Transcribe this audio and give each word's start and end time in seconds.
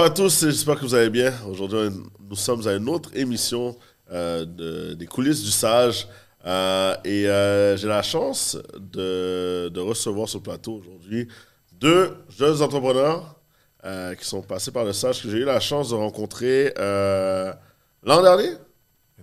Bonjour 0.00 0.12
à 0.12 0.16
tous, 0.16 0.40
j'espère 0.46 0.76
que 0.76 0.80
vous 0.86 0.94
allez 0.94 1.10
bien. 1.10 1.30
Aujourd'hui, 1.46 1.90
nous 2.30 2.34
sommes 2.34 2.66
à 2.66 2.72
une 2.72 2.88
autre 2.88 3.10
émission 3.14 3.76
euh, 4.10 4.46
de- 4.46 4.94
des 4.94 5.04
coulisses 5.04 5.42
du 5.42 5.50
sage. 5.50 6.08
Euh, 6.46 6.94
et 7.04 7.28
euh, 7.28 7.76
j'ai 7.76 7.86
la 7.86 8.00
chance 8.02 8.56
de, 8.78 9.68
de 9.68 9.78
recevoir 9.80 10.26
sur 10.26 10.38
le 10.38 10.44
plateau 10.44 10.80
aujourd'hui 10.80 11.28
deux 11.78 12.12
jeunes 12.30 12.62
entrepreneurs 12.62 13.34
euh, 13.84 14.14
qui 14.14 14.24
sont 14.24 14.40
passés 14.40 14.70
par 14.70 14.86
le 14.86 14.94
sage 14.94 15.22
que 15.22 15.28
j'ai 15.28 15.36
eu 15.36 15.44
la 15.44 15.60
chance 15.60 15.90
de 15.90 15.96
rencontrer 15.96 16.72
euh, 16.78 17.52
l'an 18.02 18.22
dernier. 18.22 18.52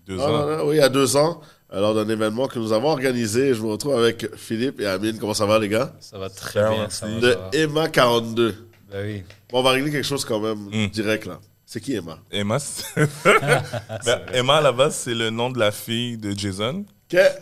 Deux 0.06 0.18
Ah, 0.20 0.26
ans. 0.26 0.32
non, 0.46 0.58
non, 0.58 0.68
oui, 0.68 0.76
il 0.76 0.80
y 0.80 0.82
a 0.84 0.90
deux 0.90 1.18
ans, 1.18 1.42
lors 1.74 1.96
d'un 1.96 2.08
événement 2.08 2.48
que 2.48 2.60
nous 2.60 2.72
avons 2.72 2.90
organisé. 2.90 3.56
Je 3.56 3.64
me 3.64 3.70
retrouve 3.72 3.98
avec 3.98 4.36
Philippe 4.36 4.80
et 4.80 4.86
Amine. 4.86 5.18
Comment 5.18 5.34
ça 5.34 5.48
va, 5.48 5.58
les 5.58 5.70
gars? 5.70 5.92
Ça 6.00 6.20
va 6.20 6.30
très 6.30 6.70
bien. 6.70 6.88
Ça 6.92 7.08
va, 7.08 7.20
De 7.20 7.32
ça 7.32 7.36
va. 7.40 7.50
Emma 7.54 7.90
42. 7.90 8.54
Ben 8.92 9.06
oui. 9.06 9.24
Bon, 9.50 9.60
on 9.60 9.64
va 9.64 9.72
régler 9.72 9.92
quelque 9.92 10.06
chose 10.06 10.24
quand 10.26 10.40
même 10.40 10.70
Mm. 10.72 10.88
direct, 10.90 11.26
là. 11.26 11.40
C'est 11.66 11.82
qui 11.82 11.94
Emma? 11.96 12.18
Emma, 12.32 12.58
Ben, 14.06 14.22
Emma, 14.34 14.58
à 14.58 14.62
la 14.62 14.72
base, 14.72 14.96
c'est 14.96 15.14
le 15.14 15.30
nom 15.30 15.50
de 15.50 15.60
la 15.60 15.72
fille 15.72 16.18
de 16.18 16.32
Jason, 16.32 16.86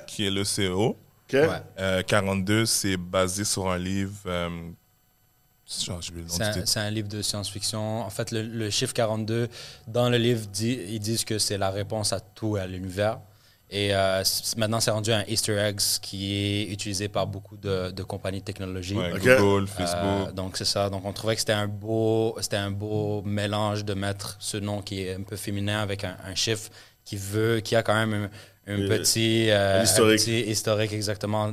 qui 0.08 0.26
est 0.26 0.32
le 0.32 0.44
CEO. 0.44 0.90
OK. 0.90 0.98
Ouais. 1.34 1.48
Euh, 1.80 2.02
42, 2.04 2.66
c'est 2.66 2.98
basé 2.98 3.44
sur 3.44 3.70
un 3.70 3.78
livre. 3.78 4.14
euh, 4.26 4.50
C'est 5.68 6.78
un, 6.80 6.92
livre 6.92 7.08
de 7.08 7.22
science-fiction. 7.24 8.02
En 8.02 8.10
fait, 8.10 8.32
le, 8.32 8.44
le 8.44 8.70
chiffre 8.70 8.94
42, 8.94 9.48
dans 9.88 10.10
le 10.10 10.18
livre, 10.18 10.46
dit- 10.48 10.80
ils 10.90 11.00
disent 11.00 11.26
que 11.26 11.40
c'est 11.40 11.58
la 11.58 11.72
réponse 11.72 12.14
à 12.14 12.20
tout, 12.20 12.56
à 12.56 12.68
l'univers. 12.68 13.20
Et 13.78 13.94
euh, 13.94 14.24
maintenant, 14.56 14.80
c'est 14.80 14.92
rendu 14.92 15.12
un 15.12 15.24
Easter 15.28 15.58
egg 15.58 15.80
qui 16.02 16.34
est 16.34 16.64
utilisé 16.72 17.10
par 17.10 17.28
beaucoup 17.28 17.58
de, 17.58 17.92
de 17.92 18.04
compagnies 18.04 18.40
de 18.40 18.46
technologie. 18.46 18.96
Ouais. 18.96 19.12
Google, 19.20 19.64
Euh, 19.64 19.66
Facebook. 19.68 20.34
donc 20.34 20.56
c'est 20.56 20.64
ça. 20.66 20.90
Donc 20.90 21.04
on 21.04 21.12
trouvait 21.12 21.34
que 21.36 21.42
c'était 21.42 21.52
un 21.52 21.68
beau, 21.68 22.38
c'était 22.40 22.56
un 22.56 22.72
beau 22.72 23.22
mélange 23.24 23.84
de 23.84 23.94
mettre 23.94 24.38
ce 24.40 24.56
nom 24.56 24.82
qui 24.82 25.02
est 25.02 25.16
un 25.16 25.24
peu 25.24 25.36
féminin 25.36 25.80
avec 25.82 26.06
un, 26.06 26.16
un 26.26 26.36
chiffre 26.36 26.70
qui 27.04 27.18
veut, 27.18 27.60
qui 27.60 27.76
a 27.76 27.84
quand 27.84 27.96
même 27.96 28.30
un, 28.68 28.74
un 28.74 28.88
petit, 28.88 29.50
euh, 29.50 29.82
un 29.82 29.84
historique. 29.84 30.20
petit 30.22 30.42
historique 30.50 30.94
exactement 30.94 31.52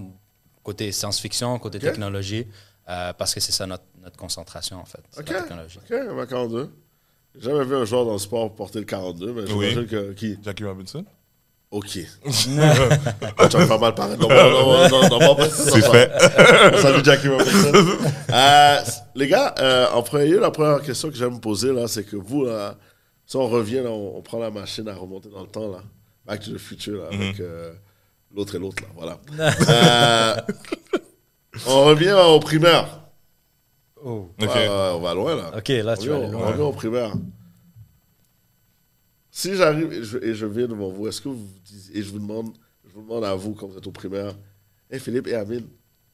côté 0.63 0.93
science-fiction, 0.93 1.59
côté 1.59 1.81
technologie, 1.81 2.47
euh, 2.89 3.13
parce 3.15 3.35
que 3.35 3.41
c'est 3.41 3.51
ça 3.51 3.67
notre, 3.67 3.83
notre 4.01 4.17
concentration 4.17 4.77
en 4.79 4.85
fait, 4.85 5.03
Ok. 5.19 5.29
la 5.31 5.41
technologie. 5.43 5.79
OK, 5.79 5.91
Emma 5.91 6.25
42. 6.27 6.71
J'ai 7.35 7.51
jamais 7.51 7.65
vu 7.65 7.75
un 7.75 7.85
joueur 7.85 8.05
dans 8.05 8.13
le 8.13 8.19
sport 8.19 8.55
porter 8.55 8.79
le 8.79 8.85
42, 8.85 9.33
mais 9.33 9.47
j'imagine 9.49 9.87
que... 9.87 10.13
Qui? 10.13 10.39
Jackie 10.41 10.65
Robinson? 10.65 11.05
OK. 11.73 11.99
Ah, 13.39 13.49
tu 13.49 13.57
vas 13.57 13.67
pas 13.67 13.79
mal 13.79 13.95
paraître. 13.95 14.21
Non, 14.21 14.29
non, 14.29 14.89
non, 14.91 15.09
non, 15.09 15.37
non, 15.37 15.37
C'est 15.51 15.81
non, 15.81 15.91
fait. 15.93 16.13
Salut 16.79 17.03
Jackie 17.03 17.29
Robinson. 17.29 17.73
Euh, 18.31 18.77
les 19.15 19.27
gars, 19.27 19.55
euh, 19.59 19.87
en 19.95 20.03
premier 20.03 20.27
lieu, 20.27 20.39
la 20.39 20.51
première 20.51 20.83
question 20.83 21.09
que 21.09 21.17
j'aime 21.17 21.35
me 21.35 21.41
poser, 21.41 21.73
là, 21.73 21.89
c'est 21.89 22.05
que 22.05 22.17
vous, 22.17 22.45
là, 22.45 22.77
si 23.27 23.37
on 23.37 23.49
revient, 23.49 23.81
là, 23.83 23.91
on, 23.91 24.19
on 24.19 24.21
prend 24.23 24.39
la 24.39 24.51
machine 24.51 24.87
à 24.89 24.95
remonter 24.95 25.31
dans 25.31 25.41
le 25.41 25.49
temps, 25.49 25.71
là, 25.73 25.79
Back 26.27 26.41
to 26.43 26.51
the 26.53 26.59
Future, 26.59 26.99
là, 27.05 27.05
avec 27.11 27.41
euh, 27.41 27.73
l'autre 28.37 28.55
et 28.55 28.59
l'autre, 28.59 28.83
là, 28.83 28.89
voilà. 28.95 29.19
Euh, 29.71 30.37
on 31.67 31.85
revient 31.87 32.13
au 32.13 32.39
primaire. 32.39 33.01
Oh. 34.05 34.29
On 34.39 34.99
va 35.01 35.15
loin, 35.15 35.37
là. 35.37 35.53
Ok, 35.57 35.69
là 35.69 35.95
On 35.99 36.03
tu 36.03 36.09
vas 36.11 36.17
revient, 36.17 36.27
aller 36.27 36.35
on 36.35 36.39
loin. 36.39 36.47
revient 36.49 36.61
au 36.63 36.73
primaire. 36.73 37.13
Si 39.35 39.57
j'arrive 39.57 39.91
et 39.95 40.05
je, 40.05 40.19
et 40.19 40.35
je 40.35 40.45
viens 40.45 40.69
devant 40.69 40.91
vous, 40.91 41.09
est-ce 41.09 41.23
que 41.23 41.31
vous 41.31 41.49
disiez, 41.65 41.99
et 41.99 42.03
je 42.03 42.11
vous 42.11 42.19
demande, 42.19 42.55
je 42.85 42.93
vous 42.93 43.01
demande 43.01 43.25
à 43.25 43.35
vous 43.35 43.55
quand 43.55 43.67
vous 43.67 43.79
êtes 43.79 43.87
au 43.87 43.91
primaire, 43.91 44.35
Hé 44.91 44.99
Philippe 44.99 45.27
et 45.27 45.35
Amine, 45.35 45.67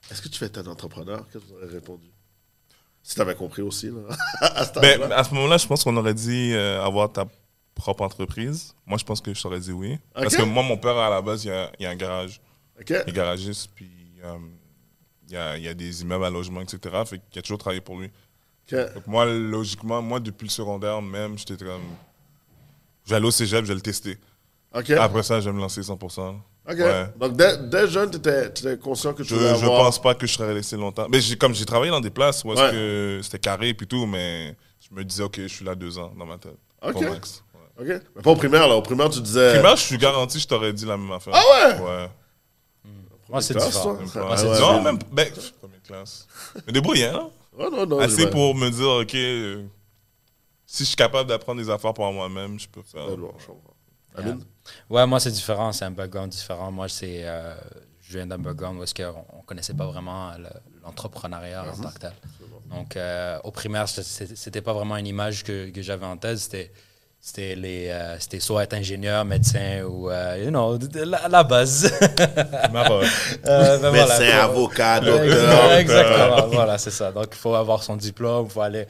est-ce 0.08 0.22
que 0.22 0.28
tu 0.28 0.38
veux 0.38 0.46
être 0.46 0.58
un 0.58 0.66
entrepreneur? 0.68 1.26
Qu'est-ce 1.26 1.44
que 1.44 1.48
vous 1.50 1.56
aurez 1.56 1.66
répondu? 1.66 2.06
Si 3.02 3.16
tu 3.16 3.20
avais 3.20 3.34
compris 3.34 3.62
aussi, 3.62 3.88
là, 3.88 4.02
à 4.40 4.64
cet 4.64 4.76
Ben, 4.80 5.10
à 5.10 5.24
ce 5.24 5.34
moment-là, 5.34 5.56
je 5.58 5.66
pense 5.66 5.82
qu'on 5.82 5.96
aurait 5.96 6.14
dit 6.14 6.52
euh, 6.52 6.80
avoir 6.80 7.12
ta 7.12 7.26
propre 7.74 8.04
entreprise. 8.04 8.72
Moi, 8.86 8.98
je 8.98 9.04
pense 9.04 9.20
que 9.20 9.34
je 9.34 9.42
t'aurais 9.42 9.58
dit 9.58 9.72
oui. 9.72 9.98
Parce 10.14 10.36
que 10.36 10.42
moi, 10.42 10.62
mon 10.62 10.76
père, 10.76 10.96
à 10.96 11.10
la 11.10 11.20
base, 11.20 11.44
il 11.44 11.48
y 11.48 11.50
a, 11.50 11.72
il 11.80 11.82
y 11.82 11.86
a 11.86 11.90
un 11.90 11.96
garage. 11.96 12.40
Ok, 12.80 12.90
Il 12.90 13.10
est 13.10 13.12
garagiste, 13.12 13.70
puis 13.74 13.90
euh, 14.24 14.38
il, 15.26 15.34
y 15.34 15.36
a, 15.36 15.56
il 15.56 15.64
y 15.64 15.68
a 15.68 15.74
des 15.74 16.02
immeubles 16.02 16.24
à 16.24 16.30
logement, 16.30 16.60
etc. 16.60 16.78
Fait 17.04 17.20
qu'il 17.30 17.40
a 17.40 17.42
toujours 17.42 17.58
travaillé 17.58 17.80
pour 17.80 17.98
lui. 17.98 18.10
Donc 18.70 19.06
moi, 19.08 19.26
logiquement, 19.26 20.00
moi, 20.02 20.20
depuis 20.20 20.44
le 20.44 20.50
secondaire 20.50 21.02
même, 21.02 21.36
j'étais 21.36 21.56
comme... 21.56 21.82
J'allais 23.08 23.26
au 23.26 23.30
cégep, 23.30 23.64
je 23.64 23.72
le 23.72 23.80
tester. 23.80 24.18
Après 24.72 25.22
ça, 25.22 25.40
je 25.40 25.48
vais 25.48 25.54
me 25.56 25.60
lancer 25.60 25.80
100%. 25.80 25.94
Ok. 26.00 26.40
Ah, 26.68 26.72
Ouais. 26.74 27.06
Donc, 27.18 27.36
dès, 27.36 27.56
dès 27.56 27.88
jeune, 27.88 28.10
tu 28.10 28.18
étais, 28.18 28.76
conscient 28.78 29.14
que 29.14 29.22
tu 29.22 29.30
Je, 29.30 29.34
voulais 29.34 29.48
je 29.56 29.64
avoir... 29.64 29.84
pense 29.84 30.00
pas 30.02 30.14
que 30.14 30.26
je 30.26 30.34
serais 30.34 30.52
resté 30.52 30.76
longtemps. 30.76 31.06
Mais 31.10 31.20
j'ai, 31.20 31.36
comme 31.36 31.54
j'ai 31.54 31.64
travaillé 31.64 31.90
dans 31.90 32.00
des 32.00 32.10
places 32.10 32.44
où 32.44 32.52
est-ce 32.52 32.60
Ouais. 32.62 32.70
que 32.72 33.20
c'était 33.22 33.38
carré 33.38 33.70
et 33.70 33.74
puis 33.74 33.86
tout, 33.86 34.04
mais 34.04 34.54
je 34.78 34.94
me 34.94 35.02
disais, 35.02 35.22
OK, 35.22 35.36
je 35.40 35.46
suis 35.48 35.64
là 35.64 35.74
deux 35.74 35.98
ans 35.98 36.12
dans 36.18 36.26
ma 36.26 36.36
tête. 36.36 36.58
Ok. 36.82 36.92
Pas 37.02 37.10
max. 37.10 37.42
Ouais. 37.78 37.94
Ok. 37.96 38.02
Mais 38.16 38.22
pas 38.22 38.30
au 38.30 38.36
primaire, 38.36 38.68
là. 38.68 38.76
Au 38.76 38.82
primaire, 38.82 39.08
tu 39.08 39.20
disais... 39.22 39.54
Primaire, 39.54 39.76
je 39.76 39.82
suis 39.82 39.96
garanti, 39.98 40.38
je 40.38 40.46
t'aurais 40.46 40.74
dit 40.74 40.84
la 40.84 40.98
même 40.98 41.10
affaire. 41.12 41.32
Ah 41.34 41.42
ouais? 41.70 41.80
Ouais. 41.80 42.08
Moi 43.30 43.42
c'est 43.42 43.54
Classe, 43.54 43.66
différent. 43.68 43.94
toi. 43.94 43.98
Même 43.98 44.06
Ouais, 44.06 44.12
pas. 44.12 44.26
Moi, 44.26 44.36
c'est 44.36 44.46
ouais, 44.46 44.52
différent. 44.52 44.72
non, 44.76 44.82
même 44.82 44.98
ben, 45.12 45.28
première 45.60 45.82
classe. 45.82 46.26
Mais 46.66 46.72
débrouillant, 46.72 47.14
hein? 47.14 47.30
Ouais, 47.58 47.70
non, 47.70 47.86
non, 47.86 47.98
Assez 47.98 48.28
pour 48.30 48.54
me 48.54 48.70
dire, 48.70 48.88
OK, 48.88 49.14
euh, 49.14 49.64
si 50.70 50.82
je 50.84 50.88
suis 50.88 50.96
capable 50.96 51.28
d'apprendre 51.30 51.60
des 51.62 51.70
affaires 51.70 51.94
par 51.94 52.12
moi-même, 52.12 52.60
je 52.60 52.68
peux 52.68 52.82
faire. 52.82 53.06
Ouais, 53.08 53.16
bon, 53.16 53.32
je. 53.38 54.20
Amine? 54.20 54.40
Ouais, 54.90 55.06
moi, 55.06 55.18
c'est 55.18 55.30
différent. 55.30 55.72
C'est 55.72 55.84
un 55.86 55.90
background 55.90 56.30
différent. 56.30 56.70
Moi, 56.70 56.88
c'est, 56.88 57.20
euh, 57.22 57.54
je 58.02 58.18
viens 58.18 58.26
d'un 58.26 58.38
background 58.38 58.78
où 58.78 58.82
est-ce 58.82 58.94
qu'on 58.94 59.02
ne 59.38 59.42
connaissait 59.46 59.72
pas 59.74 59.86
vraiment 59.86 60.32
le- 60.36 60.48
l'entrepreneuriat 60.84 61.62
en 61.62 61.82
tant 61.82 61.90
que 61.90 61.98
tel. 62.00 62.12
Donc, 62.70 62.96
euh, 62.96 63.38
au 63.44 63.50
primaire, 63.50 63.88
c'était 63.88 64.60
pas 64.60 64.74
vraiment 64.74 64.96
une 64.98 65.06
image 65.06 65.42
que, 65.42 65.70
que 65.70 65.80
j'avais 65.80 66.04
en 66.04 66.16
tête. 66.18 66.36
C'était, 66.38 66.70
c'était, 67.20 67.54
les, 67.54 67.88
euh, 67.88 68.18
c'était 68.18 68.40
soit 68.40 68.64
être 68.64 68.74
ingénieur, 68.74 69.24
médecin 69.24 69.84
ou, 69.84 70.10
euh, 70.10 70.42
you 70.44 70.50
know, 70.50 70.76
de- 70.76 70.86
de 70.86 71.02
la, 71.04 71.28
la 71.28 71.44
base. 71.44 71.90
Euh, 73.46 73.78
ben 73.78 73.90
voilà, 73.90 74.18
Médecin, 74.18 74.38
avocat, 74.40 75.00
docteur. 75.00 75.72
Exactement, 75.78 76.46
voilà, 76.48 76.76
c'est 76.76 76.90
ça. 76.90 77.10
Donc, 77.12 77.28
il 77.32 77.36
faut 77.38 77.54
avoir 77.54 77.82
son 77.82 77.96
diplôme, 77.96 78.46
il 78.46 78.50
faut 78.52 78.60
aller 78.60 78.86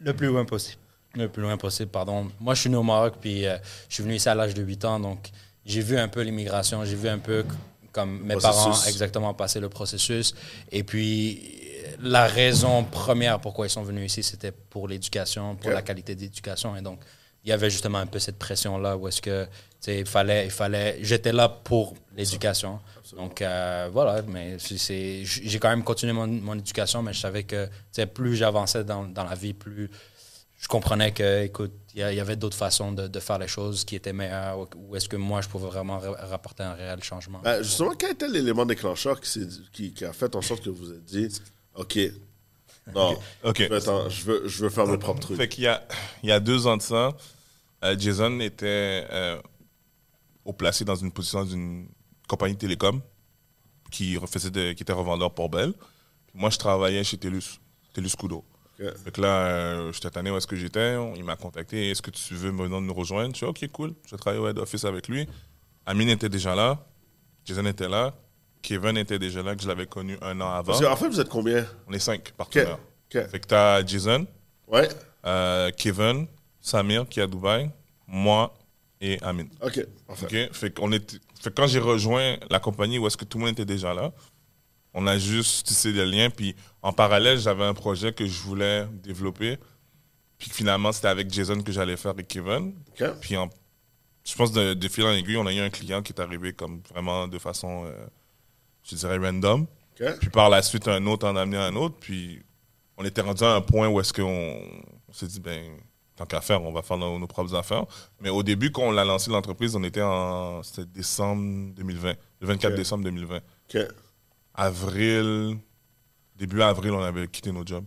le 0.00 0.12
plus 0.14 0.26
loin 0.28 0.44
possible. 0.44 0.79
Le 1.14 1.28
plus 1.28 1.42
loin 1.42 1.56
possible, 1.56 1.90
pardon. 1.90 2.30
Moi, 2.38 2.54
je 2.54 2.60
suis 2.60 2.70
né 2.70 2.76
au 2.76 2.82
Maroc, 2.82 3.14
puis 3.20 3.46
euh, 3.46 3.56
je 3.88 3.94
suis 3.94 4.02
venu 4.02 4.14
ici 4.14 4.28
à 4.28 4.34
l'âge 4.34 4.54
de 4.54 4.62
8 4.62 4.84
ans, 4.84 5.00
donc 5.00 5.30
j'ai 5.66 5.80
vu 5.82 5.98
un 5.98 6.08
peu 6.08 6.20
l'immigration, 6.20 6.84
j'ai 6.84 6.94
vu 6.94 7.08
un 7.08 7.18
peu 7.18 7.44
comme 7.92 8.20
mes 8.22 8.36
Processus. 8.36 8.64
parents 8.64 8.86
exactement 8.86 9.34
passer 9.34 9.58
le 9.60 9.68
processus. 9.68 10.34
Et 10.70 10.84
puis, 10.84 11.60
la 12.00 12.26
raison 12.26 12.84
première 12.84 13.40
pourquoi 13.40 13.66
ils 13.66 13.70
sont 13.70 13.82
venus 13.82 14.12
ici, 14.12 14.22
c'était 14.22 14.52
pour 14.52 14.86
l'éducation, 14.88 15.56
pour 15.56 15.70
la 15.70 15.82
qualité 15.82 16.14
d'éducation. 16.14 16.76
Et 16.76 16.82
donc, 16.82 17.00
il 17.44 17.50
y 17.50 17.52
avait 17.52 17.70
justement 17.70 17.98
un 17.98 18.06
peu 18.06 18.18
cette 18.18 18.38
pression-là 18.38 18.96
où 18.96 19.08
est-ce 19.08 19.22
que, 19.22 19.44
tu 19.44 19.50
sais, 19.80 20.00
il 20.00 20.06
fallait, 20.06 20.44
il 20.44 20.50
fallait, 20.50 20.98
j'étais 21.00 21.32
là 21.32 21.48
pour 21.48 21.94
l'éducation. 22.14 22.80
Donc, 23.16 23.42
euh, 23.42 23.88
voilà, 23.92 24.22
mais 24.22 24.56
j'ai 24.60 25.58
quand 25.58 25.70
même 25.70 25.82
continué 25.82 26.12
mon, 26.12 26.26
mon 26.26 26.54
éducation, 26.54 27.02
mais 27.02 27.12
je 27.12 27.20
savais 27.20 27.44
que, 27.44 27.66
tu 27.66 27.72
sais, 27.92 28.06
plus 28.06 28.36
j'avançais 28.36 28.84
dans, 28.84 29.04
dans 29.04 29.24
la 29.24 29.34
vie, 29.34 29.54
plus 29.54 29.90
je 30.60 30.68
comprenais 30.68 31.12
que, 31.12 31.44
écoute, 31.44 31.72
il 31.94 32.00
y, 32.00 32.20
avait 32.20 32.36
d'autres 32.36 32.56
façons 32.56 32.92
de, 32.92 33.08
de 33.08 33.20
faire 33.20 33.38
les 33.38 33.48
choses 33.48 33.84
qui 33.84 33.96
étaient 33.96 34.12
meilleures, 34.12 34.58
ou, 34.58 34.68
ou 34.76 34.96
est-ce 34.96 35.08
que 35.08 35.16
moi, 35.16 35.40
je 35.40 35.48
pouvais 35.48 35.66
vraiment 35.66 35.98
ra- 35.98 36.26
rapporter 36.26 36.62
un 36.62 36.74
réel 36.74 37.02
changement? 37.02 37.40
Ben, 37.42 37.62
justement, 37.62 37.94
quel 37.94 38.12
était 38.12 38.28
l'élément 38.28 38.66
déclencheur 38.66 39.20
qui, 39.20 39.94
a 40.04 40.12
fait 40.12 40.36
en 40.36 40.42
sorte 40.42 40.62
que 40.62 40.68
vous 40.68 40.84
vous 40.84 40.92
êtes 40.92 41.04
dit, 41.04 41.28
OK, 41.74 41.98
non, 42.94 43.18
OK. 43.42 43.56
je, 43.62 43.68
veux, 43.68 43.76
attends, 43.76 44.08
je, 44.10 44.24
veux, 44.24 44.48
je 44.48 44.62
veux 44.64 44.68
faire 44.70 44.86
mes 44.86 44.98
propres 44.98 45.20
trucs. 45.20 45.38
Fait 45.38 45.48
qu'il 45.48 45.64
y 45.64 45.66
a, 45.66 45.82
il 46.22 46.28
y 46.28 46.32
a 46.32 46.40
deux 46.40 46.66
ans 46.66 46.76
de 46.76 46.82
ça, 46.82 47.16
euh, 47.82 47.96
Jason 47.98 48.38
était 48.40 49.06
euh, 49.10 49.40
au 50.44 50.52
placé 50.52 50.84
dans 50.84 50.96
une 50.96 51.10
position 51.10 51.42
d'une 51.44 51.88
compagnie 52.28 52.54
de 52.54 52.58
télécom 52.58 53.00
qui, 53.90 54.18
refaisait 54.18 54.50
de- 54.50 54.72
qui 54.74 54.82
était 54.82 54.92
revendeur 54.92 55.32
pour 55.32 55.48
Bell. 55.48 55.72
Moi, 56.34 56.50
je 56.50 56.58
travaillais 56.58 57.02
chez 57.02 57.16
TELUS, 57.16 57.60
TELUS 57.94 58.10
Kudo. 58.18 58.44
Fait 59.04 59.10
que 59.10 59.20
là, 59.20 59.28
euh, 59.28 59.92
j'étais 59.92 60.10
tanné 60.10 60.30
où 60.30 60.36
est-ce 60.36 60.46
que 60.46 60.56
j'étais. 60.56 60.96
Il 61.16 61.24
m'a 61.24 61.36
contacté. 61.36 61.90
Est-ce 61.90 62.00
que 62.02 62.10
tu 62.10 62.34
veux 62.34 62.50
maintenant 62.52 62.80
nous 62.80 62.94
rejoindre? 62.94 63.32
Je 63.34 63.38
suis 63.38 63.46
OK, 63.46 63.66
cool. 63.72 63.92
Je 64.06 64.16
travaillais 64.16 64.42
au 64.42 64.48
head 64.48 64.58
office 64.58 64.84
avec 64.84 65.08
lui. 65.08 65.28
Amine 65.86 66.08
était 66.08 66.28
déjà 66.28 66.54
là. 66.54 66.78
Jason 67.44 67.66
était 67.66 67.88
là. 67.88 68.14
Kevin 68.62 68.96
était 68.98 69.18
déjà 69.18 69.42
là, 69.42 69.54
que 69.56 69.62
je 69.62 69.68
l'avais 69.68 69.86
connu 69.86 70.16
un 70.22 70.38
an 70.40 70.50
avant. 70.50 70.72
Parce 70.72 70.80
qu'en 70.80 70.96
fait, 70.96 71.08
vous 71.08 71.20
êtes 71.20 71.28
combien? 71.30 71.66
On 71.88 71.92
est 71.92 71.98
cinq 71.98 72.32
partenaires. 72.32 72.78
OK. 73.14 73.28
Fait 73.30 73.40
que 73.40 73.46
t'as 73.46 73.84
Jason, 73.84 74.26
Ouais. 74.68 74.88
euh, 75.26 75.70
Kevin, 75.76 76.26
Samir 76.60 77.08
qui 77.08 77.20
est 77.20 77.22
à 77.22 77.26
Dubaï, 77.26 77.70
moi 78.06 78.54
et 79.00 79.18
Amine. 79.22 79.48
OK. 79.62 79.80
Parfait. 80.06 80.50
Fait, 80.52 80.70
qu'on 80.74 80.92
était, 80.92 81.16
fait 81.40 81.48
que 81.50 81.54
quand 81.54 81.66
j'ai 81.66 81.78
rejoint 81.80 82.36
la 82.50 82.60
compagnie 82.60 82.98
où 82.98 83.06
est-ce 83.06 83.16
que 83.16 83.24
tout 83.24 83.38
le 83.38 83.44
monde 83.44 83.52
était 83.54 83.64
déjà 83.64 83.94
là, 83.94 84.12
on 84.92 85.06
a 85.06 85.16
juste 85.18 85.66
tissé 85.66 85.92
des 85.94 86.04
liens. 86.04 86.28
Puis 86.30 86.54
en 86.82 86.92
parallèle, 86.92 87.38
j'avais 87.38 87.64
un 87.64 87.74
projet 87.74 88.12
que 88.12 88.26
je 88.26 88.40
voulais 88.42 88.86
développer. 89.02 89.58
Puis 90.38 90.50
finalement, 90.50 90.92
c'était 90.92 91.08
avec 91.08 91.30
Jason 91.32 91.60
que 91.62 91.70
j'allais 91.72 91.96
faire 91.96 92.14
et 92.18 92.24
Kevin. 92.24 92.74
Puis 93.20 93.36
en- 93.36 93.50
je 94.24 94.34
pense 94.34 94.52
de, 94.52 94.74
de 94.74 94.88
fil 94.88 95.04
en 95.04 95.12
aiguille, 95.12 95.36
on 95.36 95.46
a 95.46 95.52
eu 95.52 95.58
un 95.60 95.70
client 95.70 96.02
qui 96.02 96.12
est 96.12 96.20
arrivé 96.20 96.52
comme 96.52 96.80
vraiment 96.92 97.26
de 97.28 97.38
façon, 97.38 97.84
euh, 97.86 98.06
je 98.84 98.94
dirais, 98.96 99.18
random. 99.18 99.66
Puis 100.20 100.30
par 100.30 100.48
la 100.48 100.62
suite, 100.62 100.88
un 100.88 101.04
autre 101.06 101.26
en 101.28 101.36
a 101.36 101.42
amené 101.42 101.58
un 101.58 101.74
autre. 101.76 101.96
Puis 102.00 102.42
on 102.96 103.04
était 103.04 103.20
rendu 103.20 103.44
à 103.44 103.54
un 103.54 103.60
point 103.60 103.88
où 103.88 104.00
est-ce 104.00 104.12
qu'on 104.14 104.60
on 105.08 105.12
s'est 105.12 105.26
dit, 105.26 105.40
ben, 105.40 105.76
tant 106.16 106.24
qu'à 106.24 106.40
faire, 106.40 106.62
on 106.62 106.72
va 106.72 106.80
faire 106.82 106.96
nos, 106.96 107.18
nos 107.18 107.26
propres 107.26 107.54
affaires. 107.54 107.84
Mais 108.20 108.30
au 108.30 108.42
début, 108.42 108.70
quand 108.72 108.82
on 108.82 108.96
a 108.96 109.04
lancé 109.04 109.30
l'entreprise, 109.30 109.76
on 109.76 109.82
était 109.84 110.00
en 110.02 110.62
c'était 110.62 110.86
décembre 110.86 111.74
2020, 111.74 112.14
le 112.40 112.46
24 112.46 112.72
Ok. 112.72 112.76
décembre 112.78 113.04
2020. 113.04 113.36
OK. 113.74 113.78
Avril, 114.54 115.58
début 116.40 116.60
avril, 116.62 116.90
on 116.92 117.02
avait 117.02 117.28
quitté 117.28 117.52
nos 117.52 117.64
jobs. 117.64 117.84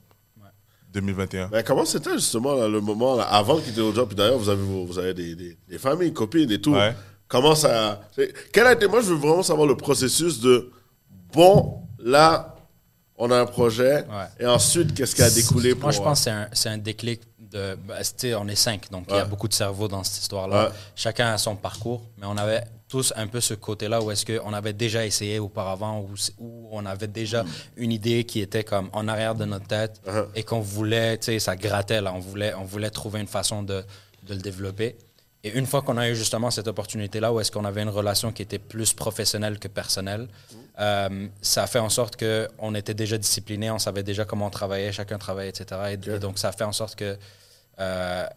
2021. 0.93 1.47
Ben, 1.47 1.63
comment 1.63 1.85
c'était 1.85 2.13
justement 2.13 2.53
là, 2.53 2.67
le 2.67 2.79
moment 2.79 3.15
là, 3.15 3.23
avant 3.23 3.55
de 3.55 3.61
quitter 3.61 3.81
le 3.81 3.91
job? 3.93 4.07
Puis 4.09 4.15
d'ailleurs, 4.15 4.37
vous 4.37 4.47
avez, 4.49 4.61
vos- 4.61 4.85
vous 4.85 4.99
avez 4.99 5.15
des, 5.15 5.33
des, 5.35 5.57
des 5.67 5.77
familles, 5.79 6.13
copines 6.13 6.51
et 6.51 6.61
tout. 6.61 6.73
Ouais. 6.75 6.93
Comment 7.27 7.55
ça. 7.55 7.99
Quel 8.51 8.67
a 8.67 8.73
été. 8.73 8.87
Moi, 8.87 9.01
je 9.01 9.07
veux 9.07 9.15
vraiment 9.15 9.41
savoir 9.41 9.67
le 9.67 9.75
processus 9.75 10.39
de. 10.39 10.71
Bon, 11.33 11.79
là, 11.97 12.55
on 13.17 13.31
a 13.31 13.39
un 13.41 13.47
projet. 13.47 14.01
Ouais. 14.07 14.25
Et 14.39 14.45
ensuite, 14.45 14.93
qu'est-ce 14.93 15.15
qui 15.15 15.23
a 15.23 15.31
découlé 15.31 15.71
pour. 15.73 15.83
Moi, 15.85 15.91
je 15.93 15.97
pense 15.99 16.25
que 16.25 16.31
c'est 16.53 16.69
un, 16.69 16.77
déclic 16.77 17.21
de. 17.39 17.75
bah, 17.87 18.03
c'était- 18.03 18.35
on 18.35 18.47
est 18.47 18.53
cinq, 18.55 18.91
donc 18.91 19.05
il 19.09 19.15
y 19.15 19.19
a 19.19 19.25
beaucoup 19.25 19.47
de 19.47 19.53
cerveaux 19.53 19.87
dans 19.87 20.03
cette 20.03 20.21
histoire-là. 20.21 20.65
Ouais. 20.65 20.71
Chacun 20.95 21.33
a 21.33 21.39
son 21.39 21.55
parcours, 21.55 22.03
mais 22.19 22.27
on 22.27 22.37
avait 22.37 22.63
tous 22.93 23.11
un 23.15 23.25
peu 23.25 23.41
ce 23.41 23.55
côté-là 23.55 24.03
où 24.03 24.11
est-ce 24.11 24.23
qu'on 24.23 24.53
avait 24.53 24.71
déjà 24.71 25.03
essayé 25.03 25.39
auparavant, 25.39 26.05
où, 26.37 26.67
on 26.71 26.85
avait 26.85 27.07
déjà 27.07 27.43
une 27.75 27.91
idée 27.91 28.23
qui 28.23 28.39
était 28.39 28.63
comme 28.63 28.87
en 28.93 29.07
arrière 29.07 29.33
de 29.33 29.45
notre 29.45 29.65
tête 29.65 29.99
Uh-huh. 30.05 30.27
et 30.35 30.43
qu'on 30.43 30.59
voulait, 30.59 31.17
tu 31.17 31.25
sais, 31.25 31.39
ça 31.39 31.55
grattait 31.55 32.01
là, 32.01 32.13
on 32.13 32.19
voulait, 32.19 32.53
on 32.53 32.65
voulait 32.65 32.89
trouver 32.89 33.19
une 33.19 33.27
façon 33.39 33.63
de, 33.63 33.83
de 34.27 34.33
le 34.33 34.41
développer. 34.41 34.95
Et 35.43 35.51
une 35.57 35.65
fois 35.65 35.81
qu'on 35.81 35.97
a 35.97 36.07
eu 36.09 36.15
justement 36.15 36.51
cette 36.51 36.67
opportunité-là, 36.67 37.33
où 37.33 37.39
est-ce 37.39 37.51
qu'on 37.51 37.65
avait 37.65 37.81
une 37.81 37.95
relation 38.01 38.31
qui 38.31 38.41
était 38.43 38.59
plus 38.59 38.93
professionnelle 38.93 39.57
que 39.59 39.67
personnelle, 39.67 40.27
euh, 40.79 41.27
ça 41.41 41.63
a 41.63 41.67
fait 41.67 41.79
en 41.79 41.89
sorte 41.89 42.15
qu'on 42.23 42.75
était 42.75 42.93
déjà 42.93 43.17
discipliné, 43.17 43.71
on 43.71 43.79
savait 43.79 44.03
déjà 44.03 44.23
comment 44.25 44.47
on 44.47 44.55
travaillait, 44.61 44.91
chacun 44.91 45.17
travaillait, 45.17 45.49
etc. 45.49 45.65
Et, 45.91 45.93
et 45.93 46.19
donc, 46.19 46.37
ça 46.37 46.49
a 46.49 46.51
fait 46.51 46.63
en 46.63 46.73
sorte 46.73 46.95
que 46.95 47.17
euh, 47.79 48.27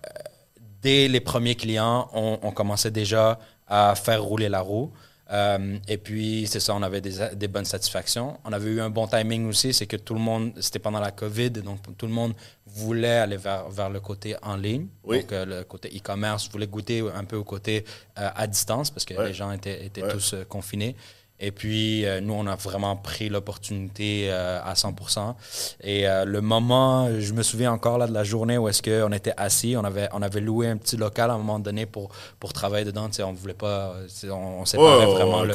dès 0.82 1.08
les 1.08 1.20
premiers 1.20 1.56
clients, 1.56 2.08
on, 2.14 2.38
on 2.42 2.52
commençait 2.52 2.90
déjà 2.90 3.38
à 3.66 3.94
faire 3.94 4.22
rouler 4.22 4.48
la 4.48 4.60
roue. 4.60 4.90
Euh, 5.32 5.76
et 5.88 5.98
puis, 5.98 6.46
c'est 6.46 6.60
ça, 6.60 6.72
on 6.76 6.82
avait 6.82 7.00
des, 7.00 7.14
des 7.34 7.48
bonnes 7.48 7.64
satisfactions. 7.64 8.38
On 8.44 8.52
avait 8.52 8.70
eu 8.70 8.80
un 8.80 8.90
bon 8.90 9.08
timing 9.08 9.48
aussi, 9.48 9.74
c'est 9.74 9.86
que 9.86 9.96
tout 9.96 10.14
le 10.14 10.20
monde, 10.20 10.52
c'était 10.60 10.78
pendant 10.78 11.00
la 11.00 11.10
COVID, 11.10 11.50
donc 11.50 11.78
tout 11.98 12.06
le 12.06 12.12
monde 12.12 12.32
voulait 12.64 13.16
aller 13.18 13.36
vers, 13.36 13.68
vers 13.68 13.90
le 13.90 13.98
côté 13.98 14.36
en 14.42 14.54
ligne, 14.56 14.86
Oui. 15.02 15.22
donc 15.22 15.32
euh, 15.32 15.44
le 15.44 15.64
côté 15.64 15.88
e-commerce, 15.96 16.48
voulait 16.48 16.68
goûter 16.68 17.02
un 17.12 17.24
peu 17.24 17.34
au 17.36 17.42
côté 17.44 17.84
euh, 18.18 18.28
à 18.36 18.46
distance 18.46 18.90
parce 18.90 19.04
que 19.04 19.14
Ouais. 19.14 19.26
les 19.28 19.34
gens 19.34 19.50
étaient, 19.50 19.84
étaient 19.84 20.02
Ouais. 20.04 20.12
tous 20.12 20.34
euh, 20.34 20.44
confinés. 20.44 20.94
Et 21.38 21.50
puis, 21.52 22.06
euh, 22.06 22.22
nous, 22.22 22.32
on 22.32 22.46
a 22.46 22.56
vraiment 22.56 22.96
pris 22.96 23.28
l'opportunité 23.28 24.28
euh, 24.30 24.58
à 24.64 24.72
100%. 24.72 25.34
Et 25.82 26.08
euh, 26.08 26.24
le 26.24 26.40
moment, 26.40 27.10
je 27.20 27.32
me 27.34 27.42
souviens 27.42 27.72
encore 27.72 27.98
là, 27.98 28.06
de 28.06 28.14
la 28.14 28.24
journée 28.24 28.56
où 28.56 28.68
est-ce 28.68 28.80
qu'on 28.82 29.12
était 29.12 29.34
assis, 29.36 29.76
on 29.76 29.84
avait, 29.84 30.08
on 30.14 30.22
avait 30.22 30.40
loué 30.40 30.66
un 30.68 30.78
petit 30.78 30.96
local 30.96 31.30
à 31.30 31.34
un 31.34 31.38
moment 31.38 31.58
donné 31.58 31.84
pour, 31.84 32.08
pour 32.40 32.54
travailler 32.54 32.86
dedans. 32.86 33.08
Tu 33.08 33.16
sais, 33.16 33.22
on 33.22 33.34
voulait 33.34 33.52
pas... 33.52 33.96
On, 34.24 34.28
on 34.32 34.64
séparait 34.64 35.04
Ouais, 35.04 35.12
vraiment 35.12 35.36
on 35.38 35.42
le... 35.42 35.48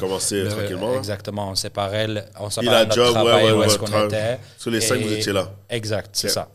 le- 0.44 0.50
tranquillement, 0.52 0.92
là. 0.92 0.98
Exactement, 1.00 1.50
on 1.50 1.56
séparait, 1.56 2.08
le- 2.08 2.24
on 2.40 2.50
séparait 2.52 2.84
notre 2.86 2.96
job, 2.96 3.14
travail 3.14 3.46
ouais, 3.46 3.52
où 3.52 3.58
ouais, 3.60 3.66
est-ce 3.66 3.78
qu'on 3.80 4.06
était. 4.06 4.40
Sur 4.60 4.70
les 4.70 4.82
cinq, 4.82 4.98
Et- 4.98 5.04
vous 5.04 5.14
étiez 5.14 5.34
là. 5.34 5.52
Exact, 5.68 6.10
c'est 6.14 6.30
ça. 6.30 6.48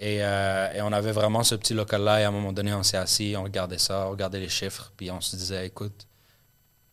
Et, 0.00 0.18
euh, 0.20 0.72
et 0.74 0.82
on 0.82 0.92
avait 0.92 1.12
vraiment 1.12 1.44
ce 1.44 1.54
petit 1.54 1.74
local-là, 1.74 2.20
et 2.20 2.24
à 2.24 2.28
un 2.28 2.32
moment 2.32 2.52
donné, 2.52 2.74
on 2.74 2.82
s'est 2.82 2.96
assis, 2.96 3.36
on 3.38 3.44
regardait 3.44 3.78
ça, 3.78 4.06
on 4.08 4.10
regardait 4.10 4.40
les 4.40 4.48
chiffres, 4.48 4.90
puis 4.96 5.12
on 5.12 5.20
se 5.20 5.36
disait, 5.36 5.64
écoute, 5.64 6.08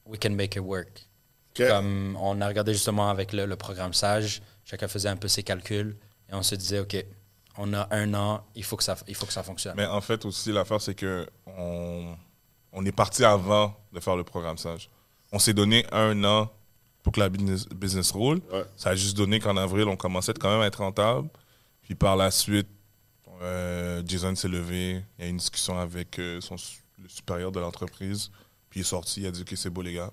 we 0.05 0.19
can 0.21 0.29
make 0.29 0.55
it 0.55 0.61
work. 0.61 1.07
Comme 1.55 2.17
on 2.19 2.39
a 2.41 2.47
regardé 2.47 2.73
justement 2.73 3.09
avec 3.09 3.33
le, 3.33 3.45
le 3.45 3.55
programme 3.55 3.93
Sage, 3.93 4.41
chacun 4.65 4.87
faisait 4.87 5.09
un 5.09 5.17
peu 5.17 5.27
ses 5.27 5.43
calculs, 5.43 5.97
et 6.29 6.33
on 6.33 6.43
se 6.43 6.55
disait, 6.55 6.79
OK, 6.79 6.95
on 7.57 7.73
a 7.73 7.87
un 7.91 8.13
an, 8.13 8.43
il 8.55 8.63
faut 8.63 8.77
que 8.77 8.83
ça, 8.83 8.95
il 9.07 9.15
faut 9.15 9.25
que 9.25 9.33
ça 9.33 9.43
fonctionne. 9.43 9.73
Mais 9.75 9.85
en 9.85 10.01
fait, 10.01 10.25
aussi, 10.25 10.51
l'affaire, 10.51 10.81
c'est 10.81 10.95
que 10.95 11.27
on, 11.45 12.15
on 12.71 12.85
est 12.85 12.91
parti 12.91 13.25
avant 13.25 13.75
de 13.91 13.99
faire 13.99 14.15
le 14.15 14.23
programme 14.23 14.57
Sage. 14.57 14.89
On 15.31 15.39
s'est 15.39 15.53
donné 15.53 15.85
un 15.91 16.23
an 16.23 16.49
pour 17.03 17.13
que 17.13 17.19
la 17.19 17.29
business, 17.29 17.67
business 17.67 18.11
roule. 18.11 18.41
Ouais. 18.51 18.63
Ça 18.75 18.91
a 18.91 18.95
juste 18.95 19.17
donné 19.17 19.39
qu'en 19.39 19.57
avril, 19.57 19.87
on 19.87 19.95
commençait 19.97 20.33
quand 20.33 20.51
même 20.51 20.61
à 20.61 20.67
être 20.67 20.81
rentable. 20.81 21.29
Puis 21.81 21.95
par 21.95 22.15
la 22.15 22.31
suite, 22.31 22.67
euh, 23.41 24.03
Jason 24.05 24.35
s'est 24.35 24.47
levé. 24.47 25.03
Il 25.17 25.21
y 25.21 25.25
a 25.25 25.27
eu 25.27 25.31
une 25.31 25.37
discussion 25.37 25.77
avec 25.79 26.19
euh, 26.19 26.39
son, 26.41 26.55
le 27.01 27.09
supérieur 27.09 27.51
de 27.51 27.59
l'entreprise. 27.59 28.29
Puis 28.69 28.79
il 28.79 28.83
est 28.83 28.85
sorti, 28.85 29.21
il 29.21 29.27
a 29.27 29.31
dit 29.31 29.41
Ok, 29.41 29.53
c'est 29.55 29.69
beau, 29.69 29.81
les 29.81 29.93
gars. 29.93 30.11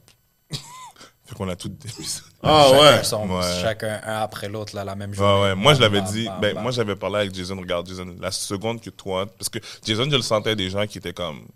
Fait 1.28 1.34
qu'on 1.34 1.48
a 1.48 1.56
tout 1.56 1.68
démissionné. 1.68 2.26
Ah 2.42 2.68
chacun, 2.70 2.80
ouais. 2.98 3.04
son- 3.04 3.28
Ouais. 3.28 3.60
chacun 3.62 4.00
un 4.06 4.18
après 4.22 4.48
l'autre, 4.48 4.74
là, 4.76 4.84
la 4.84 4.94
même 4.94 5.12
journée. 5.12 5.42
ouais. 5.42 5.54
Moi, 5.56 5.74
je 5.74 5.80
l'avais 5.80 6.00
dit. 6.02 6.26
bam, 6.26 6.40
ben, 6.40 6.54
bam. 6.54 6.62
moi, 6.62 6.72
j'avais 6.72 6.94
parlé 6.94 7.16
avec 7.16 7.34
Jason. 7.34 7.56
Regarde, 7.58 7.88
Jason, 7.88 8.14
la 8.20 8.30
seconde 8.30 8.80
que 8.80 8.90
toi. 8.90 9.26
Parce 9.26 9.48
que 9.48 9.58
Jason, 9.84 10.04
je 10.08 10.14
le 10.16 10.22
sentais 10.22 10.54
des 10.54 10.70
gens 10.70 10.86
qui 10.86 10.98
étaient 10.98 11.12
comme. 11.12 11.46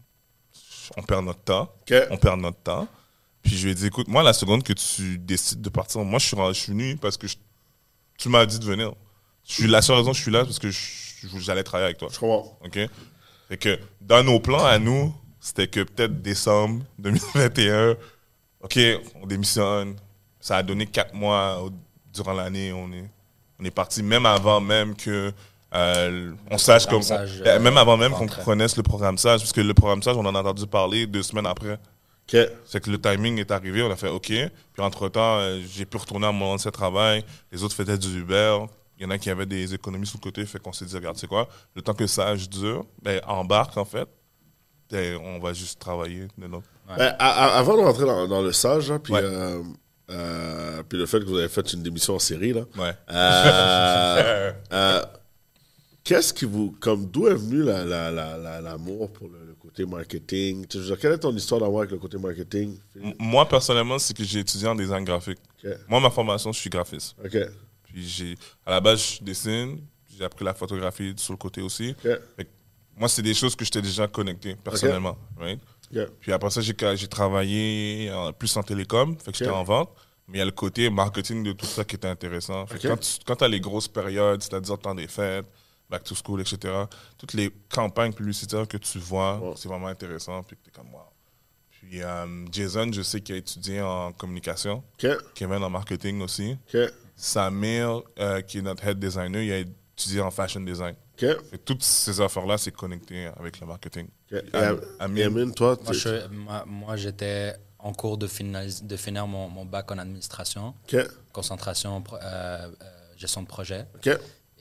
On 0.97 1.03
perd 1.03 1.25
notre 1.25 1.41
temps. 1.41 1.73
On 2.11 2.17
perd 2.17 2.41
notre 2.41 2.59
temps. 2.59 2.89
Puis 3.43 3.57
je 3.57 3.65
lui 3.65 3.73
ai 3.73 3.75
dit 3.77 3.87
écoute, 3.87 4.09
moi, 4.09 4.23
la 4.25 4.33
seconde 4.33 4.63
que 4.65 4.73
tu 4.73 5.19
décides 5.19 5.61
de 5.63 5.69
partir, 5.69 6.01
moi, 6.03 6.19
je 6.19 6.27
suis, 6.27 6.37
je 6.37 6.53
suis 6.53 6.73
venu 6.73 6.97
parce 6.97 7.17
que 7.17 7.27
je- 7.29 7.37
tu 8.19 8.29
m'as 8.29 8.45
dit 8.47 8.59
de 8.59 8.65
venir. 8.65 8.93
Je 9.49 9.55
suis, 9.55 9.67
la 9.69 9.83
seule 9.83 9.97
raison 9.97 10.11
que 10.11 10.17
je 10.17 10.23
suis 10.23 10.31
là, 10.33 10.41
c'est 10.41 10.47
parce 10.47 10.59
que 10.59 11.39
j'allais 11.41 11.63
travailler 11.65 11.87
avec 11.87 11.99
toi. 11.99 12.09
Je 12.13 12.19
comprends. 12.19 12.59
OK? 12.65 12.79
Fait 13.49 13.57
que 13.57 13.79
dans 14.01 14.23
nos 14.25 14.39
plans 14.41 14.65
à 14.65 14.79
nous, 14.79 15.15
c'était 15.41 15.67
que 15.69 15.81
peut-être 15.85 16.23
décembre 16.23 16.85
2021, 16.99 17.97
OK, 18.63 18.79
on 19.21 19.27
démissionne. 19.27 19.97
Ça 20.41 20.57
a 20.57 20.63
donné 20.63 20.87
quatre 20.87 21.15
mois 21.15 21.69
durant 22.13 22.33
l'année. 22.33 22.73
On 22.73 22.93
est, 22.93 23.09
on 23.61 23.65
est 23.65 23.71
parti 23.71 24.03
même 24.03 24.27
avant 24.27 24.61
même 24.61 24.95
que 24.97 25.33
euh, 25.75 26.33
on 26.51 26.59
sache 26.59 26.87
comme 26.87 27.03
Sage, 27.03 27.43
euh, 27.47 27.59
même 27.59 27.79
avant 27.79 27.97
même 27.97 28.13
qu'on 28.13 28.21
rentrait. 28.21 28.45
connaisse 28.45 28.77
le 28.77 28.83
programme 28.83 29.17
Sage, 29.17 29.41
parce 29.41 29.53
que 29.53 29.61
le 29.63 29.73
programme 29.73 30.03
Sage, 30.03 30.17
on 30.17 30.27
en 30.27 30.35
a 30.35 30.41
entendu 30.41 30.67
parler 30.67 31.07
deux 31.07 31.23
semaines 31.23 31.47
après. 31.47 31.79
OK. 32.29 32.37
C'est 32.67 32.81
que 32.83 32.91
le 32.91 33.01
timing 33.01 33.39
est 33.39 33.51
arrivé, 33.51 33.83
on 33.83 33.91
a 33.91 33.97
fait 33.97 34.09
OK. 34.09 34.27
Puis 34.27 34.51
entre-temps, 34.79 35.39
euh, 35.39 35.61
j'ai 35.73 35.87
pu 35.87 35.97
retourner 35.97 36.27
à 36.27 36.33
mon 36.33 36.53
ancien 36.53 36.71
travail. 36.71 37.25
Les 37.51 37.65
autres 37.65 37.75
faisaient 37.75 37.99
du 37.99 38.21
Uber. 38.21 38.59
Il 38.99 39.05
y 39.05 39.07
en 39.07 39.11
a 39.11 39.19
qui 39.19 39.31
avaient 39.31 39.47
des 39.47 39.75
économies 39.75 40.07
sur 40.07 40.19
le 40.19 40.23
côté. 40.23 40.45
Fait 40.45 40.59
qu'on 40.61 40.73
s'est 40.73 40.85
dit, 40.85 40.95
regarde, 40.95 41.17
c'est 41.17 41.27
quoi? 41.27 41.49
Le 41.75 41.83
temps 41.83 41.95
que 41.95 42.07
ça 42.07 42.37
dure, 42.37 42.85
ben, 43.01 43.21
embarque 43.27 43.77
en 43.77 43.85
fait. 43.85 44.09
Ben, 44.91 45.17
on 45.25 45.39
va 45.39 45.53
juste 45.53 45.79
travailler 45.79 46.29
de 46.37 46.47
notre. 46.47 46.67
Ben, 46.89 47.15
avant 47.19 47.77
de 47.77 47.83
rentrer 47.83 48.05
dans, 48.05 48.29
dans 48.29 48.43
le 48.43 48.53
sage, 48.53 48.91
là, 48.91 48.99
puis, 48.99 49.13
Ouais. 49.15 49.21
euh, 49.23 49.63
euh, 50.11 50.83
puis 50.89 50.99
le 50.99 51.07
fait 51.07 51.21
que 51.21 51.25
vous 51.25 51.39
avez 51.39 51.49
fait 51.49 51.73
une 51.73 51.83
démission 51.83 52.15
en 52.15 52.19
série, 52.19 52.53
là, 52.53 52.63
Ouais. 52.77 52.93
euh, 53.11 54.53
euh, 54.73 55.03
qu'est-ce 56.05 56.35
qui 56.35 56.45
vous. 56.45 56.77
Comme 56.81 57.07
d'où 57.07 57.29
est 57.29 57.35
venu 57.35 57.63
la- 57.63 57.85
la- 57.85 58.11
la- 58.11 58.37
la- 58.37 58.61
l'amour 58.61 59.11
pour 59.13 59.29
le, 59.29 59.39
le 59.47 59.55
côté 59.55 59.87
marketing? 59.87 60.67
Tu 60.67 60.77
sais, 60.79 60.85
je 60.85 60.89
veux 60.91 60.95
dire, 60.97 60.99
Quelle 61.01 61.13
est 61.13 61.19
ton 61.19 61.35
histoire 61.35 61.61
d'amour 61.61 61.79
avec 61.81 61.93
le 61.93 61.99
côté 61.99 62.19
marketing 62.19 62.77
M- 62.97 63.15
Moi, 63.19 63.49
personnellement, 63.49 63.99
c'est 63.99 64.15
que 64.15 64.25
j'ai 64.25 64.41
étudié 64.41 64.69
en 64.69 64.75
design 64.75 65.05
graphique. 65.05 65.39
Moi, 65.89 66.01
ma 66.01 66.11
formation, 66.11 66.53
je 66.53 66.59
suis 66.59 66.71
graphiste. 66.71 67.15
Ok. 67.25 67.37
Puis 67.85 68.07
j'ai, 68.07 68.35
à 68.67 68.73
la 68.73 68.81
base, 68.81 69.17
je 69.19 69.25
dessine. 69.25 69.79
J'ai 70.15 70.25
appris 70.25 70.45
la 70.45 70.53
photographie 70.53 71.15
sur 71.17 71.33
le 71.33 71.39
côté 71.39 71.63
aussi. 71.63 71.95
Fait 72.03 72.49
moi, 72.97 73.09
c'est 73.09 73.23
des 73.23 73.35
choses 73.35 73.57
que 73.57 73.65
j'étais 73.65 73.83
déjà 73.83 74.07
connecté 74.09 74.57
personnellement. 74.57 75.17
right? 75.39 75.61
Puis 76.21 76.33
après 76.33 76.51
ça, 76.51 76.61
j'ai, 76.61 76.75
travaillé 77.09 78.11
en- 78.13 78.33
plus 78.33 78.57
en 78.57 78.63
télécom, 78.63 79.17
fait 79.19 79.33
que 79.33 79.39
j'étais 79.39 79.51
en 79.51 79.65
vente. 79.65 79.91
Mais 80.29 80.37
il 80.37 80.39
y 80.39 80.43
a 80.43 80.47
le 80.47 80.51
côté 80.53 80.89
marketing 80.89 81.43
de 81.43 81.53
tout 81.53 81.67
ça 81.67 81.85
qui 81.85 81.97
était 81.97 82.09
intéressant. 82.09 82.67
Fait 82.67 82.79
que 82.79 82.89
Ok. 82.89 83.01
Quand 83.27 83.37
tu 83.37 83.45
as 83.45 83.49
les 83.49 83.61
grosses 83.61 83.89
périodes, 83.89 84.41
c'est-à-dire 84.43 84.79
temps 84.79 84.95
des 84.95 85.09
fêtes, 85.09 85.47
back 85.91 86.05
to 86.05 86.15
school, 86.15 86.41
etc., 86.41 86.73
toutes 87.19 87.35
les 87.35 87.51
campagnes 87.69 88.13
publicitaires 88.15 88.67
que 88.67 88.79
tu 88.79 88.99
vois, 88.99 89.41
c'est 89.57 89.69
vraiment 89.69 89.89
intéressant. 89.89 90.43
Puis 90.45 90.57
tu 90.63 90.71
es 90.71 90.73
comme, 90.73 90.93
wow. 90.95 91.01
Puis 91.71 92.03
euh, 92.03 92.47
Jason, 92.53 92.91
je 92.93 93.03
sais 93.03 93.21
qu'il 93.21 93.35
a 93.35 93.39
étudié 93.39 93.83
en 93.83 94.13
communication. 94.13 94.83
Ok. 95.03 95.11
Kevin 95.35 95.63
en 95.65 95.69
marketing 95.71 96.23
aussi. 96.23 96.57
Samir, 97.17 98.03
euh, 98.19 98.41
qui 98.41 98.59
est 98.59 98.63
notre 98.63 98.87
head 98.87 98.99
designer, 98.99 99.43
il 99.43 99.53
a 99.53 99.65
étudié 100.03 100.21
en 100.21 100.31
fashion 100.31 100.61
design. 100.61 100.95
Ok. 101.15 101.21
Fait 101.21 101.37
que 101.51 101.57
toutes 101.57 101.83
ces 101.83 102.21
affaires-là, 102.21 102.59
c'est 102.59 102.71
connecté 102.73 103.27
avec 103.39 103.61
le 103.61 103.67
marketing. 103.67 104.09
Ok. 104.33 104.39
Et 104.53 104.57
Am- 104.57 104.65
Am- 104.65 104.81
Amine. 105.01 105.23
Amine, 105.25 105.55
toi, 105.55 105.79
Moi, 106.67 106.97
j'étais 106.97 107.55
en 107.79 107.93
cours 107.93 108.17
de, 108.19 108.27
finalis- 108.27 108.83
de 108.85 108.97
finir 108.97 109.27
mon, 109.27 109.49
mon 109.49 109.65
bac 109.65 109.91
en 109.91 109.99
administration, 109.99 110.75
Ok. 110.85 110.97
concentration, 111.33 112.03
euh, 112.13 112.17
euh, 112.23 112.69
gestion 113.17 113.43
de 113.43 113.47
projet. 113.49 113.87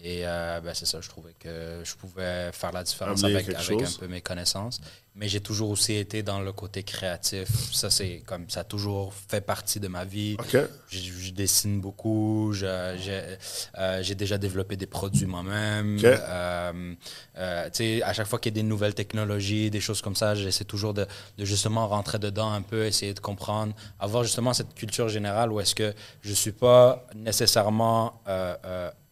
Et 0.03 0.21
euh, 0.25 0.59
ben, 0.61 0.73
c'est 0.73 0.85
ça, 0.87 0.99
je 0.99 1.09
trouvais 1.09 1.33
que 1.39 1.81
je 1.83 1.95
pouvais 1.95 2.51
faire 2.51 2.71
la 2.71 2.83
différence 2.83 3.23
Amener 3.23 3.39
avec, 3.39 3.55
un 3.55 3.99
peu 3.99 4.07
mes 4.07 4.21
connaissances. 4.21 4.81
Mais 5.13 5.27
j'ai 5.27 5.41
toujours 5.41 5.69
aussi 5.69 5.95
été 5.95 6.23
dans 6.23 6.39
le 6.39 6.53
côté 6.53 6.83
créatif. 6.83 7.49
Ça, 7.73 7.89
c'est 7.89 8.23
comme 8.25 8.49
ça 8.49 8.61
a 8.61 8.63
toujours 8.63 9.13
fait 9.13 9.41
partie 9.41 9.81
de 9.81 9.89
ma 9.89 10.05
vie. 10.05 10.37
Je, 10.87 10.97
je 10.97 11.31
dessine 11.31 11.81
beaucoup. 11.81 12.53
J'ai 12.53 12.67
euh, 12.67 13.99
j'ai 14.01 14.15
déjà 14.15 14.37
développé 14.37 14.77
des 14.77 14.87
produits 14.87 15.25
moi-même. 15.25 15.97
Ok. 15.97 16.05
Euh, 16.05 16.95
euh, 17.37 17.69
à 18.03 18.13
chaque 18.13 18.27
fois 18.27 18.39
qu'il 18.39 18.53
y 18.53 18.55
a 18.57 18.61
des 18.61 18.67
nouvelles 18.67 18.95
technologies, 18.95 19.69
des 19.69 19.81
choses 19.81 20.01
comme 20.01 20.15
ça, 20.15 20.33
j'essaie 20.33 20.63
toujours 20.63 20.93
de, 20.93 21.05
de 21.37 21.45
justement 21.45 21.87
rentrer 21.89 22.17
dedans 22.17 22.51
un 22.51 22.61
peu, 22.61 22.85
essayer 22.85 23.13
de 23.13 23.19
comprendre, 23.19 23.75
avoir 23.99 24.23
justement 24.23 24.53
cette 24.53 24.73
culture 24.73 25.09
générale 25.09 25.51
où 25.51 25.59
est-ce 25.59 25.75
que 25.75 25.93
je 26.21 26.33
suis 26.33 26.53
pas 26.53 27.05
nécessairement 27.15 28.21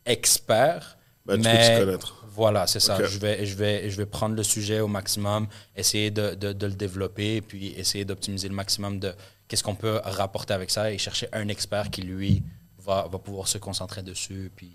expert, 0.09 0.97
Ben, 1.25 1.37
tu 1.37 1.43
Mais- 1.43 1.77
peux 1.79 1.85
connaître. 1.85 2.15
Voilà, 2.35 2.67
c'est 2.67 2.79
ça. 2.79 2.97
Je, 3.05 3.17
vais, 3.19 3.45
je, 3.45 3.55
vais, 3.55 3.89
je 3.89 3.97
vais 3.97 4.05
prendre 4.05 4.35
le 4.35 4.43
sujet 4.43 4.79
au 4.79 4.87
maximum, 4.87 5.47
essayer 5.75 6.09
de, 6.09 6.35
de, 6.35 6.53
de 6.53 6.65
le 6.67 6.73
développer, 6.73 7.41
puis 7.41 7.73
essayer 7.77 8.05
d'optimiser 8.05 8.47
le 8.47 8.55
maximum 8.55 8.99
de 8.99 9.13
qu'est-ce 9.47 9.63
qu'on 9.63 9.75
peut 9.75 9.99
rapporter 10.05 10.53
avec 10.53 10.69
ça 10.71 10.91
et 10.91 10.97
chercher 10.97 11.27
un 11.33 11.49
expert 11.49 11.89
qui, 11.89 12.01
lui, 12.03 12.41
va, 12.77 13.07
va 13.11 13.19
pouvoir 13.19 13.47
se 13.47 13.57
concentrer 13.57 14.03
dessus, 14.03 14.51
puis, 14.55 14.71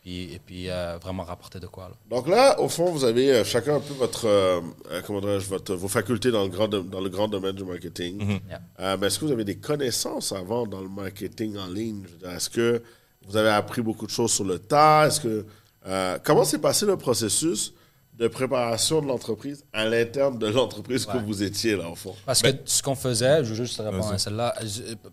puis, 0.00 0.32
et 0.32 0.38
puis 0.38 0.70
euh, 0.70 0.96
vraiment 1.02 1.24
rapporter 1.24 1.60
de 1.60 1.66
quoi. 1.66 1.88
Là. 1.90 1.94
Donc 2.16 2.26
là, 2.26 2.58
au 2.58 2.68
fond, 2.70 2.90
vous 2.90 3.04
avez 3.04 3.32
euh, 3.32 3.44
chacun 3.44 3.76
un 3.76 3.80
peu 3.80 3.92
votre, 3.94 4.24
euh, 4.26 4.60
euh, 4.90 5.02
comment 5.06 5.20
votre, 5.20 5.74
vos 5.74 5.88
facultés 5.88 6.30
dans 6.30 6.44
le 6.44 6.48
grand, 6.48 6.68
dans 6.68 7.00
le 7.00 7.10
grand 7.10 7.28
domaine 7.28 7.52
du 7.54 7.64
marketing. 7.64 8.40
Yeah. 8.78 8.96
Mais 8.96 9.08
est-ce 9.08 9.18
que 9.18 9.26
vous 9.26 9.32
avez 9.32 9.44
des 9.44 9.56
connaissances 9.58 10.32
avant 10.32 10.66
dans 10.66 10.80
le 10.80 10.88
marketing 10.88 11.58
en 11.58 11.66
ligne? 11.66 12.04
Est-ce 12.24 12.48
que 12.48 12.82
vous 13.28 13.36
avez 13.36 13.50
appris 13.50 13.82
beaucoup 13.82 14.06
de 14.06 14.10
choses 14.10 14.32
sur 14.32 14.44
le 14.44 14.58
tas? 14.58 15.06
Est-ce 15.06 15.20
que, 15.20 15.46
euh, 15.86 16.18
comment 16.24 16.44
s'est 16.44 16.58
passé 16.58 16.86
le 16.86 16.96
processus 16.96 17.72
de 18.14 18.26
préparation 18.26 19.00
de 19.00 19.06
l'entreprise 19.06 19.64
à 19.72 19.84
l'interne 19.84 20.38
de 20.40 20.48
l'entreprise 20.48 21.06
que 21.06 21.18
vous 21.18 21.42
étiez, 21.42 21.76
là, 21.76 21.88
au 21.88 21.94
fond? 21.94 22.14
Parce 22.26 22.42
Ben- 22.42 22.56
que 22.56 22.62
ce 22.64 22.82
qu'on 22.82 22.96
faisait, 22.96 23.44
je 23.44 23.50
veux 23.50 23.54
juste 23.54 23.78
répondre 23.78 24.10
à 24.12 24.18
celle-là, 24.18 24.54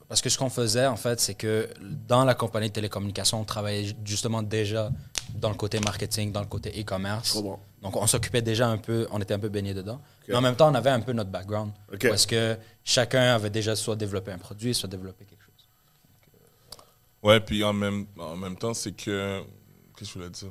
parce 0.08 0.22
que 0.22 0.30
ce 0.30 0.38
qu'on 0.40 0.50
faisait, 0.50 0.88
en 0.88 0.96
fait, 0.96 1.20
c'est 1.20 1.36
que 1.36 1.70
dans 2.08 2.26
la 2.26 2.34
compagnie 2.34 2.70
de 2.70 2.74
télécommunications, 2.74 3.42
on 3.42 3.44
travaillait 3.44 3.96
justement 4.04 4.42
déjà 4.42 4.90
dans 5.36 5.50
le 5.50 5.56
côté 5.56 5.80
marketing, 5.82 6.32
dans 6.32 6.40
le 6.40 6.48
côté 6.48 6.72
e-commerce. 6.82 7.40
Bon. 7.42 7.60
Donc, 7.84 7.96
on 7.98 8.08
s'occupait 8.08 8.42
déjà 8.42 8.68
un 8.68 8.78
peu, 8.78 9.08
on 9.12 9.20
était 9.22 9.36
un 9.36 9.40
peu 9.40 9.50
baigné 9.50 9.76
dedans. 9.76 10.02
Mais 10.28 10.34
en 10.36 10.42
même 10.42 10.56
temps, 10.56 10.72
on 10.72 10.74
avait 10.74 10.90
un 10.90 11.02
peu 11.02 11.12
notre 11.14 11.30
background. 11.30 11.72
Parce 12.02 12.26
que 12.26 12.58
chacun 12.84 13.36
avait 13.36 13.52
déjà 13.52 13.76
soit 13.76 13.96
développé 13.96 14.32
un 14.32 14.40
produit, 14.40 14.74
soit 14.74 14.90
développé 14.90 15.26
quelque 15.26 15.44
chose. 15.44 15.45
Ouais, 17.26 17.40
puis 17.40 17.64
en 17.64 17.74
même, 17.74 18.06
en 18.20 18.36
même 18.36 18.56
temps, 18.56 18.74
c'est 18.74 18.92
que. 18.92 19.42
Qu'est-ce 19.98 20.14
que 20.14 20.14
je 20.14 20.20
voulais 20.20 20.30
dire? 20.30 20.50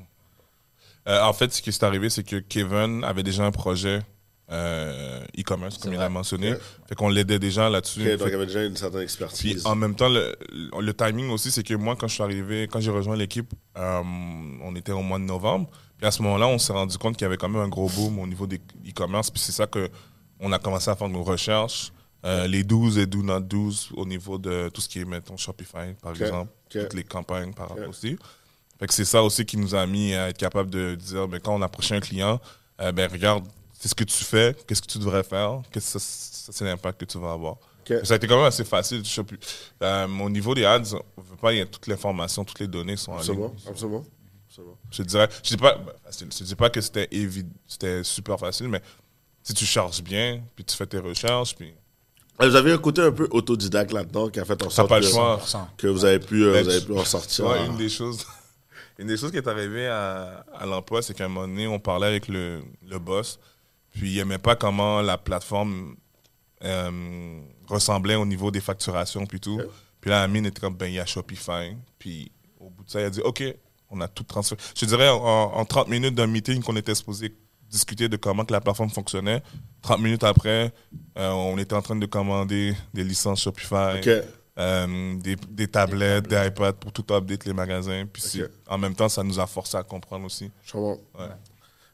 Euh, 1.07 1.23
en 1.23 1.33
fait, 1.33 1.52
ce 1.52 1.62
qui 1.62 1.71
est 1.71 1.83
arrivé, 1.83 2.11
c'est 2.11 2.25
que 2.25 2.37
Kevin 2.37 3.04
avait 3.04 3.23
déjà 3.23 3.45
un 3.45 3.50
projet 3.50 4.00
euh, 4.50 5.21
e-commerce, 5.38 5.78
comme 5.78 5.93
il 5.93 5.97
vrai. 5.97 6.07
a 6.07 6.09
mentionné. 6.09 6.54
Fait 6.88 6.95
qu'on 6.95 7.09
l'aidait 7.09 7.38
déjà 7.38 7.71
là-dessus. 7.71 8.00
Donc 8.16 8.26
il 8.28 8.35
avait 8.35 8.47
déjà 8.47 8.64
une 8.64 8.76
certaine 8.76 8.99
Puis 9.00 9.04
expertise. 9.04 9.66
en 9.66 9.75
même 9.76 9.95
temps, 9.95 10.09
le, 10.09 10.35
le 10.52 10.95
timing 10.95 11.31
aussi, 11.31 11.50
c'est 11.50 11.62
que 11.62 11.75
moi, 11.75 11.95
quand 11.95 12.09
je 12.09 12.14
suis 12.14 12.23
arrivé, 12.23 12.66
quand 12.71 12.81
j'ai 12.81 12.90
rejoint 12.90 13.16
l'équipe, 13.16 13.52
euh, 13.76 14.02
on 14.62 14.75
était 14.75 14.93
au 14.93 15.02
mois 15.02 15.19
de 15.19 15.25
novembre. 15.25 15.69
Puis 15.99 16.07
à 16.07 16.11
ce 16.11 16.23
moment-là, 16.23 16.49
on 16.49 16.59
s'est 16.59 16.73
rendu 16.73 16.99
compte 16.99 17.16
qu'il 17.16 17.25
y 17.25 17.26
avait 17.26 17.37
quand 17.37 17.49
même 17.49 17.62
un 17.62 17.69
gros 17.69 17.88
boom 17.88 18.19
au 18.19 18.26
niveau 18.26 18.47
des 18.47 18.61
e-commerce. 18.88 19.31
Puis 19.31 19.40
c'est 19.40 19.52
ça 19.52 19.66
que 19.66 19.88
on 20.40 20.50
a 20.52 20.59
commencé 20.59 20.90
à 20.90 20.97
faire 20.97 21.09
nos 21.09 21.23
recherches. 21.23 21.93
Euh, 22.25 22.47
les 22.47 22.64
12 22.64 22.99
et 22.99 23.07
do 23.07 23.23
not 23.23 23.40
12 23.40 23.90
au 23.97 24.07
niveau 24.07 24.38
de 24.38 24.71
tout 24.71 24.81
ce 24.81 24.88
qui 24.88 25.00
est, 25.00 25.04
mettons, 25.04 25.37
Shopify, 25.37 25.93
par 26.00 26.12
exemple. 26.26 26.50
Toutes 26.83 26.95
les 26.95 27.04
campagnes 27.04 27.52
par 27.52 27.69
rapport 27.69 27.85
aussi. 27.90 28.16
Fait 28.78 28.87
que 28.87 28.95
c'est 28.95 29.04
ça 29.04 29.23
aussi 29.23 29.45
qui 29.45 29.57
nous 29.57 29.75
a 29.75 29.87
mis 29.87 30.14
à 30.14 30.31
être 30.31 30.38
capable 30.38 30.71
de 30.71 30.95
dire, 30.95 31.28
ben, 31.28 31.38
quand 31.38 31.54
on 31.54 31.62
approchait 31.62 31.95
un 31.97 32.00
client, 32.00 32.40
euh, 32.81 32.93
ben, 32.93 33.11
regarde, 33.11 33.45
c'est 33.73 33.88
ce 33.88 33.95
que 33.95 34.04
tu 34.04 34.25
fais, 34.25 34.57
qu'est-ce 34.66 34.81
que 34.83 34.87
tu 34.87 34.99
devrais 34.99 35.23
faire, 35.23 35.61
qu'est-ce 35.71 35.93
que 35.95 35.99
ça, 35.99 36.52
c'est 36.52 36.64
l'impact 36.64 37.00
que 37.00 37.04
tu 37.04 37.19
vas 37.19 37.33
avoir. 37.33 37.57
Ça 38.04 38.14
a 38.14 38.16
été 38.16 38.26
quand 38.26 38.37
même 38.38 38.47
assez 38.47 38.64
facile. 38.64 39.02
Euh, 39.83 40.07
au 40.19 40.31
niveau 40.31 40.54
des 40.54 40.64
ads, 40.64 40.95
on 41.16 41.21
veut 41.21 41.37
pas, 41.37 41.52
il 41.52 41.59
y 41.59 41.61
a 41.61 41.66
toute 41.66 41.87
l'information, 41.87 42.45
toutes 42.45 42.61
les 42.61 42.66
données 42.69 42.97
sont 42.97 43.12
en 43.12 43.16
ligne. 43.16 43.23
Absolument, 43.25 43.54
absolument. 43.69 44.04
absolument. 44.49 44.78
Je 44.90 45.02
dirais, 45.02 45.28
je 45.43 45.49
dis 45.50 45.57
pas, 45.59 45.76
ben, 45.76 45.93
facile. 46.04 46.28
Je 46.37 46.45
dis 46.45 46.54
pas 46.54 46.71
que 46.71 46.81
c'était 46.81 47.07
évi- 47.12 47.47
c'était 47.66 48.02
super 48.02 48.38
facile, 48.38 48.69
mais 48.69 48.81
si 49.43 49.52
tu 49.52 49.66
charges 49.66 50.02
bien, 50.02 50.43
puis 50.57 50.64
tu 50.64 50.75
fais 50.75 50.87
tes 50.87 50.99
recherches, 50.99 51.54
puis 51.54 51.75
Vous 52.41 52.57
avez 52.57 52.73
un 52.73 52.79
côté 52.79 53.00
un 53.00 53.12
peu 53.12 53.29
autodidacte 53.31 53.93
là-dedans 53.93 54.29
qui 54.29 54.41
a 54.41 54.45
fait 54.45 54.61
en 54.62 54.71
sorte 54.71 54.88
pas 54.88 54.99
le 54.99 55.07
que, 55.07 55.12
choix. 55.12 55.41
100%. 55.45 55.67
que 55.76 55.87
vous 55.87 56.05
avez 56.05 56.19
pu, 56.19 56.45
euh, 56.45 56.53
Ben, 56.53 56.64
vous 56.64 56.71
avez 56.71 56.81
tu- 56.81 56.87
pu 56.87 56.99
en 56.99 57.05
sortir. 57.05 57.55
une 57.64 57.76
des 57.76 57.88
choses, 57.88 58.26
une 58.99 59.07
des 59.07 59.17
choses 59.17 59.31
qui 59.31 59.37
est 59.37 59.47
arrivée 59.49 59.87
à, 59.87 60.45
à 60.53 60.67
l'emploi, 60.67 61.00
c'est 61.03 61.14
qu'à 61.14 61.26
un 61.26 61.29
moment 61.29 61.47
donné, 61.47 61.67
on 61.69 61.79
parlait 61.79 62.09
avec 62.09 62.26
le, 62.29 62.62
le 62.87 62.99
boss, 62.99 63.38
puis 63.93 64.12
il 64.12 64.19
aimait 64.19 64.38
pas 64.38 64.57
comment 64.57 65.00
la 65.00 65.17
plateforme 65.17 65.95
euh, 66.64 67.41
ressemblait 67.69 68.14
au 68.17 68.26
niveau 68.26 68.50
des 68.50 68.61
facturations, 68.61 69.26
puis 69.26 69.38
tout. 69.41 69.61
Ok. 69.61 69.69
Puis 70.00 70.11
là, 70.11 70.23
Amine 70.23 70.47
était 70.47 70.61
comme, 70.61 70.75
ben, 70.76 70.87
il 70.87 70.95
y 70.95 71.00
a 71.00 71.07
Shopify. 71.07 71.75
Puis 71.99 72.31
au 72.61 72.69
bout 72.69 72.85
de 72.85 72.91
ça, 72.91 73.00
il 73.00 73.05
a 73.05 73.11
dit, 73.11 73.21
OK, 73.21 73.43
on 73.91 74.00
a 74.00 74.09
tout 74.09 74.25
transféré. 74.25 74.61
Je 74.76 74.85
dirais, 74.87 75.09
en, 75.09 75.17
en 75.55 75.64
30 75.64 75.88
minutes 75.88 76.14
d'un 76.14 76.26
meeting 76.26 76.62
qu'on 76.62 76.76
était 76.76 76.95
supposé 76.95 77.35
discuter 77.71 78.09
de 78.09 78.17
comment 78.17 78.45
que 78.45 78.53
la 78.53 78.61
plateforme 78.61 78.91
fonctionnait, 78.91 79.43
30 79.85 80.00
minutes 80.00 80.25
après, 80.25 80.73
euh, 81.19 81.31
on 81.31 81.59
était 81.59 81.75
en 81.75 81.83
train 81.83 81.95
de 81.97 82.07
commander 82.07 82.75
des 82.95 83.05
licences 83.05 83.43
Shopify. 83.43 84.00
Euh, 84.57 85.17
des, 85.17 85.35
des 85.35 85.67
tablettes, 85.67 86.29
des 86.29 86.47
iPads 86.47 86.75
pour 86.75 86.93
tout 86.93 87.05
update 87.12 87.45
les 87.45 87.53
magasins. 87.53 88.07
Puis 88.07 88.41
en 88.69 88.79
même 88.79 88.95
temps, 88.95 89.09
ça 89.09 89.23
nous 89.25 89.41
a 89.41 89.47
forcé 89.49 89.76
à 89.76 89.83
comprendre 89.83 90.25
aussi. 90.26 90.50
Je 90.64 90.73
comprends. 90.73 91.03
Ouais. 91.19 91.29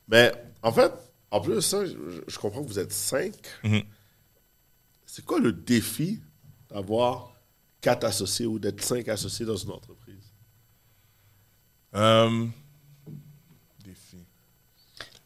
Mais 0.07 0.31
en 0.63 0.71
fait, 0.71 0.93
en 1.31 1.41
plus 1.41 1.55
de 1.55 1.61
ça, 1.61 1.85
je, 1.87 1.95
je 2.29 2.39
comprends 2.39 2.63
que 2.63 2.69
vous 2.69 2.79
êtes 2.79 2.93
cinq. 2.93 3.33
Mhm. 3.65 3.83
C'est 5.07 5.25
quoi 5.25 5.41
le 5.41 5.53
défi 5.53 6.21
d'avoir 6.69 7.33
quatre 7.81 8.05
associés 8.05 8.47
ou 8.47 8.59
d'être 8.59 8.85
cinq 8.85 9.09
associés 9.09 9.47
dans 9.47 9.57
une 9.57 9.71
entreprise? 9.71 10.33
Euh. 11.95 12.47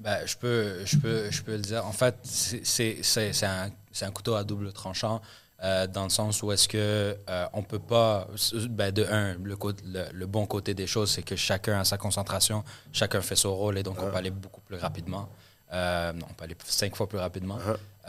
Ben, 0.04 0.18
je, 0.26 0.36
peux, 0.36 0.84
je, 0.84 0.96
peux, 0.98 1.30
je 1.30 1.42
peux 1.42 1.52
le 1.52 1.58
dire. 1.62 1.84
En 1.86 1.92
fait, 1.92 2.14
c'est- 2.24 2.64
c'est 2.64 2.98
c'est- 3.02 3.32
c'est 3.32 3.46
un, 3.46 3.70
c'est 3.90 4.04
un 4.04 4.10
couteau 4.10 4.34
à 4.34 4.44
double 4.44 4.72
tranchant. 4.72 5.20
euh, 5.62 5.86
dans 5.86 6.02
le 6.04 6.10
sens 6.10 6.42
où 6.42 6.52
est-ce 6.52 6.68
que 6.68 7.16
euh, 7.30 7.46
on 7.54 7.62
peut 7.62 7.78
pas 7.78 8.26
ben 8.68 8.90
de 8.92 9.04
un 9.04 9.34
le, 9.42 9.56
cô- 9.56 9.72
le, 9.86 10.04
le 10.12 10.26
bon 10.26 10.44
côté 10.46 10.74
des 10.74 10.86
choses 10.86 11.10
c'est 11.12 11.22
que 11.22 11.36
chacun 11.36 11.80
a 11.80 11.84
sa 11.84 11.96
concentration 11.96 12.64
chacun 12.92 13.22
fait 13.22 13.36
son 13.36 13.54
rôle 13.54 13.78
et 13.78 13.82
donc 13.84 13.96
on 14.02 14.10
peut 14.10 14.16
aller 14.16 14.30
beaucoup 14.32 14.60
plus 14.62 14.76
rapidement 14.76 15.28
Euh, 15.72 16.12
non, 16.12 16.26
on 16.28 16.34
peut 16.34 16.44
aller 16.44 16.56
cinq 16.66 16.94
fois 16.96 17.08
plus 17.08 17.18
rapidement 17.18 17.58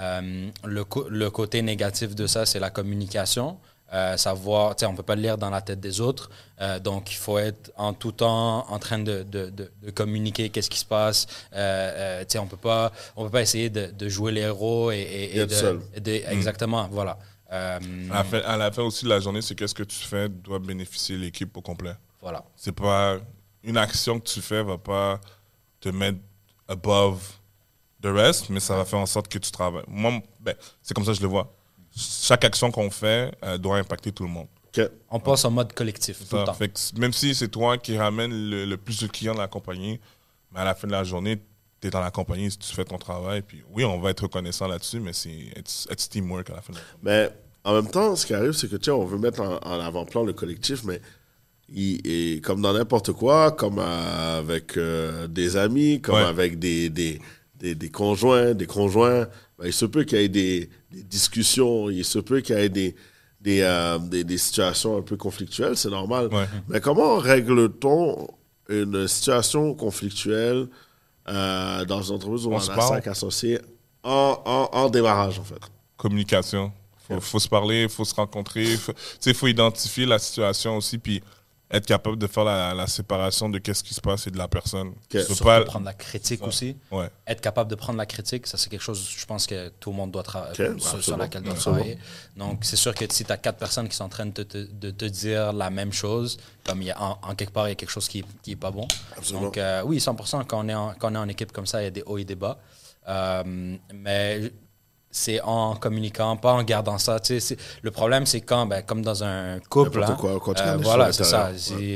Euh, 0.02 0.50
le, 0.66 0.84
co- 0.84 1.08
le 1.08 1.30
côté 1.30 1.62
négatif 1.62 2.14
de 2.16 2.28
ça 2.28 2.46
c'est 2.46 2.60
la 2.60 2.72
communication 2.72 3.58
euh, 3.94 4.18
savoir, 4.18 4.76
tu 4.76 4.82
sais, 4.82 4.86
on 4.88 4.96
peut 4.96 5.04
pas 5.04 5.16
le 5.16 5.22
lire 5.22 5.38
dans 5.38 5.50
la 5.50 5.62
tête 5.62 5.80
des 5.80 6.00
autres, 6.02 6.30
Euh, 6.62 6.80
donc 6.80 7.12
il 7.12 7.16
faut 7.18 7.38
être 7.38 7.72
en 7.76 7.94
tout 7.94 8.14
temps 8.14 8.66
en 8.72 8.80
train 8.80 9.00
de, 9.00 9.24
de, 9.24 9.50
de, 9.50 9.70
de 9.84 9.92
communiquer 9.92 10.50
qu'est-ce 10.50 10.70
qui 10.70 10.80
se 10.80 10.86
passe. 10.86 11.28
Euh, 11.54 11.58
euh, 11.58 12.20
tu 12.22 12.28
sais, 12.32 12.40
on 12.40 12.48
peut 12.48 12.56
pas, 12.56 12.92
on 13.18 13.26
peut 13.26 13.30
pas 13.32 13.42
essayer 13.42 13.70
de, 13.70 13.88
de 13.92 14.08
jouer 14.10 14.32
les 14.32 14.42
héros 14.42 14.90
et, 14.92 15.00
et- 15.00 15.36
et 15.36 15.40
Être 15.42 15.50
de, 15.50 15.54
seul. 15.56 15.82
et 15.94 16.00
de- 16.00 16.24
exactement, 16.32 16.88
voilà. 16.90 17.18
Euh, 17.52 17.80
À, 18.10 18.18
la 18.20 18.24
fin, 18.24 18.40
à 18.40 18.58
la 18.58 18.72
fin 18.72 18.84
aussi 18.84 19.04
de 19.04 19.10
la 19.10 19.20
journée, 19.20 19.42
c'est 19.42 19.54
que 19.54 19.68
ce 19.68 19.74
que 19.74 19.84
tu 19.84 19.98
fais 20.00 20.30
doit 20.30 20.60
bénéficier 20.60 21.18
l'équipe 21.18 21.56
au 21.58 21.62
complet. 21.62 21.96
voilà. 22.22 22.44
C'est 22.56 22.72
pas 22.72 23.18
une 23.64 23.78
action 23.78 24.20
que 24.20 24.28
tu 24.30 24.42
fais 24.42 24.64
va 24.64 24.78
pas 24.78 25.20
te 25.82 25.90
mettre 25.90 26.20
above 26.68 27.20
the 28.02 28.08
rest, 28.08 28.50
mais 28.50 28.60
ça 28.62 28.76
va 28.78 28.86
faire 28.86 29.00
en 29.00 29.06
sorte 29.06 29.28
que 29.28 29.38
tu 29.40 29.52
travailles. 29.52 29.84
Moi, 29.88 30.22
ben, 30.40 30.56
c'est 30.82 30.94
comme 30.94 31.04
ça 31.06 31.12
que 31.12 31.18
je 31.18 31.22
le 31.22 31.28
vois. 31.28 31.54
Chaque 31.96 32.44
action 32.44 32.72
qu'on 32.72 32.90
fait 32.90 33.32
euh, 33.44 33.58
doit 33.58 33.78
impacter 33.78 34.12
tout 34.12 34.24
le 34.24 34.30
monde. 34.30 34.48
On 35.10 35.20
passe 35.22 35.46
en 35.46 35.52
mode 35.52 35.72
collectif 35.72 36.28
tout 36.30 36.36
le 36.36 36.44
temps. 36.44 36.54
Fait 36.54 36.68
que 36.68 36.78
même 37.00 37.14
si 37.14 37.34
c'est 37.34 37.48
toi 37.48 37.78
qui 37.78 37.98
ramène 37.98 38.32
le, 38.50 38.66
le 38.66 38.76
plus 38.78 39.00
de 39.02 39.08
clients 39.08 39.34
de 39.34 39.40
la 39.40 39.48
compagnie, 39.48 40.02
mais 40.54 40.60
à 40.60 40.66
la 40.66 40.76
fin 40.76 40.86
de 40.88 40.92
la 40.92 41.06
journée, 41.06 41.38
tu 41.80 41.88
es 41.88 41.90
dans 41.92 42.02
la 42.02 42.12
compagnie, 42.12 42.50
tu 42.50 42.76
fais 42.76 42.84
ton 42.84 42.98
travail. 42.98 43.42
Puis 43.42 43.64
oui, 43.72 43.86
on 43.86 44.00
va 44.02 44.10
être 44.10 44.24
reconnaissant 44.24 44.68
là-dessus, 44.68 45.00
mais 45.00 45.14
c'est 45.14 45.30
it's, 45.56 45.88
it's 45.90 46.10
teamwork 46.10 46.50
à 46.50 46.56
la 46.56 46.62
fin 46.62 46.74
de 46.74 46.78
la 46.80 46.84
journée. 46.84 47.00
Mais 47.04 47.30
en 47.64 47.74
même 47.74 47.90
temps, 47.90 48.14
ce 48.18 48.26
qui 48.26 48.34
arrive, 48.34 48.52
c'est 48.52 48.68
que, 48.70 48.76
tu 48.76 48.86
sais, 48.86 48.92
on 48.92 49.06
veut 49.06 49.18
mettre 49.18 49.40
en, 49.42 49.56
en 49.58 49.80
avant-plan 49.80 50.24
le 50.24 50.34
collectif, 50.34 50.84
mais 50.84 51.00
il, 51.70 52.02
et 52.06 52.42
comme 52.42 52.62
dans 52.62 52.74
n'importe 52.74 53.14
quoi, 53.14 53.54
comme 53.54 53.80
avec 53.80 54.76
euh, 54.76 55.28
des 55.28 55.56
amis, 55.56 56.02
comme 56.02 56.16
Ouais. 56.16 56.22
avec 56.22 56.60
des, 56.60 56.90
des, 56.90 57.22
des, 57.66 57.76
des 57.76 57.90
conjoints, 57.90 58.54
des 58.54 58.68
conjoints, 58.68 59.28
ben, 59.58 59.66
il 59.66 59.74
se 59.74 59.86
peut 59.86 60.04
qu'il 60.04 60.20
y 60.20 60.24
ait 60.24 60.30
des, 60.30 60.70
des 60.92 61.04
discussions, 61.04 61.90
il 61.90 62.06
se 62.06 62.20
peut 62.20 62.42
qu'il 62.42 62.56
y 62.56 62.60
ait 62.60 62.70
des, 62.70 62.96
des, 63.42 63.62
euh, 63.62 63.98
des, 63.98 64.38
situations 64.38 64.98
un 64.98 65.02
peu 65.02 65.18
conflictuelles, 65.18 65.76
c'est 65.76 65.90
normal. 65.90 66.28
Ouais. 66.32 66.46
Mais 66.68 66.80
comment 66.80 67.18
règle-t-on 67.18 68.28
une 68.70 69.08
situation 69.08 69.74
conflictuelle 69.74 70.68
euh, 71.28 71.86
dans 71.86 72.04
une 72.04 72.16
entreprise 72.16 72.46
où 72.46 72.52
On 72.52 72.58
on, 72.58 72.60
se 72.60 72.72
a 72.72 72.82
cinq 72.82 73.08
associés 73.08 73.60
en, 74.04 74.42
en, 74.46 74.70
en 74.72 74.90
démarrage, 74.90 75.40
en 75.40 75.44
fait? 75.44 75.62
Communication. 75.98 76.72
Faut, 77.08 77.20
faut 77.20 77.40
se 77.40 77.50
parler, 77.50 77.88
faut 77.88 78.06
se 78.06 78.14
rencontrer. 78.16 78.66
Faut- 78.78 78.94
sais, 79.20 79.34
faut 79.34 79.48
identifier 79.48 80.06
la 80.06 80.20
situation 80.20 80.78
aussi, 80.78 80.98
puis 81.00 81.22
être 81.76 81.86
capable 81.86 82.18
de 82.18 82.28
faire 82.28 82.44
la, 82.44 82.74
la 82.74 82.88
séparation 82.88 83.50
de 83.50 83.58
qu'est-ce 83.60 83.84
qui 83.84 83.94
se 83.94 84.02
passe 84.02 84.28
et 84.28 84.32
de 84.32 84.38
la 84.38 84.48
personne. 84.48 84.94
Peux 85.10 85.22
Surtout 85.24 85.44
pas- 85.44 85.64
prendre 85.66 85.86
la 85.86 85.94
critique 85.94 86.42
aussi. 86.44 86.76
Ouais. 86.92 87.10
Être 87.28 87.42
capable 87.42 87.70
de 87.70 87.76
prendre 87.76 87.98
la 87.98 88.06
critique, 88.06 88.48
ça 88.48 88.58
c'est 88.58 88.70
quelque 88.70 88.82
chose, 88.84 89.08
je 89.18 89.26
pense 89.26 89.46
que 89.48 89.70
tout 89.80 89.92
le 89.92 89.96
monde 89.98 90.12
doit 90.12 90.24
tra- 90.24 90.50
Ok, 90.52 90.82
sur, 90.82 91.04
sur 91.04 91.18
laquelle 91.18 91.44
doit 91.44 91.54
Absolument. 91.54 91.82
travailler. 91.84 92.00
Donc 92.38 92.60
c'est 92.66 92.76
sûr 92.76 92.94
que 92.96 93.06
si 93.12 93.26
tu 93.26 93.32
as 93.32 93.38
quatre 93.38 93.58
personnes 93.58 93.88
qui 93.90 93.96
sont 93.96 94.06
en 94.06 94.10
train 94.10 94.26
de 94.26 94.32
te, 94.32 94.42
te- 94.42 94.72
de 94.72 94.92
te 94.92 95.06
dire 95.06 95.54
la 95.54 95.70
même 95.70 95.94
chose, 95.94 96.38
comme 96.66 96.82
il 96.82 96.86
y 96.88 96.92
a, 96.92 97.02
en, 97.02 97.20
en 97.22 97.36
quelque 97.36 97.52
part 97.54 97.68
il 97.68 97.72
y 97.72 97.74
a 97.74 97.76
quelque 97.76 97.90
chose 97.92 98.08
qui 98.08 98.20
n'est 98.20 98.26
qui 98.44 98.52
est 98.52 98.56
pas 98.56 98.72
bon. 98.72 98.88
Absolument. 99.18 99.46
Donc 99.46 99.58
euh, 99.58 99.82
oui, 99.86 99.98
100%, 99.98 100.46
quand 100.46 100.66
on, 100.66 100.70
est 100.70 100.74
en, 100.74 100.94
quand 101.00 101.12
on 101.12 101.16
est 101.16 101.20
en 101.20 101.28
équipe 101.30 101.52
comme 101.52 101.66
ça, 101.68 101.82
il 101.82 101.86
y 101.86 101.88
a 101.88 101.92
des 101.92 102.04
hauts 102.06 102.18
et 102.18 102.26
des 102.26 102.36
bas. 102.36 102.58
Euh, 103.08 103.44
mais 103.94 104.52
c'est 105.16 105.40
en 105.42 105.76
communiquant, 105.78 106.36
pas 106.36 106.52
en 106.52 106.64
gardant 106.64 106.98
ça. 106.98 107.22
Tu 107.22 107.40
sais, 107.40 107.56
le 107.82 107.90
problème, 107.90 108.26
c'est 108.26 108.42
quand, 108.42 108.66
ben, 108.66 108.82
comme 108.82 109.02
dans 109.02 109.24
un 109.24 109.60
couple, 109.70 110.04
hein, 110.04 110.18
quoi, 110.20 110.38
quand 110.42 110.56
tu 110.56 110.62
euh, 110.62 110.76
voilà, 110.76 111.14
c'est 111.14 111.24
ça. 111.24 111.52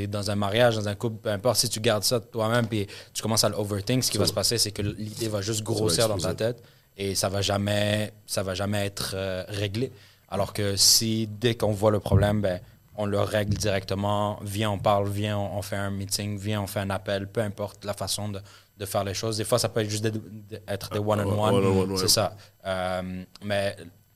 Dans 0.08 0.32
un 0.32 0.36
mariage, 0.36 0.78
dans 0.78 0.88
un 0.88 0.96
couple, 0.96 1.18
peu 1.18 1.30
importe, 1.30 1.58
si 1.58 1.68
tu 1.68 1.82
gardes 1.82 2.04
ça 2.04 2.22
toi-même 2.22 2.68
puis 2.68 2.88
tu 3.14 3.22
commences 3.22 3.44
à 3.44 3.50
l'overthink, 3.50 4.06
ce 4.06 4.12
qui 4.12 4.18
va 4.18 4.26
se 4.26 4.32
passer, 4.32 4.58
c'est 4.58 4.72
que 4.72 4.82
l'idée 4.82 5.28
va 5.28 5.42
juste 5.42 5.64
grossir 5.64 6.08
dans 6.08 6.18
ta 6.18 6.34
tête 6.34 6.64
et 6.96 7.14
ça 7.14 7.28
va 7.28 7.42
jamais, 7.42 8.14
ça 8.26 8.42
va 8.42 8.54
jamais 8.54 8.86
être 8.86 9.12
euh, 9.16 9.44
réglé. 9.50 9.92
Alors 10.30 10.54
que 10.54 10.78
si 10.78 11.28
dès 11.28 11.56
qu'on 11.56 11.74
voit 11.74 11.92
le 11.92 12.00
problème, 12.00 12.40
ben, 12.40 12.62
on 12.96 13.06
le 13.06 13.20
règle 13.20 13.58
directement, 13.58 14.40
viens, 14.44 14.72
on 14.72 14.80
parle, 14.80 15.10
viens, 15.10 15.38
on, 15.38 15.58
on 15.58 15.62
fait 15.62 15.76
un 15.76 15.92
meeting, 15.92 16.38
viens, 16.38 16.62
on 16.62 16.68
fait 16.68 16.80
un 16.80 16.90
appel, 16.90 17.28
peu 17.28 17.42
importe 17.42 17.84
la 17.84 17.94
façon 17.94 18.30
de, 18.30 18.40
de 18.80 18.86
faire 18.86 19.04
les 19.04 19.14
choses. 19.14 19.38
Des 19.38 19.44
fois, 19.44 19.60
ça 19.60 19.70
peut 19.70 19.82
être 19.82 19.90
juste 19.90 20.04
d'être 20.04 20.20
d'être 20.48 20.90
des 20.92 21.00
one-on-one, 21.00 21.54
one-on-one, 21.56 21.92
ouais. 21.92 21.98
c'est 21.98 22.08
ça. 22.08 22.36
Euh, 22.66 23.24
mais 23.44 23.76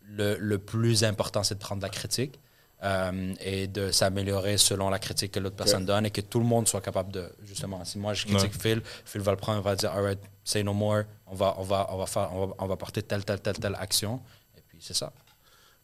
le, 0.09 0.37
le 0.39 0.57
plus 0.57 1.03
important, 1.03 1.43
c'est 1.43 1.55
de 1.55 1.59
prendre 1.59 1.81
la 1.81 1.89
critique 1.89 2.39
euh, 2.83 3.33
et 3.41 3.67
de 3.67 3.91
s'améliorer 3.91 4.57
selon 4.57 4.89
la 4.89 4.99
critique 4.99 5.31
que 5.33 5.39
l'autre 5.41 5.55
personne 5.57 5.85
donne 5.85 6.05
et 6.05 6.11
que 6.11 6.21
tout 6.21 6.39
le 6.39 6.45
monde 6.45 6.67
soit 6.67 6.81
capable 6.81 7.11
de, 7.11 7.25
justement, 7.43 7.83
si 7.83 7.97
moi 7.99 8.13
je 8.13 8.25
critique 8.25 8.53
Phil, 8.59 8.81
Phil 9.05 9.21
va 9.21 9.31
le 9.31 9.37
prendre, 9.37 9.61
va 9.61 9.75
dire, 9.75 9.91
all 9.91 10.03
right, 10.03 10.19
say 10.45 10.63
no 10.63 10.73
more, 10.73 11.03
on 11.27 11.35
va, 11.35 11.55
on 11.57 11.63
va, 11.63 11.87
on 11.91 11.97
va, 11.97 12.05
faire, 12.05 12.29
on 12.33 12.47
va, 12.47 12.53
on 12.59 12.67
va 12.67 12.75
porter 12.77 13.01
telle, 13.03 13.25
telle, 13.25 13.41
telle, 13.41 13.59
telle 13.59 13.75
action. 13.75 14.21
Et 14.57 14.61
puis, 14.67 14.79
c'est 14.81 14.95
ça. 14.95 15.11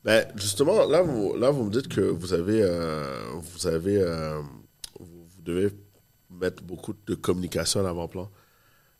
Ben, 0.06 0.26
justement, 0.38 0.86
là 0.86 1.02
vous, 1.02 1.36
là, 1.36 1.50
vous 1.52 1.66
me 1.66 1.72
dites 1.72 1.90
que 1.90 2.00
vous 2.02 2.32
avez. 2.34 2.62
euh, 2.64 3.22
vous, 3.36 3.68
avez 3.68 3.98
vous, 5.00 5.26
vous 5.36 5.42
devez 5.42 5.70
mettre 6.30 6.64
beaucoup 6.64 6.94
de 7.06 7.16
communication 7.16 7.82
à 7.82 7.84
l'avant-plan. 7.84 8.30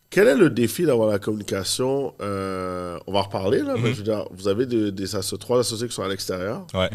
Quel 0.10 0.28
est 0.28 0.36
le 0.36 0.50
défi 0.50 0.86
d'avoir 0.86 1.08
la 1.10 1.20
communication 1.20 2.16
euh, 2.22 2.98
On 3.06 3.14
va 3.14 3.20
en 3.20 3.24
reparler, 3.24 3.60
là, 3.62 3.76
mais 3.78 3.92
je 3.94 3.98
veux 3.98 4.04
dire, 4.04 4.26
vous 4.32 4.48
avez 4.48 4.66
des, 4.66 4.92
des 4.92 5.16
asso- 5.16 5.38
trois 5.38 5.60
associés 5.60 5.88
qui 5.88 5.94
sont 5.94 6.02
à 6.04 6.08
l'extérieur. 6.08 6.66
Ouais. 6.74 6.90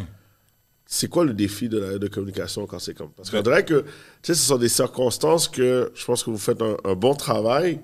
C'est 0.87 1.09
quoi 1.09 1.25
le 1.25 1.33
défi 1.33 1.68
de, 1.68 1.78
la, 1.78 1.99
de 1.99 2.09
communication 2.09 2.66
quand 2.66 2.78
c'est 2.78 2.92
comme 2.94 3.11
Parce 3.12 3.30
qu'on 3.30 3.40
dirait 3.40 3.64
que, 3.64 3.83
tu 3.83 3.87
sais, 4.23 4.35
ce 4.35 4.44
sont 4.47 4.59
des 4.59 4.68
circonstances 4.68 5.49
que 5.49 5.92
je 5.94 6.04
pense 6.04 6.25
que 6.25 6.30
vous 6.30 6.38
faites 6.38 6.61
un, 6.61 6.76
un 6.85 6.94
bon 6.94 7.14
travail, 7.14 7.80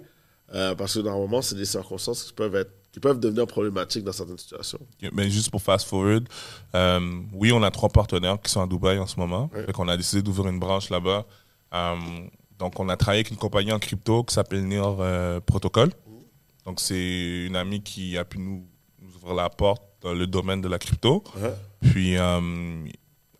euh, 0.54 0.75
parce 0.75 0.94
que 0.94 1.00
normalement, 1.00 1.42
c'est 1.42 1.54
des 1.54 1.64
circonstances 1.64 2.25
qui 2.25 2.32
peuvent, 2.32 2.56
être, 2.56 2.72
qui 2.92 2.99
peuvent 2.99 3.20
devenir 3.20 3.46
problématiques 3.46 4.02
dans 4.04 4.12
certaines 4.12 4.37
situations. 4.38 4.80
Mais 5.12 5.30
juste 5.30 5.50
pour 5.50 5.62
fast 5.62 5.87
forward, 5.88 6.28
euh, 6.75 7.00
oui, 7.32 7.52
on 7.52 7.62
a 7.62 7.70
trois 7.70 7.88
partenaires 7.88 8.38
qui 8.42 8.50
sont 8.50 8.60
à 8.62 8.66
Dubaï 8.66 8.99
en 8.99 9.06
ce 9.06 9.18
moment. 9.18 9.49
Ouais. 9.54 9.64
Fait 9.66 9.72
qu'on 9.72 9.87
a 9.88 9.96
décidé 9.96 10.22
d'ouvrir 10.22 10.49
une 10.49 10.58
branche 10.58 10.90
là-bas. 10.90 11.25
Donc, 12.60 12.78
on 12.78 12.88
a 12.88 12.96
travaillé 12.96 13.20
avec 13.20 13.30
une 13.32 13.36
compagnie 13.38 13.72
en 13.72 13.78
crypto 13.80 14.22
qui 14.22 14.34
s'appelle 14.34 14.64
NIR 14.64 14.96
euh, 15.00 15.40
Protocol. 15.40 15.90
Donc, 16.66 16.78
c'est 16.78 17.46
une 17.46 17.56
amie 17.56 17.82
qui 17.82 18.16
a 18.16 18.24
pu 18.24 18.38
nous, 18.38 18.64
nous 19.02 19.16
ouvrir 19.16 19.34
la 19.34 19.50
porte 19.50 19.82
dans 20.02 20.12
le 20.12 20.26
domaine 20.26 20.60
de 20.60 20.68
la 20.68 20.78
crypto. 20.78 21.24
Ouais. 21.36 21.52
Puis, 21.90 22.16
euh, 22.16 22.84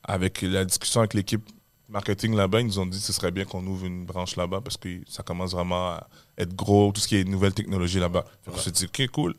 avec 0.03 0.43
la 0.43 0.65
discussion 0.65 1.01
avec 1.01 1.15
l'équipe 1.15 1.43
marketing 1.89 2.35
là-bas, 2.35 2.61
ils 2.61 2.67
nous 2.67 2.79
ont 2.79 2.87
dit 2.87 2.99
que 2.99 3.05
ce 3.05 3.13
serait 3.13 3.31
bien 3.31 3.45
qu'on 3.45 3.65
ouvre 3.67 3.85
une 3.87 4.05
branche 4.07 4.37
là-bas 4.37 4.61
parce 4.63 4.77
que 4.77 4.89
ça 5.09 5.23
commence 5.23 5.53
vraiment 5.53 5.91
à 5.91 6.09
être 6.39 6.55
gros, 6.55 6.91
tout 6.93 7.01
ce 7.01 7.09
qui 7.09 7.17
est 7.17 7.25
nouvelles 7.25 7.53
technologies 7.55 7.99
là-bas. 8.01 8.25
Qu'on 8.47 8.57
s'est 8.57 8.71
dit, 8.71 8.87
OK, 8.87 9.07
cool. 9.09 9.35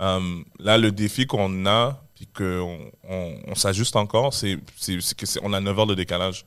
Euh, 0.00 0.40
là, 0.58 0.78
le 0.78 0.92
défi 0.92 1.26
qu'on 1.26 1.66
a, 1.66 2.00
puis 2.14 2.26
qu'on 2.28 2.90
on, 3.08 3.38
on 3.46 3.54
s'ajuste 3.54 3.96
encore, 3.96 4.32
c'est 4.34 4.58
c'est- 4.76 5.00
c'est 5.00 5.16
que 5.18 5.26
c'est- 5.26 5.40
on 5.42 5.52
a 5.52 5.60
9 5.60 5.78
heures 5.78 5.86
de 5.86 5.94
décalage. 5.94 6.44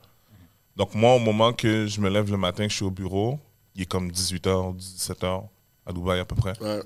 Donc, 0.76 0.96
moi, 0.96 1.16
au 1.16 1.20
moment 1.20 1.52
que 1.54 1.88
je 1.88 2.00
me 2.02 2.10
lève 2.10 2.30
le 2.32 2.38
matin, 2.38 2.66
que 2.66 2.72
je 2.72 2.76
suis 2.78 2.86
au 2.86 2.92
bureau, 2.92 3.40
il 3.76 3.82
est 3.82 3.86
comme 3.86 4.10
18h, 4.12 4.76
17h 4.78 5.44
à 5.86 5.92
Dubaï 5.94 6.20
à 6.20 6.26
peu 6.26 6.36
près. 6.36 6.54
Ouais. 6.62 6.82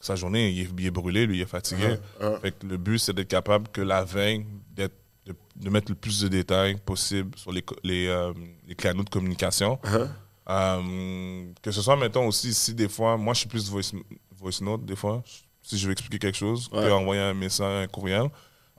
Sa 0.00 0.14
journée, 0.14 0.50
il 0.50 0.60
est, 0.62 0.68
il 0.78 0.86
est 0.86 0.90
brûlé, 0.90 1.26
lui, 1.26 1.38
il 1.38 1.42
est 1.42 1.46
fatigué. 1.46 1.96
Ouais, 2.20 2.26
ouais. 2.26 2.38
Fait 2.40 2.50
que 2.52 2.66
le 2.66 2.76
but, 2.76 2.98
c'est 2.98 3.12
d'être 3.12 3.28
capable 3.28 3.68
que 3.68 3.80
la 3.80 4.04
veille, 4.04 4.44
d'être- 4.74 4.94
de, 5.26 5.34
de 5.56 5.70
mettre 5.70 5.90
le 5.90 5.96
plus 5.96 6.20
de 6.20 6.28
détails 6.28 6.76
possible 6.76 7.36
sur 7.36 7.50
les, 7.52 7.64
les, 7.82 8.06
euh, 8.06 8.32
les 8.66 8.74
canaux 8.76 9.02
de 9.02 9.10
communication. 9.10 9.78
Hein? 9.84 10.08
Euh, 10.50 11.44
que 11.62 11.70
ce 11.70 11.82
soit, 11.82 11.96
mettons, 11.96 12.26
aussi, 12.26 12.54
si 12.54 12.74
des 12.74 12.88
fois, 12.88 13.16
moi, 13.16 13.34
je 13.34 13.40
suis 13.40 13.48
plus 13.48 13.68
voice, 13.68 13.92
voice 14.36 14.60
note, 14.62 14.84
des 14.84 14.96
fois, 14.96 15.22
si 15.62 15.76
je 15.76 15.86
veux 15.86 15.92
expliquer 15.92 16.18
quelque 16.18 16.38
chose, 16.38 16.68
Ouais. 16.72 16.84
que 16.84 16.90
envoyer 16.90 17.20
un 17.20 17.34
message, 17.34 17.84
un 17.84 17.88
courriel. 17.88 18.28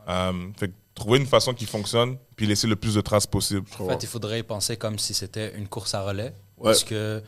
Euh, 0.07 0.33
fait 0.57 0.69
que 0.69 0.73
trouver 0.95 1.19
une 1.19 1.27
façon 1.27 1.53
qui 1.53 1.65
fonctionne, 1.65 2.17
puis 2.39 2.47
laisser 2.47 2.67
le 2.67 2.77
plus 2.77 2.95
de 2.95 3.01
traces 3.01 3.27
possible. 3.27 3.65
En 3.81 3.89
fait, 3.89 4.01
il 4.01 4.07
faudrait 4.07 4.39
y 4.39 4.43
penser 4.43 4.77
comme 4.77 4.97
si 4.97 5.13
c'était 5.13 5.53
une 5.57 5.67
course 5.67 5.93
à 5.93 6.03
relais. 6.03 6.33
Ouais. 6.57 6.63
Parce 6.71 6.85
que 6.85 7.21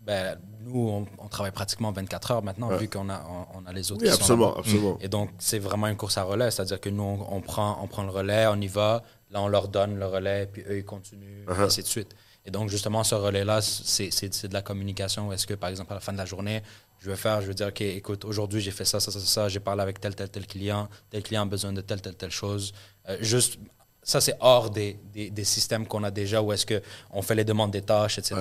ben, 0.00 0.36
nous, 0.60 0.88
on, 0.90 1.06
on 1.24 1.28
travaille 1.28 1.52
pratiquement 1.52 1.90
24 1.90 2.30
heures 2.32 2.42
maintenant, 2.42 2.68
Ouais. 2.68 2.76
vu 2.76 2.86
qu'on 2.90 3.08
a, 3.08 3.24
on, 3.54 3.60
on 3.62 3.66
a 3.66 3.72
les 3.72 3.90
autres 3.92 4.02
Oui, 4.02 4.08
qui 4.10 4.14
absolument, 4.14 4.54
absolument. 4.58 4.98
Et 5.00 5.08
donc, 5.08 5.30
c'est 5.38 5.58
vraiment 5.58 5.86
une 5.86 5.96
course 5.96 6.18
à 6.18 6.22
relais. 6.24 6.50
C'est-à-dire 6.50 6.78
que 6.82 6.90
nous, 6.90 7.02
on, 7.02 7.36
on 7.36 7.40
prend, 7.40 7.78
on 7.82 7.86
prend 7.86 8.02
le 8.02 8.10
relais, 8.10 8.46
on 8.46 8.60
y 8.60 8.66
va, 8.66 9.02
là, 9.30 9.40
on 9.40 9.48
leur 9.48 9.68
donne 9.68 9.98
le 9.98 10.04
relais, 10.06 10.46
puis 10.52 10.62
eux, 10.68 10.76
ils 10.76 10.84
continuent, 10.84 11.46
Uh-huh. 11.46 11.60
et 11.60 11.62
ainsi 11.62 11.80
de 11.82 11.86
suite. 11.86 12.14
Et 12.44 12.50
donc, 12.50 12.68
justement, 12.68 13.04
ce 13.04 13.14
relais-là, 13.14 13.62
c'est 13.62 14.10
c'est- 14.10 14.34
c'est 14.34 14.48
de 14.48 14.52
la 14.54 14.60
communication. 14.60 15.32
Est-ce 15.32 15.46
que, 15.46 15.54
par 15.54 15.70
exemple, 15.70 15.92
à 15.92 15.94
la 15.94 16.00
fin 16.00 16.12
de 16.12 16.18
la 16.18 16.26
journée, 16.26 16.62
je 16.98 17.08
vais 17.08 17.16
faire, 17.16 17.40
je 17.40 17.46
vais 17.46 17.54
dire, 17.54 17.68
OK, 17.68 17.80
écoute, 17.80 18.26
aujourd'hui, 18.26 18.60
j'ai 18.60 18.70
fait 18.72 18.84
ça, 18.84 19.00
ça, 19.00 19.10
ça, 19.10 19.18
ça, 19.18 19.26
ça, 19.26 19.48
j'ai 19.48 19.60
parlé 19.60 19.80
avec 19.82 19.98
tel, 20.00 20.14
tel, 20.14 20.28
tel 20.28 20.46
client, 20.46 20.88
tel 21.10 21.22
client 21.22 21.42
a 21.42 21.46
besoin 21.46 21.72
de 21.72 21.80
telle, 21.80 22.02
telle, 22.02 22.16
telle 22.16 22.30
chose. 22.30 22.72
Euh, 23.08 23.16
juste, 23.20 23.58
ça, 24.04 24.20
c'est 24.20 24.34
hors 24.40 24.68
des, 24.70 24.98
des, 25.12 25.30
des 25.30 25.44
systèmes 25.44 25.86
qu'on 25.86 26.02
a 26.02 26.10
déjà 26.10 26.42
où 26.42 26.52
est-ce 26.52 26.66
qu'on 26.66 27.22
fait 27.22 27.34
les 27.36 27.44
demandes 27.44 27.70
des 27.70 27.82
tâches, 27.82 28.18
etc. 28.18 28.36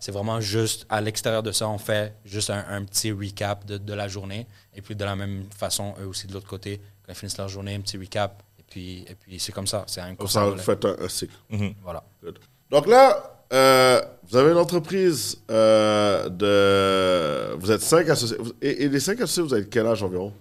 C'est 0.00 0.12
vraiment 0.12 0.40
juste, 0.40 0.86
à 0.88 1.00
l'extérieur 1.00 1.42
de 1.42 1.52
ça, 1.52 1.68
on 1.68 1.78
fait 1.78 2.14
juste 2.24 2.48
un, 2.50 2.64
un 2.68 2.82
petit 2.84 3.12
recap 3.12 3.64
de, 3.66 3.76
de 3.78 3.92
la 3.92 4.08
journée. 4.08 4.46
Et 4.74 4.80
puis, 4.80 4.96
de 4.96 5.04
la 5.04 5.14
même 5.14 5.44
façon, 5.56 5.94
eux 6.00 6.06
aussi, 6.06 6.26
de 6.26 6.32
l'autre 6.32 6.48
côté, 6.48 6.80
quand 7.06 7.12
ils 7.12 7.16
finissent 7.16 7.36
leur 7.36 7.48
journée, 7.48 7.74
un 7.74 7.80
petit 7.80 7.98
recap. 7.98 8.42
Et 8.58 8.62
puis, 8.66 9.04
et 9.06 9.14
puis 9.14 9.38
c'est 9.38 9.52
comme 9.52 9.66
ça. 9.66 9.84
C'est 9.86 10.00
un 10.00 10.14
ça, 10.26 10.40
faites 10.62 10.84
un, 10.86 10.96
un 10.98 11.08
cycle. 11.08 11.34
Mhm. 11.50 11.74
Voilà. 11.82 12.02
Good. 12.24 12.38
Donc 12.70 12.86
là, 12.86 13.44
euh, 13.52 14.00
vous 14.30 14.36
avez 14.38 14.52
une 14.52 14.56
entreprise 14.56 15.36
euh, 15.50 16.30
de. 16.30 17.54
Vous 17.58 17.70
êtes 17.70 17.82
cinq 17.82 18.08
associés. 18.08 18.38
Vous- 18.40 18.52
Et, 18.62 18.84
et 18.84 18.88
les 18.88 19.00
cinq 19.00 19.20
associés, 19.20 19.42
vous 19.42 19.52
avez 19.52 19.68
quel 19.68 19.86
âge 19.86 20.02
environ? 20.02 20.32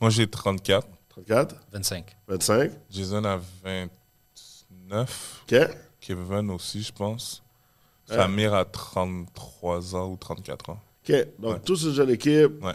Moi, 0.00 0.10
j'ai 0.10 0.28
34. 0.28 0.86
34 1.08 1.56
25. 1.72 2.16
25 2.28 2.70
Jason 2.90 3.24
a 3.24 3.40
29. 4.90 5.42
Ok. 5.50 5.56
Kevin 6.00 6.50
aussi, 6.50 6.82
je 6.82 6.92
pense. 6.92 7.42
Ouais. 8.08 8.16
Samir 8.16 8.54
a 8.54 8.64
33 8.64 9.94
ans 9.94 10.08
ou 10.10 10.16
34 10.16 10.70
ans. 10.70 10.80
Ok. 11.08 11.14
Donc, 11.38 11.52
Ouais. 11.54 11.60
tous 11.64 11.84
une 11.84 11.92
jeune 11.92 12.10
équipe. 12.10 12.62
Ouais. 12.62 12.74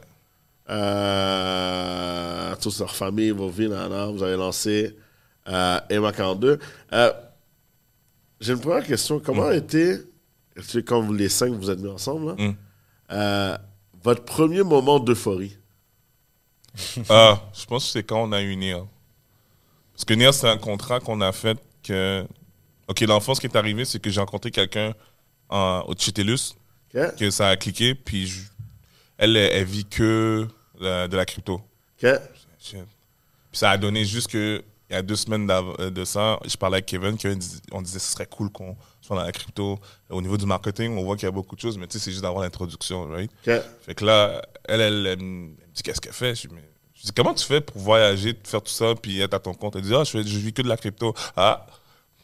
Euh, 0.70 2.56
tous 2.62 2.80
leurs 2.80 2.96
familles, 2.96 3.32
vos 3.32 3.50
nan, 3.90 4.16
vous 4.16 4.24
avez 4.24 4.36
lancé 4.38 4.96
euh, 5.48 5.80
Emma 5.90 6.12
42. 6.12 6.60
Euh, 6.94 7.14
J'ai 8.42 8.54
une 8.54 8.60
première 8.60 8.86
question. 8.86 9.20
Comment 9.20 9.44
Mm. 9.44 9.54
que 10.74 10.80
quand 10.80 11.02
vous 11.02 11.14
les 11.14 11.30
cinq 11.30 11.52
vous 11.54 11.70
êtes 11.70 11.80
mis 11.80 11.90
ensemble, 11.90 12.28
là, 12.28 12.36
Mm. 12.38 12.56
euh, 13.12 13.58
votre 14.04 14.24
premier 14.26 14.64
moment 14.64 15.00
d'euphorie? 15.00 15.58
Ah, 17.10 17.42
je 17.54 17.66
pense 17.66 17.86
que 17.86 17.92
c'est 17.92 18.04
quand 18.04 18.24
on 18.24 18.32
a 18.34 18.42
eu 18.42 18.56
Neil. 18.58 18.84
Parce 19.94 20.04
que 20.06 20.14
Neil, 20.14 20.34
c'est 20.34 20.50
un 20.50 20.58
contrat 20.58 21.00
qu'on 21.00 21.22
a 21.22 21.32
fait 21.32 21.58
que. 21.86 22.26
Ok, 22.88 23.00
l'enfant, 23.02 23.34
ce 23.36 23.42
qui 23.42 23.48
est 23.48 23.56
arrivé, 23.56 23.84
c'est 23.86 24.00
que 24.00 24.10
j'ai 24.10 24.20
rencontré 24.20 24.52
quelqu'un 24.52 24.94
en- 25.50 25.84
au 25.88 25.94
Chitelus, 25.98 26.54
que 27.18 27.30
ça 27.32 27.50
a 27.50 27.56
cliqué, 27.58 27.96
puis 27.96 28.28
je- 28.28 28.42
elle, 29.18 29.36
elle, 29.38 29.52
elle 29.54 29.66
vit 29.66 29.86
que 29.86 30.48
la- 30.80 31.08
de 31.08 31.18
la 31.18 31.26
crypto. 31.26 31.56
Ok. 32.04 32.10
Shit. 32.60 32.78
Puis 33.52 33.60
ça 33.60 33.72
a 33.72 33.78
donné 33.78 34.06
juste 34.06 34.30
que 34.30 34.64
il 34.90 34.94
y 34.94 34.96
a 34.98 35.02
deux 35.02 35.16
semaines 35.16 35.50
euh, 35.50 35.90
de 35.90 36.06
ça, 36.06 36.40
je 36.46 36.56
parlais 36.58 36.76
avec 36.76 36.86
Kevin, 36.86 37.18
Kevin 37.18 37.40
on 37.72 37.82
disait 37.82 37.98
que 37.98 38.04
ce 38.04 38.12
serait 38.12 38.28
cool 38.28 38.52
qu'on 38.52 38.78
soit 39.02 39.16
dans 39.16 39.24
la 39.24 39.32
crypto. 39.32 39.80
Au 40.12 40.22
niveau 40.22 40.38
du 40.38 40.46
marketing, 40.46 40.96
on 40.98 41.04
voit 41.04 41.16
qu'il 41.16 41.26
y 41.26 41.28
a 41.28 41.32
beaucoup 41.32 41.56
de 41.56 41.62
choses, 41.62 41.76
mais 41.78 41.88
tu 41.88 41.94
sais, 41.98 42.04
c'est 42.06 42.12
juste 42.12 42.22
d'avoir 42.22 42.44
l'introduction, 42.44 43.10
right? 43.10 43.32
Ok. 43.48 43.54
Fait 43.82 43.96
que 43.96 44.06
là, 44.06 44.44
elle, 44.66 44.82
elle, 44.82 45.08
elle 45.08 45.20
me 45.22 45.48
dit 45.74 45.82
qu'est-ce 45.82 46.00
qu'elle 46.00 46.14
fait? 46.14 46.36
Je, 46.36 46.48
dis, 46.48 46.54
mais- 46.54 46.62
comment 47.14 47.34
tu 47.34 47.46
fais 47.46 47.62
pour 47.62 47.82
voyager, 47.82 48.34
faire 48.44 48.62
tout 48.62 48.72
ça, 48.72 48.96
puis 48.96 49.22
être 49.22 49.34
à 49.34 49.40
ton 49.40 49.54
compte? 49.54 49.76
Elle 49.76 49.82
dit 49.82 49.94
ah, 49.94 50.04
je, 50.04 50.12
fais, 50.12 50.24
je 50.24 50.38
vis 50.38 50.54
que 50.54 50.62
de 50.62 50.68
la 50.68 50.78
crypto. 50.78 51.14
Ah, 51.36 51.66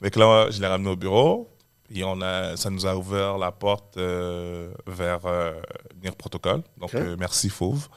que 0.10 0.20
là, 0.20 0.50
je 0.50 0.60
l'ai 0.60 0.68
ramené 0.68 0.90
au 0.90 0.96
bureau. 0.96 1.50
Et 1.94 2.04
on 2.04 2.22
a, 2.22 2.56
ça 2.56 2.70
nous 2.70 2.86
a 2.86 2.96
ouvert 2.96 3.38
la 3.38 3.52
porte 3.52 3.98
euh, 3.98 4.72
vers 4.88 5.26
euh, 5.26 5.60
NIR 6.02 6.16
Protocol. 6.16 6.62
Donc, 6.78 6.96
euh, 6.96 7.18
merci 7.20 7.50
Fauve. 7.50 7.90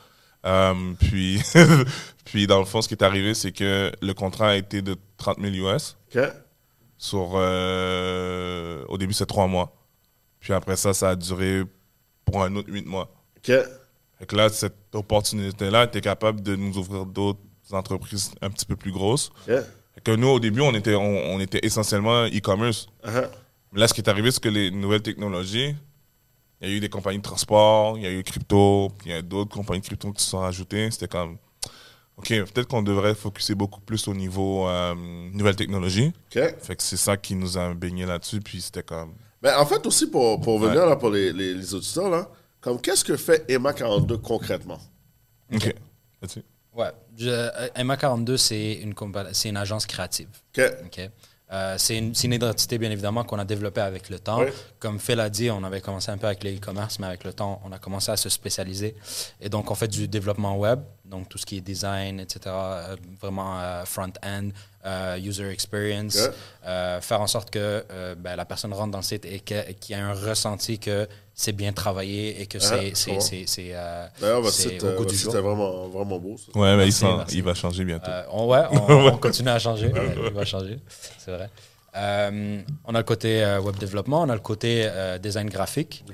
Euh, 0.44 0.74
puis, 0.98 1.40
puis, 2.24 2.46
dans 2.46 2.58
le 2.58 2.64
fond, 2.64 2.82
ce 2.82 2.88
qui 2.88 2.94
est 2.94 3.04
arrivé, 3.04 3.34
c'est 3.34 3.52
que 3.52 3.92
le 4.02 4.14
contrat 4.14 4.50
a 4.50 4.56
été 4.56 4.82
de 4.82 4.96
30 5.16 5.38
000 5.40 5.68
US. 5.68 5.96
Ok. 6.14 6.22
Sur, 6.98 7.34
au 7.34 8.98
début, 8.98 9.12
c'est 9.12 9.26
trois 9.26 9.46
mois. 9.46 9.76
Puis 10.40 10.52
après 10.52 10.76
ça, 10.76 10.92
ça 10.92 11.10
a 11.10 11.16
duré 11.16 11.62
pour 12.24 12.42
un 12.42 12.54
autre 12.56 12.70
huit 12.70 12.86
mois. 12.86 13.14
Ok. 13.38 13.52
Que 14.26 14.36
là, 14.36 14.48
cette 14.48 14.94
opportunité-là 14.94 15.84
était 15.84 16.00
capable 16.00 16.42
de 16.42 16.56
nous 16.56 16.78
ouvrir 16.78 17.06
d'autres 17.06 17.40
entreprises 17.72 18.32
un 18.40 18.50
petit 18.50 18.66
peu 18.66 18.76
plus 18.76 18.92
grosses. 18.92 19.30
Que 20.02 20.14
nous, 20.14 20.28
au 20.28 20.40
début, 20.40 20.60
on 20.60 20.74
était, 20.74 20.94
on, 20.94 21.34
on 21.34 21.40
était 21.40 21.60
essentiellement 21.62 22.26
e-commerce. 22.26 22.88
Mais 23.72 23.80
là, 23.80 23.88
ce 23.88 23.94
qui 23.94 24.00
est 24.00 24.08
arrivé, 24.08 24.30
c'est 24.30 24.42
que 24.42 24.48
les 24.48 24.70
nouvelles 24.70 25.02
technologies, 25.02 25.74
il 26.60 26.68
y 26.68 26.72
a 26.72 26.76
eu 26.76 26.80
des 26.80 26.88
compagnies 26.88 27.18
de 27.18 27.22
transport, 27.22 27.96
il 27.98 28.04
y 28.04 28.06
a 28.06 28.10
eu 28.10 28.22
crypto, 28.22 28.90
puis 28.98 29.10
il 29.10 29.12
y 29.12 29.16
a 29.16 29.22
d'autres 29.22 29.54
compagnies 29.54 29.80
de 29.80 29.86
crypto 29.86 30.12
qui 30.12 30.22
se 30.22 30.30
sont 30.30 30.38
rajoutées. 30.40 30.90
C'était 30.90 31.08
comme, 31.08 31.38
OK, 32.16 32.28
peut-être 32.28 32.68
qu'on 32.68 32.82
devrait 32.82 33.14
focuser 33.14 33.54
beaucoup 33.54 33.80
plus 33.80 34.06
au 34.08 34.14
niveau 34.14 34.68
euh, 34.68 34.94
nouvelles 35.32 35.56
technologies. 35.56 36.12
Fait 36.30 36.76
que 36.76 36.82
c'est 36.82 36.96
ça 36.96 37.16
qui 37.16 37.34
nous 37.34 37.58
a 37.58 37.74
baigné 37.74 38.06
là-dessus, 38.06 38.40
puis 38.40 38.60
c'était 38.60 38.82
comme... 38.84 39.14
Ben, 39.42 39.58
en 39.58 39.66
fait, 39.66 39.84
aussi, 39.86 40.08
pour, 40.08 40.40
pour 40.40 40.58
venir 40.58 40.86
là, 40.86 40.96
pour 40.96 41.10
les, 41.10 41.32
les, 41.32 41.54
les 41.54 41.74
auditeurs, 41.74 42.08
là, 42.08 42.28
comme 42.64 42.80
qu'est-ce 42.80 43.04
que 43.04 43.16
fait 43.18 43.44
Emma 43.46 43.74
42 43.74 44.16
concrètement? 44.16 44.78
OK. 45.52 45.74
Ouais. 46.74 46.90
Je- 47.14 47.28
euh, 47.28 47.68
MA42, 47.76 48.38
c'est 48.38 48.72
une, 48.76 48.94
c'est 49.32 49.50
une 49.50 49.56
agence 49.58 49.84
créative. 49.84 50.28
OK. 50.56 50.64
OK? 50.86 51.10
Euh, 51.52 51.74
c'est 51.76 51.98
une, 51.98 52.14
c'est 52.14 52.26
une 52.26 52.32
identité, 52.32 52.78
bien 52.78 52.90
évidemment, 52.90 53.22
qu'on 53.22 53.38
a 53.38 53.44
développée 53.44 53.82
avec 53.82 54.08
le 54.08 54.18
temps. 54.18 54.40
Oui. 54.40 54.46
Comme 54.80 54.98
Phil 54.98 55.20
a 55.20 55.28
dit, 55.28 55.50
on 55.50 55.62
avait 55.62 55.82
commencé 55.82 56.10
un 56.10 56.16
peu 56.16 56.26
avec 56.26 56.42
le 56.42 56.56
e-commerce, 56.56 56.98
mais 56.98 57.06
avec 57.06 57.22
le 57.22 57.34
temps, 57.34 57.60
on 57.66 57.70
a 57.70 57.78
commencé 57.78 58.10
à 58.10 58.16
se 58.16 58.30
spécialiser. 58.30 58.96
Et 59.42 59.50
donc, 59.50 59.70
on 59.70 59.74
fait 59.74 59.86
du 59.86 60.08
développement 60.08 60.56
web, 60.56 60.80
donc 61.04 61.28
tout 61.28 61.38
ce 61.38 61.44
qui 61.46 61.58
est 61.58 61.60
design, 61.60 62.18
etc., 62.20 62.40
euh, 62.48 62.96
vraiment 63.20 63.60
euh, 63.60 63.84
front-end, 63.84 64.48
euh, 64.86 65.16
user 65.18 65.48
experience, 65.50 66.18
euh, 66.66 67.00
faire 67.00 67.20
en 67.20 67.26
sorte 67.26 67.50
que 67.50 67.84
euh, 67.90 68.14
ben, 68.14 68.36
la 68.36 68.44
personne 68.44 68.72
rentre 68.72 68.90
dans 68.92 68.98
le 68.98 69.04
site 69.04 69.24
et 69.24 69.40
qu'il 69.40 69.56
y 69.90 69.92
ait 69.92 70.02
un 70.02 70.14
ressenti 70.14 70.78
que 70.78 71.06
c'est 71.34 71.52
bien 71.52 71.72
travaillé 71.72 72.40
et 72.40 72.46
que 72.46 72.58
c'est, 72.58 72.90
Ah, 72.92 72.94
c'est, 72.94 73.10
comment? 73.10 73.20
c'est, 73.20 73.44
c'est, 73.46 73.74
D'ailleurs, 74.20 74.40
votre 74.40 74.54
site, 74.54 74.82
au 74.84 74.92
goût 74.92 75.04
du 75.04 75.14
site 75.14 75.24
jour. 75.24 75.36
est 75.36 75.40
vraiment, 75.40 75.88
vraiment 75.88 76.18
beau. 76.18 76.36
ça. 76.38 76.58
Ouais, 76.58 76.76
mais 76.76 76.84
il, 76.84 76.86
Merci, 76.86 77.04
merci. 77.04 77.36
il 77.38 77.42
va 77.42 77.54
changer 77.54 77.84
bientôt. 77.84 78.10
Euh, 78.10 78.22
on, 78.30 78.46
ouais, 78.48 78.62
on, 78.70 79.06
on 79.12 79.16
continue 79.18 79.48
à 79.48 79.58
changer. 79.58 79.90
Il 80.26 80.32
va 80.32 80.44
changer, 80.44 80.78
c'est 81.18 81.32
vrai. 81.32 81.50
Euh, 81.96 82.60
on 82.84 82.94
a 82.94 82.98
le 82.98 83.04
côté 83.04 83.44
euh, 83.44 83.60
web 83.60 83.76
développement, 83.76 84.22
on 84.22 84.28
a 84.28 84.34
le 84.34 84.40
côté 84.40 84.82
euh, 84.86 85.18
design 85.18 85.48
graphique. 85.48 86.04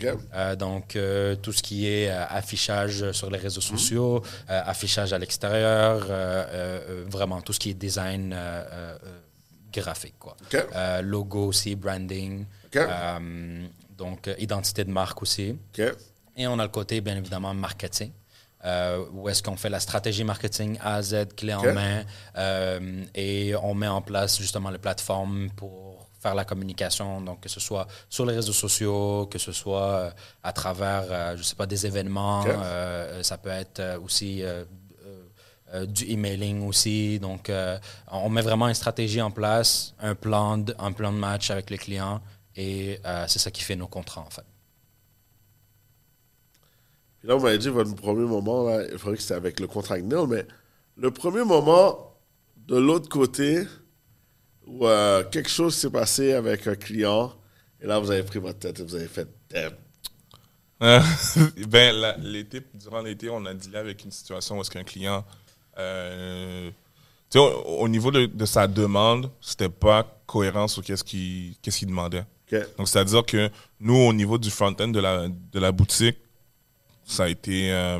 Donc, 0.58 0.98
tout 1.42 1.52
ce 1.52 1.62
qui 1.62 1.86
est 1.86 2.08
affichage 2.10 3.12
sur 3.12 3.30
les 3.30 3.38
réseaux 3.38 3.60
sociaux, 3.60 4.22
euh, 4.50 4.60
affichage 4.64 5.12
à 5.12 5.18
l'extérieur, 5.18 6.06
vraiment 7.06 7.40
tout 7.40 7.52
ce 7.52 7.60
qui 7.60 7.70
est 7.70 7.74
design 7.74 8.34
graphique. 9.72 10.18
Quoi. 10.18 10.36
Logo 11.02 11.46
aussi, 11.46 11.74
branding, 11.76 12.44
donc 13.96 14.30
identité 14.38 14.84
de 14.84 14.90
marque 14.90 15.22
aussi. 15.22 15.56
Et 16.36 16.46
on 16.46 16.58
a 16.58 16.62
le 16.62 16.68
côté, 16.70 17.00
bien 17.00 17.16
évidemment, 17.16 17.52
marketing. 17.54 18.12
Euh, 18.64 19.04
où 19.12 19.28
est-ce 19.28 19.42
qu'on 19.42 19.56
fait 19.56 19.70
la 19.70 19.80
stratégie 19.80 20.24
marketing 20.24 20.78
A 20.82 20.96
à 20.96 21.02
Z, 21.02 21.34
clé 21.36 21.54
en 21.54 21.72
main, 21.72 22.04
euh, 22.36 23.04
et 23.14 23.54
on 23.62 23.74
met 23.74 23.88
en 23.88 24.02
place 24.02 24.38
justement 24.38 24.70
les 24.70 24.78
plateformes 24.78 25.48
pour 25.56 26.08
faire 26.20 26.34
la 26.34 26.44
communication, 26.44 27.22
donc 27.22 27.40
que 27.40 27.48
ce 27.48 27.60
soit 27.60 27.86
sur 28.10 28.26
les 28.26 28.34
réseaux 28.34 28.52
sociaux, 28.52 29.26
que 29.30 29.38
ce 29.38 29.52
soit 29.52 29.90
euh, 29.90 30.10
à 30.42 30.52
travers, 30.52 31.36
je 31.38 31.42
sais 31.42 31.54
pas, 31.54 31.66
des 31.66 31.86
événements, 31.86 32.44
ça 33.22 33.38
peut 33.38 33.48
être 33.48 33.98
aussi 34.04 34.42
du 35.86 36.10
emailing 36.10 36.66
aussi. 36.66 37.18
Donc, 37.18 37.50
on 38.08 38.28
met 38.28 38.42
vraiment 38.42 38.68
une 38.68 38.74
stratégie 38.74 39.22
en 39.22 39.30
place, 39.30 39.94
un 40.00 40.14
plan 40.14 40.58
de, 40.58 40.74
un 40.78 40.92
plan 40.92 41.12
de 41.12 41.18
match 41.18 41.50
avec 41.50 41.70
les 41.70 41.78
clients, 41.78 42.20
et 42.56 43.00
c'est 43.26 43.38
ça 43.38 43.50
qui 43.50 43.62
fait 43.62 43.76
nos 43.76 43.88
contrats, 43.88 44.20
en 44.26 44.30
fait. 44.30 44.44
Puis 47.20 47.28
là, 47.28 47.34
vous 47.36 47.44
m'avez 47.44 47.58
dit, 47.58 47.68
votre 47.68 47.94
premier 47.94 48.26
moment, 48.26 48.64
là, 48.68 48.82
il 48.90 48.98
faudrait 48.98 49.16
que 49.16 49.22
c'était 49.22 49.34
avec 49.34 49.60
le 49.60 49.66
contrat 49.66 49.94
avec 49.94 50.06
Neil, 50.06 50.26
mais 50.28 50.46
le 50.96 51.10
premier 51.10 51.44
moment, 51.44 52.16
de 52.66 52.76
l'autre 52.76 53.08
côté, 53.08 53.62
où 54.66 54.86
euh, 54.86 55.22
quelque 55.24 55.50
chose 55.50 55.74
s'est 55.74 55.90
passé 55.90 56.32
avec 56.32 56.66
un 56.66 56.74
client, 56.76 57.32
et 57.80 57.86
là, 57.86 57.98
vous 57.98 58.10
avez 58.10 58.22
pris 58.22 58.38
votre 58.38 58.58
tête 58.58 58.80
et 58.80 58.82
vous 58.82 58.94
avez 58.94 59.08
fait 59.08 59.28
Damn. 59.50 59.72
Euh, 60.82 61.00
ben, 61.68 61.94
la- 61.94 62.16
l'été, 62.16 62.62
durant 62.74 63.02
l'été, 63.02 63.28
on 63.28 63.44
a 63.44 63.52
dealé 63.52 63.76
avec 63.76 64.02
une 64.04 64.10
situation 64.10 64.56
où 64.56 64.60
est-ce 64.62 64.70
qu'un 64.70 64.84
client, 64.84 65.24
euh, 65.78 66.70
tu 67.30 67.38
sais, 67.38 67.38
au, 67.38 67.80
au 67.82 67.88
niveau 67.88 68.10
de, 68.10 68.26
de 68.26 68.44
sa 68.46 68.66
demande, 68.66 69.30
c'était 69.40 69.68
pas 69.68 70.06
cohérent 70.26 70.68
sur 70.68 70.82
qu'est-ce 70.82 71.04
qu'il 71.04 71.54
qu'est-ce 71.60 71.78
qu'il 71.80 71.88
demandait. 71.88 72.24
Donc, 72.78 72.88
c'est-à-dire 72.88 73.24
que 73.24 73.50
nous, 73.78 73.94
au 73.94 74.12
niveau 74.12 74.36
du 74.38 74.50
front-end 74.50 74.88
de 74.88 74.98
la, 75.00 75.28
de 75.28 75.58
la 75.60 75.70
boutique, 75.70 76.18
ça 77.10 77.24
a 77.24 77.28
été. 77.28 77.70
euh, 77.72 77.98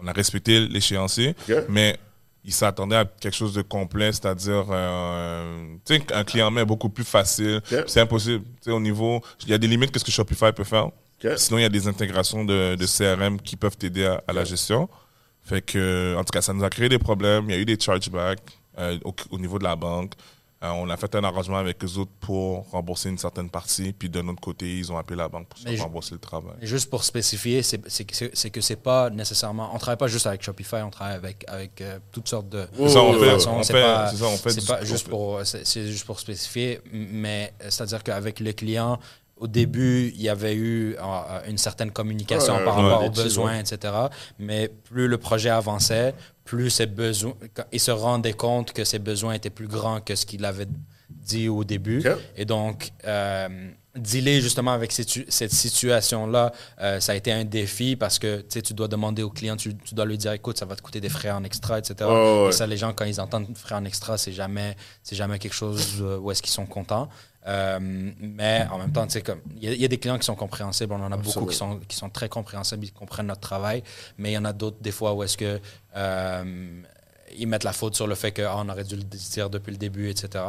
on 0.00 0.06
a 0.06 0.12
respecté 0.12 0.60
l'échéancier, 0.68 1.34
mais 1.68 1.96
il 2.44 2.52
s'attendait 2.52 2.96
à 2.96 3.04
quelque 3.06 3.34
chose 3.34 3.54
de 3.54 3.62
complet, 3.62 4.12
c'est-à-dire 4.12 4.66
euh, 4.70 5.76
tu 5.86 5.96
sais, 5.96 6.12
un 6.12 6.24
client 6.24 6.50
main 6.50 6.64
beaucoup 6.64 6.90
plus 6.90 7.04
facile. 7.04 7.62
C'est 7.86 8.00
impossible. 8.00 8.44
Tu 8.44 8.50
sais, 8.64 8.70
au 8.70 8.80
niveau. 8.80 9.22
Il 9.44 9.48
y 9.48 9.54
a 9.54 9.58
des 9.58 9.66
limites 9.68 9.90
que 9.92 9.98
ce 9.98 10.04
que 10.04 10.10
Shopify 10.12 10.52
peut 10.52 10.64
faire. 10.64 10.88
Sinon, 11.38 11.58
il 11.58 11.62
y 11.62 11.64
a 11.64 11.70
des 11.70 11.88
intégrations 11.88 12.44
de, 12.44 12.74
de 12.74 12.86
CRM 12.86 13.40
qui 13.40 13.56
peuvent 13.56 13.76
t'aider 13.78 14.04
à, 14.04 14.22
à 14.28 14.32
la 14.34 14.44
gestion. 14.44 14.90
Fait 15.42 15.62
que, 15.62 16.14
en 16.18 16.24
tout 16.24 16.32
cas, 16.32 16.42
ça 16.42 16.52
nous 16.52 16.64
a 16.64 16.68
créé 16.70 16.88
des 16.90 16.98
problèmes. 16.98 17.44
Il 17.48 17.54
y 17.54 17.58
a 17.58 17.60
eu 17.60 17.64
des 17.64 17.78
chargebacks 17.80 18.40
euh, 18.78 18.98
au, 19.04 19.14
au 19.30 19.38
niveau 19.38 19.58
de 19.58 19.64
la 19.64 19.76
banque. 19.76 20.12
Euh, 20.64 20.68
on 20.70 20.88
a 20.88 20.96
fait 20.96 21.14
un 21.14 21.24
arrangement 21.24 21.58
avec 21.58 21.84
eux 21.84 21.98
autres 21.98 22.10
pour 22.20 22.70
rembourser 22.70 23.10
une 23.10 23.18
certaine 23.18 23.50
partie. 23.50 23.92
Puis 23.92 24.08
de 24.08 24.22
notre 24.22 24.40
côté, 24.40 24.78
ils 24.78 24.90
ont 24.90 24.96
appelé 24.96 25.16
la 25.18 25.28
banque 25.28 25.46
pour 25.48 25.58
se 25.58 25.80
rembourser 25.82 26.12
le 26.14 26.20
travail. 26.20 26.54
Juste 26.62 26.88
pour 26.88 27.04
spécifier, 27.04 27.62
c'est 27.62 27.78
que 28.04 28.60
c'est- 28.62 28.76
pas 28.76 29.10
nécessairement. 29.10 29.70
On 29.74 29.78
travaille 29.78 29.98
pas 29.98 30.08
juste 30.08 30.26
avec 30.26 30.42
Shopify, 30.42 30.76
on 30.76 30.90
travaille 30.90 31.14
avec 31.16 31.44
avec 31.48 31.80
euh, 31.80 31.98
toutes 32.10 32.28
sortes 32.28 32.48
de. 32.48 32.66
Ouais, 32.78 32.88
ça, 32.88 33.02
on 33.02 33.12
fait, 33.12 33.46
on 33.46 33.62
C'est 33.62 33.72
fait, 33.72 33.82
pas- 33.82 34.08
c'est 34.10 34.16
ça, 34.16 34.24
on 34.26 34.36
fait 34.36 34.50
C'est 34.50 34.84
juste 34.86 35.08
pour 35.08 35.40
juste 35.44 36.04
pour 36.06 36.18
spécifier, 36.18 36.80
mais 36.92 37.52
c'est-à-dire 37.60 38.02
qu'avec 38.02 38.40
le 38.40 38.52
client, 38.52 38.98
au 39.36 39.46
début, 39.46 40.12
il 40.14 40.22
y 40.22 40.28
avait 40.28 40.54
eu 40.54 40.94
euh, 40.94 41.40
une 41.48 41.58
certaine 41.58 41.90
communication 41.90 42.56
Ouais, 42.56 42.64
par 42.64 42.76
rapport 42.76 43.00
ouais, 43.00 43.08
aux 43.08 43.10
besoins, 43.10 43.58
etc. 43.58 43.92
Mais 44.38 44.68
plus 44.68 45.08
le 45.08 45.18
projet 45.18 45.50
avançait, 45.50 46.14
plus 46.44 46.70
ses 46.70 46.86
besoins, 46.86 47.34
il 47.72 47.80
se 47.80 47.90
rendait 47.90 48.32
compte 48.32 48.72
que 48.72 48.84
ses 48.84 48.98
besoins 48.98 49.34
étaient 49.34 49.50
plus 49.50 49.66
grands 49.66 50.00
que 50.00 50.14
ce 50.14 50.24
qu'il 50.24 50.44
avait 50.44 50.68
dit 51.10 51.48
au 51.48 51.64
début. 51.64 52.02
Et 52.36 52.44
donc, 52.44 52.92
euh, 53.06 53.70
dealer 53.96 54.40
justement 54.40 54.72
avec 54.72 54.90
cette, 54.92 55.30
cette 55.30 55.52
situation-là, 55.52 56.52
euh, 56.80 57.00
ça 57.00 57.12
a 57.12 57.14
été 57.14 57.30
un 57.32 57.44
défi 57.44 57.96
parce 57.96 58.18
que 58.18 58.40
tu 58.40 58.74
dois 58.74 58.88
demander 58.88 59.22
au 59.22 59.30
client, 59.30 59.56
tu, 59.56 59.74
tu 59.76 59.94
dois 59.94 60.04
lui 60.04 60.18
dire, 60.18 60.32
écoute, 60.32 60.58
ça 60.58 60.64
va 60.66 60.74
te 60.76 60.82
coûter 60.82 61.00
des 61.00 61.08
frais 61.08 61.30
en 61.30 61.44
extra, 61.44 61.78
etc. 61.78 61.94
Ouais. 62.10 62.48
Et 62.48 62.52
ça, 62.52 62.66
les 62.66 62.76
gens, 62.76 62.92
quand 62.92 63.04
ils 63.04 63.20
entendent 63.20 63.56
frais 63.56 63.74
en 63.76 63.84
extra, 63.84 64.18
c'est 64.18 64.32
jamais, 64.32 64.76
c'est 65.02 65.16
jamais 65.16 65.38
quelque 65.38 65.54
chose 65.54 65.98
euh, 66.00 66.18
où 66.18 66.30
est-ce 66.30 66.42
qu'ils 66.42 66.52
sont 66.52 66.66
contents. 66.66 67.08
Euh, 67.46 67.78
mais 67.80 68.66
en 68.72 68.78
même 68.78 68.90
temps, 68.90 69.06
comme 69.24 69.40
il 69.58 69.64
y, 69.64 69.68
a- 69.68 69.74
il 69.74 69.80
y 69.80 69.84
a 69.84 69.88
des 69.88 69.98
clients 69.98 70.18
qui 70.18 70.24
sont 70.24 70.34
compréhensibles, 70.34 70.92
on 70.94 71.02
en 71.02 71.12
a 71.12 71.16
beaucoup 71.16 71.40
qui 71.50 71.56
sont, 71.56 71.78
qui 71.86 71.94
sont 71.96 72.08
très 72.08 72.28
compréhensibles, 72.30 72.84
ils 72.86 72.92
comprennent 72.92 73.26
notre 73.26 73.42
travail, 73.42 73.82
mais 74.16 74.30
il 74.30 74.34
y 74.34 74.38
en 74.38 74.46
a 74.46 74.52
d'autres 74.54 74.78
des 74.80 74.92
fois 74.92 75.12
où 75.12 75.22
est-ce 75.22 75.36
que 75.36 75.60
euh, 75.94 76.82
ils 77.36 77.46
mettent 77.46 77.64
la 77.64 77.72
faute 77.72 77.94
sur 77.96 78.06
le 78.06 78.14
fait 78.14 78.32
qu'on 78.32 78.68
aurait 78.68 78.84
dû 78.84 78.96
le 78.96 79.02
dire 79.02 79.50
depuis 79.50 79.72
le 79.72 79.76
début, 79.76 80.08
etc. 80.08 80.42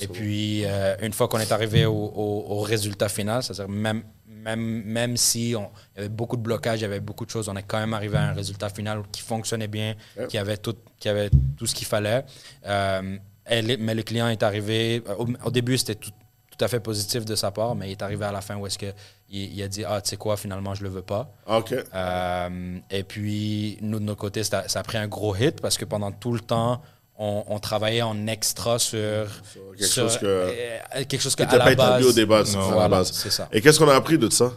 Et 0.00 0.06
puis, 0.08 0.62
euh, 0.64 0.96
une 1.00 1.12
fois 1.12 1.28
qu'on 1.28 1.38
est 1.38 1.52
arrivé 1.52 1.86
au, 1.86 1.92
au- 1.94 2.44
au 2.48 2.60
résultat 2.60 3.08
final, 3.08 3.42
c'est-à-dire 3.42 3.68
même, 3.68 4.02
même, 4.28 4.82
même 4.84 5.16
si 5.16 5.54
on, 5.56 5.70
il 5.94 5.98
y 5.98 6.00
avait 6.00 6.08
beaucoup 6.08 6.36
de 6.36 6.42
blocages, 6.42 6.80
il 6.80 6.82
y 6.82 6.86
avait 6.86 7.00
beaucoup 7.00 7.24
de 7.24 7.30
choses, 7.30 7.48
on 7.48 7.56
est 7.56 7.62
quand 7.62 7.78
même 7.78 7.94
arrivé 7.94 8.16
à 8.16 8.22
un 8.30 8.32
résultat 8.32 8.68
final 8.68 9.02
qui 9.12 9.22
fonctionnait 9.22 9.68
bien, 9.68 9.94
qui, 10.28 10.38
avait 10.38 10.56
tout, 10.56 10.76
qui 10.98 11.08
avait 11.08 11.30
tout 11.56 11.66
ce 11.66 11.74
qu'il 11.74 11.86
fallait. 11.86 12.24
Euh, 12.66 13.16
elle 13.44 13.76
mais 13.78 13.94
le 13.94 14.02
client 14.02 14.28
est 14.28 14.42
arrivé, 14.42 15.02
euh, 15.08 15.14
au, 15.16 15.26
au 15.44 15.50
début, 15.50 15.78
c'était 15.78 15.94
tout, 15.94 16.10
tout 16.56 16.64
à 16.64 16.68
fait 16.68 16.80
positif 16.80 17.24
de 17.24 17.34
sa 17.36 17.50
part, 17.50 17.74
mais 17.76 17.88
il 17.88 17.92
est 17.92 18.02
arrivé 18.02 18.24
à 18.24 18.32
la 18.32 18.40
fin 18.40 18.56
où 18.56 18.66
est-ce 18.66 18.78
que 18.78 18.92
il, 19.28 19.54
il 19.54 19.62
a 19.62 19.68
dit, 19.68 19.84
ah, 19.84 20.00
tu 20.00 20.10
sais 20.10 20.16
quoi, 20.16 20.36
finalement, 20.36 20.74
je 20.74 20.82
le 20.84 20.88
veux 20.88 21.02
pas. 21.02 21.32
OK. 21.48 21.74
Euh, 21.94 22.78
et 22.90 23.02
puis, 23.02 23.78
nous, 23.82 23.98
de 23.98 24.04
notre 24.04 24.20
côté, 24.20 24.42
ça, 24.44 24.68
ça 24.68 24.80
a 24.80 24.82
pris 24.82 24.98
un 24.98 25.08
gros 25.08 25.34
hit 25.36 25.60
parce 25.60 25.76
que 25.78 25.84
pendant 25.84 26.12
tout 26.12 26.32
le 26.32 26.40
temps, 26.40 26.80
on, 27.18 27.44
on 27.48 27.58
travaillait 27.58 28.02
en 28.02 28.26
extra 28.26 28.78
sur, 28.78 28.98
quelque 28.98 29.84
sur- 29.86 30.02
chose 30.04 30.18
que- 30.18 30.26
euh, 30.26 30.78
quelque 31.08 31.20
chose 31.20 31.34
que 31.34 31.42
à 31.42 31.56
la 31.56 31.74
base, 31.74 32.04
au 32.06 32.58
Non. 32.58 32.72
à 32.78 32.82
la 32.82 32.88
base. 32.88 33.12
ça. 33.12 33.48
Et 33.52 33.60
qu'est-ce 33.60 33.78
qu'on 33.78 33.88
a 33.88 33.94
appris 33.94 34.18
de 34.18 34.30
ça? 34.30 34.52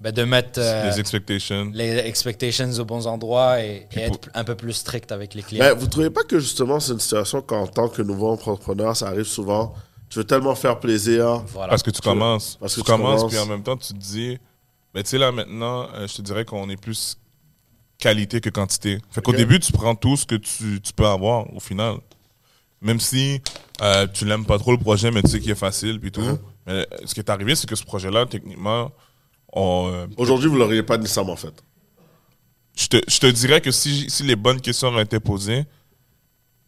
Ben, 0.00 0.12
de 0.12 0.24
mettre 0.24 0.58
euh, 0.60 0.90
Les 0.90 1.00
expectations. 1.00 1.70
les 1.72 1.98
expectations 1.98 2.68
aux 2.78 2.84
bons 2.84 3.06
endroits 3.06 3.60
et, 3.62 3.86
être 3.96 4.18
un 4.34 4.44
peu 4.44 4.54
plus 4.54 4.72
strict 4.74 5.12
avec 5.12 5.34
les 5.34 5.42
clients. 5.42 5.64
Ben, 5.64 5.72
vous 5.74 5.86
trouvez 5.86 6.10
pas 6.10 6.24
que 6.24 6.38
justement, 6.40 6.80
c'est 6.80 6.92
une 6.92 7.00
situation 7.00 7.40
qu'en 7.40 7.66
tant 7.66 7.88
que 7.88 8.02
nouveau 8.02 8.28
entrepreneur, 8.30 8.94
ça 8.96 9.06
arrive 9.08 9.24
souvent? 9.24 9.72
Tu 10.10 10.18
veux 10.18 10.24
tellement 10.26 10.54
faire 10.54 10.78
plaisir. 10.78 11.42
voilà. 11.48 11.70
Parce 11.70 11.82
que 11.82 11.90
tu 11.90 12.00
commences. 12.00 12.56
Parce 12.60 12.74
que 12.74 12.80
tu 12.80 12.84
tu 12.84 12.90
commences, 12.90 13.16
commences. 13.20 13.32
puis 13.32 13.40
en 13.40 13.46
même 13.46 13.62
temps, 13.62 13.76
tu 13.76 13.94
te 13.94 13.98
dis, 13.98 14.38
ben, 14.92 15.02
tu 15.02 15.10
sais, 15.10 15.18
là, 15.18 15.32
maintenant, 15.32 15.88
euh, 15.94 16.06
je 16.06 16.14
te 16.16 16.22
dirais 16.22 16.44
qu'on 16.44 16.68
est 16.68 16.76
plus 16.76 17.16
qualité 18.04 18.42
que 18.42 18.50
quantité. 18.50 18.98
Fait 19.10 19.22
qu'au 19.22 19.32
début, 19.32 19.58
tu 19.58 19.72
prends 19.72 19.94
tout 19.94 20.16
ce 20.16 20.26
que 20.26 20.34
tu, 20.34 20.78
tu 20.82 20.92
peux 20.92 21.06
avoir, 21.06 21.52
au 21.54 21.60
final. 21.60 21.94
Même 22.82 23.00
si 23.00 23.40
euh, 23.80 24.06
tu 24.12 24.26
n'aimes 24.26 24.44
pas 24.44 24.58
trop 24.58 24.72
le 24.72 24.78
projet, 24.78 25.10
mais 25.10 25.22
tu 25.22 25.30
sais 25.30 25.40
qu'il 25.40 25.50
est 25.50 25.62
facile, 25.68 25.98
puis 25.98 26.12
tout. 26.12 26.20
Uh-huh. 26.20 26.38
Mais 26.66 26.72
euh, 26.72 26.84
ce 27.06 27.14
qui 27.14 27.20
est 27.20 27.30
arrivé, 27.30 27.54
c'est 27.54 27.66
que 27.66 27.74
ce 27.74 27.84
projet-là, 27.84 28.26
techniquement, 28.26 28.92
euh, 29.56 30.06
Aujourd'hui, 30.18 30.50
vous 30.50 30.56
l'auriez 30.56 30.82
pas 30.82 30.98
nécessairement 30.98 31.36
fait. 31.36 31.54
je 32.76 32.88
te, 32.88 32.96
je 33.08 33.18
te 33.20 33.26
dirais 33.26 33.62
que 33.62 33.70
si, 33.70 34.10
si 34.10 34.22
les 34.22 34.36
bonnes 34.36 34.60
questions 34.60 34.88
auraient 34.88 35.04
été 35.04 35.18
posées, 35.18 35.64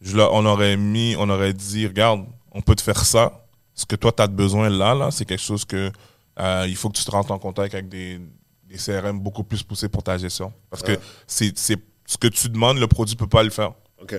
je 0.01 0.17
on 0.17 0.45
aurait 0.45 0.77
mis, 0.77 1.15
on 1.19 1.29
aurait 1.29 1.53
dit, 1.53 1.85
regarde, 1.85 2.25
on 2.51 2.61
peut 2.61 2.75
te 2.75 2.81
faire 2.81 3.05
ça. 3.05 3.45
Ce 3.75 3.85
que 3.85 3.95
toi, 3.95 4.11
tu 4.11 4.23
as 4.23 4.27
besoin 4.27 4.69
là, 4.69 4.95
là, 4.95 5.11
c'est 5.11 5.25
quelque 5.25 5.43
chose 5.43 5.65
que 5.65 5.91
euh, 6.39 6.65
il 6.67 6.75
faut 6.75 6.89
que 6.89 6.97
tu 6.97 7.03
te 7.03 7.11
rentres 7.11 7.31
en 7.31 7.37
contact 7.37 7.75
avec 7.75 7.89
des, 7.89 8.19
des 8.67 8.77
CRM 8.77 9.19
beaucoup 9.19 9.43
plus 9.43 9.63
poussés 9.63 9.89
pour 9.89 10.03
ta 10.03 10.17
gestion. 10.17 10.51
Parce 10.69 10.83
que 10.83 10.97
c'est, 11.25 11.57
c'est 11.57 11.77
ce 12.05 12.17
que 12.17 12.27
tu 12.27 12.49
demandes, 12.49 12.77
le 12.77 12.87
produit 12.87 13.15
peut 13.15 13.27
pas 13.27 13.43
le 13.43 13.49
faire. 13.49 13.73
OK. 14.01 14.15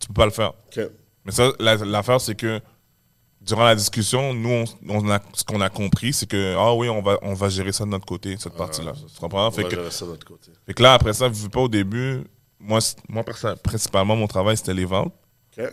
Tu 0.00 0.06
peux 0.08 0.14
pas 0.14 0.24
le 0.26 0.30
faire. 0.32 0.50
OK. 0.66 0.80
Mais 1.24 1.32
ça, 1.32 1.50
la- 1.58 1.76
l'affaire, 1.76 2.20
c'est 2.20 2.34
que 2.34 2.60
durant 3.40 3.64
la 3.64 3.74
discussion, 3.74 4.32
nous, 4.34 4.48
on, 4.50 4.64
on 4.88 5.10
a, 5.10 5.20
ce 5.34 5.42
qu'on 5.44 5.60
a 5.60 5.68
compris, 5.70 6.12
c'est 6.12 6.26
que, 6.26 6.54
ah 6.56 6.74
oui, 6.74 6.88
on 6.88 7.02
va, 7.02 7.18
on 7.22 7.34
va 7.34 7.48
gérer 7.48 7.72
ça 7.72 7.84
de 7.84 7.90
notre 7.90 8.06
côté, 8.06 8.36
cette 8.38 8.54
partie-là. 8.54 8.92
Tu 8.92 9.20
comprends? 9.20 9.48
On 9.48 9.50
Fait 9.50 9.62
va 9.62 9.68
que, 9.68 9.76
gérer 9.76 9.90
ça 9.90 10.04
de 10.06 10.10
notre 10.10 10.26
côté. 10.26 10.50
fait 10.66 10.74
que 10.74 10.82
là, 10.82 10.94
après 10.94 11.12
ça, 11.12 11.28
vu 11.28 11.48
pas 11.48 11.60
au 11.60 11.68
début, 11.68 12.24
moi, 12.60 12.78
moi 13.08 13.24
principalement, 13.62 14.16
mon 14.16 14.26
travail, 14.26 14.56
c'était 14.56 14.74
les 14.74 14.84
ventes. 14.84 15.12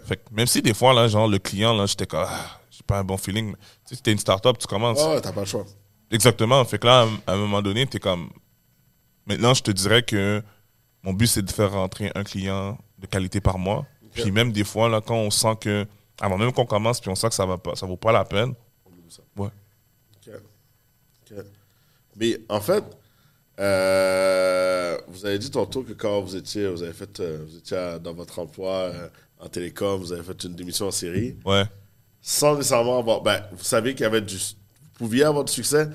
Fait 0.05 0.17
que 0.17 0.33
même 0.33 0.47
si 0.47 0.63
des 0.63 0.73
fois, 0.73 0.93
là, 0.95 1.07
genre, 1.07 1.27
le 1.27 1.37
client, 1.37 1.75
là, 1.75 1.85
j'étais 1.85 2.07
comme, 2.07 2.25
ah, 2.27 2.59
j'ai 2.71 2.81
pas 2.83 2.97
un 2.99 3.03
bon 3.03 3.17
feeling. 3.17 3.47
mais 3.51 3.57
Tu 3.87 3.95
sais, 3.95 4.01
t'es 4.01 4.11
une 4.11 4.17
start-up, 4.17 4.57
tu 4.57 4.65
commences. 4.65 4.99
Ah 4.99 5.11
ouais, 5.11 5.21
t'as 5.21 5.31
pas 5.31 5.41
le 5.41 5.45
choix. 5.45 5.65
Exactement. 6.11 6.63
Fait 6.65 6.77
que 6.79 6.85
là, 6.87 7.07
à 7.27 7.33
un 7.33 7.37
moment 7.37 7.61
donné, 7.61 7.85
t'es 7.87 7.99
comme. 7.99 8.29
Maintenant, 9.25 9.53
je 9.53 9.63
te 9.63 9.71
dirais 9.71 10.03
que 10.03 10.41
mon 11.03 11.13
but, 11.13 11.27
c'est 11.27 11.41
de 11.41 11.51
faire 11.51 11.71
rentrer 11.71 12.11
un 12.15 12.23
client 12.23 12.77
de 12.99 13.07
qualité 13.07 13.41
par 13.41 13.57
mois. 13.57 13.85
Puis 14.13 14.31
même 14.31 14.51
des 14.51 14.63
fois, 14.63 14.87
là, 14.89 15.01
quand 15.01 15.15
on 15.15 15.29
sent 15.29 15.55
que. 15.61 15.85
Avant 16.21 16.37
même 16.37 16.53
qu'on 16.53 16.65
commence, 16.65 17.01
puis 17.01 17.09
on 17.09 17.15
sent 17.15 17.27
que 17.29 17.35
ça 17.35 17.45
va 17.45 17.57
pas, 17.57 17.75
ça 17.75 17.85
vaut 17.85 17.97
pas 17.97 18.11
la 18.13 18.23
peine. 18.23 18.53
Ouais. 19.35 19.49
OK. 20.27 20.33
OK. 21.31 21.37
Mais 22.15 22.39
en 22.47 22.61
fait, 22.61 22.83
euh, 23.59 24.97
vous 25.07 25.25
avez 25.25 25.39
dit 25.39 25.51
tantôt 25.51 25.83
que 25.83 25.93
quand 25.93 26.21
vous 26.21 26.35
étiez, 26.35 26.67
vous 26.69 26.83
avez 26.83 26.93
fait, 26.93 27.19
euh, 27.19 27.43
vous 27.47 27.57
étiez 27.57 27.97
dans 28.01 28.13
votre 28.13 28.39
emploi 28.39 28.71
euh, 28.71 29.09
en 29.39 29.47
télécom, 29.49 29.99
vous 29.99 30.13
avez 30.13 30.23
fait 30.23 30.43
une 30.45 30.55
démission 30.55 30.87
en 30.87 30.91
série, 30.91 31.35
Ouais. 31.45 31.63
sans 32.21 32.55
nécessairement 32.55 32.99
avoir. 32.99 33.21
Ben, 33.21 33.43
vous 33.51 33.63
saviez 33.63 33.93
qu'il 33.93 34.03
y 34.03 34.07
avait 34.07 34.21
du. 34.21 34.37
Vous 34.99 35.05
pouviez 35.07 35.23
avoir 35.25 35.43
du 35.43 35.51
succès, 35.51 35.89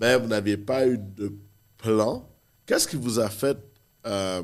mais 0.00 0.16
vous 0.16 0.26
n'aviez 0.28 0.56
pas 0.56 0.86
eu 0.86 0.98
de 0.98 1.32
plan. 1.76 2.28
Qu'est-ce 2.66 2.86
qui 2.88 2.96
vous 2.96 3.18
a 3.20 3.28
fait. 3.28 3.58
euh, 4.06 4.42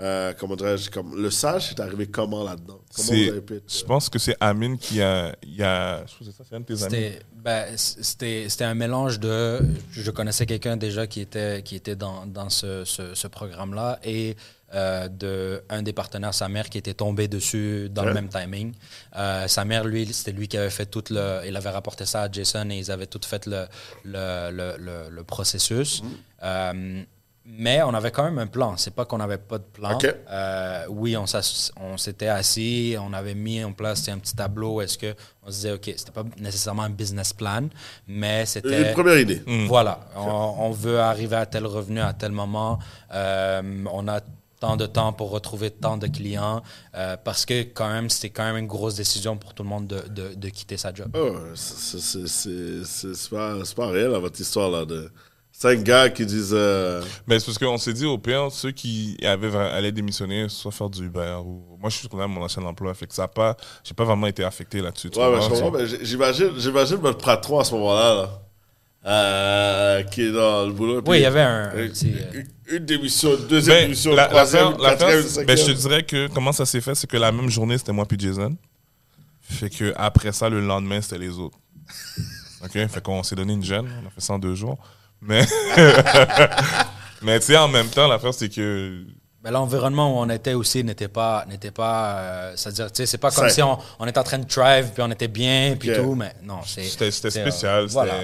euh, 0.00 0.32
comment 0.36 0.56
dirais-je 0.56 0.90
comme, 0.90 1.14
Le 1.16 1.30
sage 1.30 1.70
est 1.70 1.78
arrivé 1.78 2.08
comment 2.08 2.42
là-dedans? 2.42 2.80
Comment 2.96 3.08
C'est- 3.08 3.24
vous 3.26 3.30
avez 3.30 3.40
pu 3.40 3.54
être, 3.54 3.72
Je 3.72 3.84
pense 3.84 4.08
que 4.08 4.18
c'est 4.18 4.36
Amine 4.40 4.76
qui 4.76 5.00
a. 5.00 5.36
Il 5.44 5.62
a 5.62 5.98
je 5.98 6.02
pense 6.02 6.18
que 6.18 6.24
c'est 6.24 6.32
ça, 6.32 6.44
c'est 6.48 6.56
un 6.56 6.60
de 6.60 6.64
tes 6.64 6.72
amis? 6.72 6.82
C'était 6.82 7.18
ben, 7.32 7.66
c'était 7.76 8.48
c'était 8.48 8.64
un 8.64 8.74
mélange 8.74 9.20
de. 9.20 9.60
Je 9.92 10.10
connaissais 10.10 10.46
quelqu'un 10.46 10.76
déjà 10.76 11.06
qui 11.06 11.20
était, 11.20 11.62
qui 11.62 11.76
était 11.76 11.94
dans, 11.94 12.26
dans 12.26 12.50
ce, 12.50 12.84
ce, 12.84 13.14
ce 13.14 13.28
programme-là 13.28 14.00
et 14.02 14.34
euh, 14.74 15.08
de 15.08 15.62
un 15.70 15.82
des 15.82 15.92
partenaires, 15.92 16.34
sa 16.34 16.48
mère, 16.48 16.68
qui 16.68 16.78
était 16.78 16.94
tombée 16.94 17.28
dessus 17.28 17.88
dans 17.90 18.04
le 18.04 18.12
même 18.12 18.28
timing. 18.28 18.74
Euh, 19.16 19.46
sa 19.48 19.64
mère, 19.64 19.84
lui, 19.84 20.12
c'était 20.12 20.32
lui 20.32 20.48
qui 20.48 20.56
avait 20.58 20.70
fait 20.70 20.86
tout 20.86 21.04
le. 21.10 21.42
Il 21.46 21.56
avait 21.56 21.70
rapporté 21.70 22.04
ça 22.06 22.22
à 22.22 22.30
Jason 22.30 22.68
et 22.70 22.76
ils 22.78 22.90
avaient 22.90 23.06
tout 23.06 23.20
fait 23.24 23.46
le, 23.46 23.66
le, 24.04 24.50
le, 24.50 25.10
le, 25.10 25.24
processus. 25.24 26.02
Euh, 26.42 27.02
mais 27.46 27.82
on 27.82 27.92
avait 27.92 28.10
quand 28.10 28.24
même 28.24 28.38
un 28.38 28.46
plan. 28.46 28.76
C'est 28.78 28.94
pas 28.94 29.04
qu'on 29.04 29.18
n'avait 29.18 29.36
pas 29.38 29.58
de 29.58 29.64
plan. 29.64 29.94
Ok. 29.94 30.06
Euh, 30.30 30.86
oui, 30.88 31.14
on, 31.16 31.26
on 31.80 31.96
s'était 31.98 32.28
assis, 32.28 32.96
on 32.98 33.12
avait 33.12 33.34
mis 33.34 33.62
en 33.62 33.72
place 33.72 34.08
un 34.08 34.18
petit 34.18 34.34
tableau. 34.34 34.80
Est-ce 34.80 34.96
que 34.96 35.14
on 35.42 35.48
se 35.48 35.56
disait, 35.56 35.72
OK, 35.72 35.92
c'était 35.94 36.10
pas 36.10 36.24
nécessairement 36.38 36.84
un 36.84 36.90
business 36.90 37.34
plan, 37.34 37.68
mais 38.08 38.46
c'était. 38.46 38.88
Une 38.88 38.92
première 38.94 39.18
idée. 39.18 39.42
Voilà, 39.68 40.00
on, 40.16 40.54
on 40.58 40.70
veut 40.70 40.98
arriver 41.00 41.36
à 41.36 41.44
tel 41.44 41.66
revenu 41.66 42.00
à 42.00 42.14
tel 42.14 42.32
moment. 42.32 42.78
Euh, 43.12 43.84
on 43.92 44.08
a 44.08 44.20
tant 44.64 44.76
de 44.76 44.86
temps 44.86 45.12
pour 45.12 45.30
retrouver 45.30 45.70
tant 45.70 45.98
de 45.98 46.06
clients 46.06 46.62
euh, 46.94 47.16
parce 47.22 47.44
que 47.44 47.64
quand 47.64 47.90
même, 47.90 48.08
c'était 48.08 48.30
quand 48.30 48.44
même 48.44 48.56
une 48.56 48.66
grosse 48.66 48.94
décision 48.94 49.36
pour 49.36 49.52
tout 49.52 49.62
le 49.62 49.68
monde 49.68 49.86
de, 49.86 50.00
de, 50.08 50.34
de 50.34 50.48
quitter 50.48 50.78
sa 50.78 50.92
job. 50.94 51.08
Oh, 51.14 51.36
c'est- 51.54 53.30
pas, 53.30 53.58
c'est 53.64 53.76
pas 53.76 53.88
réel, 53.88 54.10
là, 54.12 54.18
votre 54.18 54.40
histoire, 54.40 54.70
là, 54.70 54.86
de 54.86 55.10
cinq 55.52 55.82
gars 55.84 56.08
qui 56.08 56.24
disent... 56.24 56.54
euh, 56.54 57.02
Ben, 57.28 57.38
c'est 57.38 57.46
parce 57.46 57.58
qu'on 57.58 57.76
s'est 57.76 57.92
dit, 57.92 58.06
au 58.06 58.16
pire, 58.16 58.48
ceux 58.50 58.70
qui 58.70 59.18
avaient, 59.22 59.54
allaient 59.54 59.92
démissionner, 59.92 60.48
soit 60.48 60.72
faire 60.72 60.88
du 60.88 61.04
Uber 61.04 61.36
ou. 61.44 61.76
Moi, 61.78 61.90
je 61.90 61.98
suis 61.98 62.08
condamné 62.08 62.32
à 62.32 62.38
mon 62.38 62.44
ancien 62.44 62.64
emploi. 62.64 62.94
Fait 62.94 63.06
que 63.06 63.14
ça 63.14 63.24
a 63.24 63.28
pas. 63.28 63.56
J'ai 63.84 63.92
pas 63.94 64.04
vraiment 64.04 64.26
été 64.26 64.42
affecté 64.44 64.80
là-dessus. 64.80 65.10
Ouais, 65.14 65.30
mais 65.30 65.42
je 65.42 65.48
comprends? 65.48 65.64
comprends, 65.66 65.78
mais 65.78 65.86
j- 65.86 65.98
j'imagine, 66.02 66.50
j'imagine 66.56 66.96
votre 66.96 67.22
patron 67.22 67.58
à 67.58 67.64
ce 67.64 67.74
moment-là, 67.74 68.14
là, 68.14 68.40
euh, 69.06 70.02
qui 70.04 70.22
est 70.22 70.32
dans 70.32 70.66
le 70.66 70.72
boulot. 70.72 71.02
Oui, 71.06 71.18
il 71.18 71.22
y 71.22 71.26
avait 71.26 71.40
un, 71.42 71.70
un 71.74 71.76
Une, 71.82 71.88
petit, 71.90 72.14
euh, 72.16 72.40
une- 72.68 72.76
une 72.76 72.84
démission, 72.86 73.36
une 73.36 73.46
deuxième 73.46 73.76
Ben, 73.76 73.82
démission, 73.84 74.14
la- 74.14 74.26
troisième, 74.26 74.76
quatrième, 74.76 75.22
ben, 75.46 75.56
je 75.56 75.64
te 75.66 75.70
dirais 75.72 76.02
que 76.02 76.28
comment 76.28 76.52
ça 76.52 76.64
s'est 76.64 76.80
fait, 76.80 76.94
c'est 76.94 77.06
que 77.06 77.16
la 77.18 77.30
même 77.32 77.50
journée, 77.50 77.76
c'était 77.78 77.92
moi 77.92 78.06
puis 78.06 78.18
Jason. 78.18 78.56
Fait 79.42 79.68
que 79.68 79.92
après 79.96 80.32
ça, 80.32 80.48
le 80.48 80.60
lendemain, 80.60 81.00
c'était 81.02 81.18
les 81.18 81.38
autres. 81.38 81.58
OK? 82.64 82.72
Fait 82.72 83.02
qu'on 83.02 83.22
s'est 83.22 83.36
donné 83.36 83.52
une 83.52 83.62
gêne. 83.64 83.86
On 84.02 84.06
a 84.06 84.10
fait 84.10 84.20
ça 84.22 84.32
en 84.32 84.38
deux 84.38 84.54
jours. 84.54 84.78
Mais, 85.20 85.44
mais 87.22 87.38
tu 87.40 87.46
sais, 87.46 87.56
en 87.56 87.68
même 87.68 87.88
temps, 87.88 88.08
l'affaire, 88.08 88.34
c'est 88.34 88.48
que. 88.48 89.04
Ben, 89.42 89.50
l'environnement 89.50 90.10
où 90.14 90.22
on 90.24 90.30
était 90.30 90.54
aussi 90.54 90.82
n'était 90.82 91.08
pas, 91.08 91.44
n'était 91.46 91.70
pas, 91.70 92.16
euh, 92.16 92.52
c'est-à-dire, 92.56 92.86
tu 92.90 92.96
sais, 92.96 93.06
c'est 93.06 93.18
pas 93.18 93.30
comme 93.30 93.50
si 93.50 93.62
on, 93.62 93.78
on 93.98 94.06
était 94.06 94.18
en 94.18 94.22
train 94.24 94.38
de 94.38 94.46
drive 94.46 94.92
puis 94.94 95.02
on 95.02 95.10
était 95.10 95.28
bien 95.28 95.76
puis 95.78 95.90
tout, 95.94 96.14
mais 96.14 96.32
non, 96.42 96.60
c'est. 96.64 96.84
C'était 96.84 97.10
c'était 97.10 97.30
c'est, 97.30 97.40
euh, 97.40 97.50
spécial. 97.50 97.86
voilà. 97.88 98.14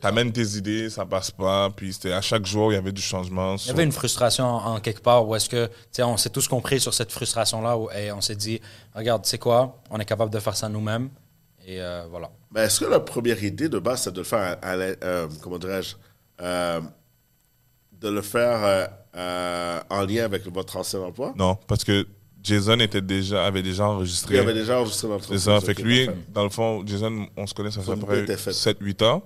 T'amènes 0.00 0.32
tes 0.32 0.56
idées, 0.56 0.88
ça 0.90 1.04
passe 1.04 1.30
pas. 1.30 1.70
Puis 1.70 1.92
c'était 1.92 2.12
à 2.12 2.20
chaque 2.20 2.46
jour, 2.46 2.72
il 2.72 2.76
y 2.76 2.78
avait 2.78 2.92
du 2.92 3.02
changement. 3.02 3.56
Il 3.56 3.66
y 3.68 3.70
avait 3.70 3.84
une 3.84 3.92
frustration 3.92 4.44
en, 4.46 4.74
en 4.76 4.80
quelque 4.80 5.02
part 5.02 5.26
où 5.28 5.34
est-ce 5.36 5.48
que, 5.48 5.66
tu 5.66 5.72
sais, 5.92 6.02
on 6.02 6.16
s'est 6.16 6.30
tous 6.30 6.48
compris 6.48 6.80
sur 6.80 6.94
cette 6.94 7.12
frustration-là 7.12 7.76
et 7.98 8.10
on 8.12 8.20
s'est 8.20 8.36
dit, 8.36 8.60
regarde, 8.94 9.22
tu 9.24 9.28
sais 9.30 9.38
quoi, 9.38 9.78
on 9.90 9.98
est 9.98 10.04
capable 10.04 10.32
de 10.32 10.38
faire 10.38 10.56
ça 10.56 10.68
nous-mêmes 10.68 11.10
et 11.66 11.80
euh, 11.80 12.04
voilà. 12.10 12.30
Mais 12.52 12.62
est-ce 12.62 12.80
que 12.80 12.86
la 12.86 13.00
première 13.00 13.42
idée 13.44 13.68
de 13.68 13.78
base, 13.78 14.02
c'est 14.02 14.12
de 14.12 14.18
le 14.18 14.24
faire 14.24 14.58
à, 14.62 14.66
à 14.70 14.76
la- 14.76 14.94
euh, 15.04 15.28
comment 15.42 15.58
dirais-je, 15.58 15.94
euh, 16.40 16.80
de 18.00 18.08
le 18.08 18.22
faire 18.22 18.64
euh, 18.64 18.86
euh, 19.16 19.80
en 19.90 20.02
lien 20.06 20.24
avec 20.24 20.46
votre 20.46 20.76
ancien 20.76 21.00
emploi? 21.00 21.32
Non, 21.36 21.56
parce 21.66 21.84
que 21.84 22.06
Jason 22.42 22.80
était 22.80 23.02
déjà, 23.02 23.44
avait 23.44 23.62
déjà 23.62 23.86
enregistré. 23.86 24.36
Il 24.36 24.40
avait 24.40 24.54
déjà 24.54 24.78
enregistré 24.80 25.08
notre 25.08 25.26
C'est 25.28 25.38
ça. 25.38 25.60
Fait 25.60 25.74
que 25.74 25.82
lui, 25.82 26.08
dans 26.30 26.42
le 26.44 26.48
fond, 26.48 26.82
Jason, 26.86 27.26
on 27.36 27.46
se 27.46 27.52
connaît, 27.52 27.70
ça 27.70 27.80
fait 27.80 27.86
Son 27.86 27.92
à 27.92 27.96
peu 27.96 28.00
idée 28.16 28.24
près 28.24 28.34
était 28.34 28.36
faite. 28.38 28.54
7-8 28.80 29.04
ans. 29.04 29.22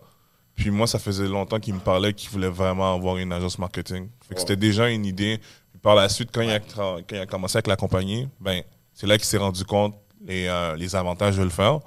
Puis 0.55 0.71
moi, 0.71 0.87
ça 0.87 0.99
faisait 0.99 1.27
longtemps 1.27 1.59
qu'il 1.59 1.75
me 1.75 1.81
parlait 1.81 2.13
qu'il 2.15 2.31
voulait 2.31 2.49
vraiment 2.49 2.95
avoir 2.95 3.17
une 3.17 3.33
agence 3.33 3.59
marketing. 3.59 4.09
Fait 4.21 4.35
que 4.35 4.35
Ouais. 4.35 4.41
c'était 4.41 4.57
déjà 4.57 4.89
une 4.89 5.05
idée. 5.05 5.41
Puis 5.71 5.81
par 5.81 5.95
la 5.97 6.09
suite, 6.09 6.31
quand, 6.33 6.43
il 6.43 6.51
a, 6.51 6.61
quand 6.61 7.01
il 7.11 7.19
a 7.19 7.27
commencé 7.27 7.57
avec 7.57 7.67
la 7.67 7.77
compagnie, 7.77 8.29
ben, 8.41 8.63
c'est 8.93 9.07
là 9.07 9.17
qu'il 9.17 9.27
s'est 9.27 9.39
rendu 9.39 9.65
compte 9.65 9.97
les, 10.25 10.47
euh, 10.47 10.77
les 10.77 10.95
avantages 10.95 11.37
de 11.37 11.43
le 11.43 11.51
faire. 11.51 11.81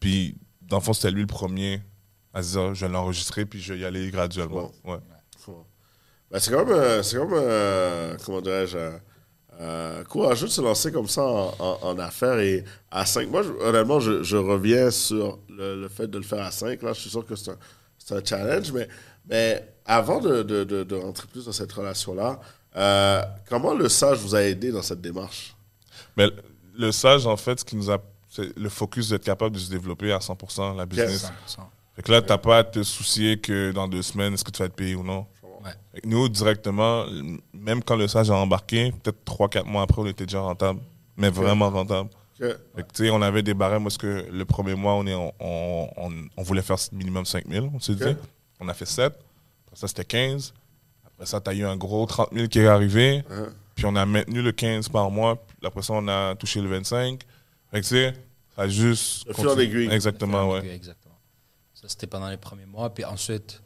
Puis, 0.00 0.36
dans 0.62 0.78
le 0.78 0.82
fond, 0.82 0.92
c'était 0.94 1.10
lui 1.10 1.20
le 1.22 1.26
premier 1.26 1.82
à 2.32 2.42
se 2.42 2.52
dire, 2.52 2.74
je 2.74 2.86
vais 2.86 2.92
l'enregistrer, 2.92 3.44
puis 3.44 3.60
je 3.60 3.74
vais 3.74 3.80
y 3.80 3.84
aller 3.84 4.10
graduellement. 4.10 4.70
Ouais. 4.84 4.96
Ben, 6.30 6.38
c'est 6.40 6.50
quand 6.50 6.64
même, 6.66 6.74
euh, 6.76 7.02
c'est 7.02 7.16
quand 7.16 7.24
même 7.26 7.38
euh, 7.42 8.16
comment 8.24 8.40
dirais-je, 8.42 8.76
euh, 9.60 10.04
courageux 10.04 10.46
de 10.46 10.52
se 10.52 10.60
lancer 10.60 10.92
comme 10.92 11.08
ça 11.08 11.24
en, 11.24 11.54
en- 11.58 11.78
en 11.82 11.98
affaires 11.98 12.38
et 12.38 12.64
à 12.90 13.06
5. 13.06 13.28
Moi, 13.30 13.42
je- 13.42 13.48
honnêtement, 13.50 13.98
je, 13.98 14.22
je 14.22 14.36
reviens 14.36 14.90
sur 14.90 15.38
le, 15.48 15.80
le 15.80 15.88
fait 15.88 16.06
de 16.06 16.18
le 16.18 16.24
faire 16.24 16.42
à 16.44 16.50
5. 16.50 16.82
Là, 16.82 16.92
je 16.92 17.00
suis 17.00 17.10
sûr 17.10 17.24
que 17.24 17.34
c'est 17.34 17.52
un, 17.52 17.56
c'est 18.08 18.14
un 18.14 18.24
challenge, 18.24 18.72
mais, 18.72 18.88
mais 19.28 19.68
avant 19.84 20.20
de, 20.20 20.42
de, 20.42 20.64
de, 20.64 20.82
de 20.82 20.94
rentrer 20.94 21.26
plus 21.26 21.44
dans 21.44 21.52
cette 21.52 21.72
relation-là, 21.72 22.40
euh, 22.76 23.22
comment 23.48 23.74
le 23.74 23.88
sage 23.88 24.18
vous 24.18 24.34
a 24.34 24.42
aidé 24.42 24.72
dans 24.72 24.82
cette 24.82 25.00
démarche? 25.00 25.54
Mais 26.16 26.28
le 26.76 26.90
sage, 26.92 27.26
en 27.26 27.36
fait, 27.36 27.60
ce 27.60 27.64
qui 27.64 27.76
nous 27.76 27.90
a. 27.90 27.98
C'est 28.30 28.56
le 28.58 28.68
focus 28.68 29.08
d'être 29.08 29.24
capable 29.24 29.54
de 29.56 29.60
se 29.60 29.70
développer 29.70 30.12
à 30.12 30.18
100% 30.18 30.76
la 30.76 30.84
business. 30.84 31.30
100%. 31.48 31.60
Fait 31.96 32.02
que 32.02 32.12
là, 32.12 32.20
t'as 32.20 32.36
pas 32.36 32.58
à 32.58 32.64
te 32.64 32.82
soucier 32.82 33.40
que 33.40 33.72
dans 33.72 33.88
deux 33.88 34.02
semaines, 34.02 34.34
est-ce 34.34 34.44
que 34.44 34.50
tu 34.50 34.58
vas 34.58 34.66
être 34.66 34.74
payé 34.74 34.94
ou 34.94 35.02
non. 35.02 35.26
Ouais. 35.64 35.72
Nous, 36.04 36.28
directement, 36.28 37.06
même 37.54 37.82
quand 37.82 37.96
le 37.96 38.06
sage 38.06 38.30
a 38.30 38.34
embarqué, 38.34 38.92
peut-être 39.02 39.18
3-4 39.24 39.64
mois 39.64 39.82
après, 39.82 40.02
on 40.02 40.06
était 40.06 40.26
déjà 40.26 40.40
rentable. 40.40 40.80
Mais 41.16 41.30
vraiment 41.30 41.70
rentable. 41.70 42.10
Que, 42.38 43.10
on 43.10 43.20
avait 43.22 43.42
des 43.42 43.54
barèmes 43.54 43.82
parce 43.82 43.98
que 43.98 44.26
le 44.30 44.44
premier 44.44 44.74
mois, 44.74 44.94
on, 44.94 45.06
est, 45.06 45.14
on, 45.14 45.32
on, 45.40 45.88
on- 45.96 46.28
on 46.36 46.42
voulait 46.42 46.62
faire 46.62 46.76
minimum 46.92 47.24
5 47.26 47.46
000, 47.48 47.68
on 47.74 47.80
s'est 47.80 47.94
dit. 47.94 48.04
Ok. 48.04 48.16
On 48.60 48.68
a 48.68 48.74
fait 48.74 48.86
7. 48.86 49.12
Après 49.66 49.76
ça, 49.76 49.88
c'était 49.88 50.04
15. 50.04 50.54
Après 51.04 51.26
ça, 51.26 51.40
tu 51.40 51.50
as 51.50 51.54
eu 51.54 51.64
un 51.64 51.76
gros 51.76 52.06
30 52.06 52.28
000 52.32 52.46
qui 52.48 52.60
est 52.60 52.66
arrivé. 52.66 53.24
Hein. 53.30 53.48
Puis 53.74 53.84
on 53.86 53.94
a 53.96 54.04
maintenu 54.06 54.42
le 54.42 54.52
15 54.52 54.88
par 54.88 55.10
mois. 55.10 55.36
Puis 55.36 55.66
après 55.66 55.82
ça, 55.82 55.92
on 55.94 56.06
a 56.08 56.34
touché 56.36 56.60
le 56.60 56.68
25. 56.68 57.20
Fait 57.70 57.80
que, 57.80 57.86
tu 57.86 57.88
sais, 57.90 58.14
ça 58.56 58.62
a 58.62 58.68
juste. 58.68 59.26
Le 59.28 59.34
fil 59.34 59.48
en 59.48 59.58
aiguille. 59.58 59.88
Exactement, 59.92 60.50
ouais. 60.50 60.66
Exactement. 60.74 61.14
Ça, 61.74 61.88
c'était 61.88 62.06
pendant 62.06 62.28
les 62.28 62.36
premiers 62.36 62.66
mois. 62.66 62.92
Puis 62.92 63.04
ensuite, 63.04 63.62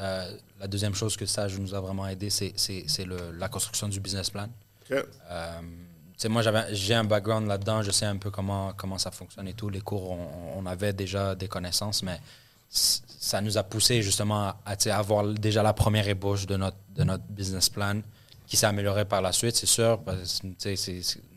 euh, 0.00 0.36
la 0.58 0.66
deuxième 0.66 0.94
chose 0.94 1.16
que 1.16 1.26
Sage 1.26 1.58
nous 1.58 1.74
a 1.74 1.80
vraiment 1.80 2.06
aidé, 2.08 2.30
c'est, 2.30 2.52
c'est, 2.56 2.84
c'est 2.88 3.04
le, 3.04 3.32
la 3.36 3.48
construction 3.48 3.88
du 3.88 4.00
business 4.00 4.30
plan. 4.30 4.48
que- 4.88 5.06
Euh, 5.30 5.60
moi, 6.28 6.42
j'avais, 6.42 6.74
j'ai 6.74 6.94
un 6.94 7.04
background 7.04 7.46
là-dedans, 7.48 7.82
je 7.82 7.90
sais 7.90 8.06
un 8.06 8.16
peu 8.16 8.30
comment, 8.30 8.72
comment 8.76 8.98
ça 8.98 9.10
fonctionne 9.10 9.48
et 9.48 9.54
tout. 9.54 9.68
Les 9.68 9.80
cours, 9.80 10.10
on, 10.10 10.28
on 10.58 10.66
avait 10.66 10.92
déjà 10.92 11.34
des 11.34 11.48
connaissances, 11.48 12.02
mais 12.02 12.20
ça 12.68 13.40
nous 13.40 13.58
a 13.58 13.62
poussé 13.62 14.02
justement 14.02 14.54
à, 14.64 14.76
avoir 14.96 15.24
déjà 15.24 15.62
la 15.62 15.72
première 15.72 16.08
ébauche 16.08 16.46
de 16.46 16.56
notre, 16.56 16.76
de 16.94 17.04
notre 17.04 17.24
business 17.24 17.68
plan 17.68 18.00
qui 18.46 18.56
s'est 18.56 18.66
amélioré 18.66 19.04
par 19.04 19.22
la 19.22 19.32
suite, 19.32 19.56
c'est 19.56 19.66
sûr, 19.66 20.00
parce 20.00 20.40
que 20.40 20.48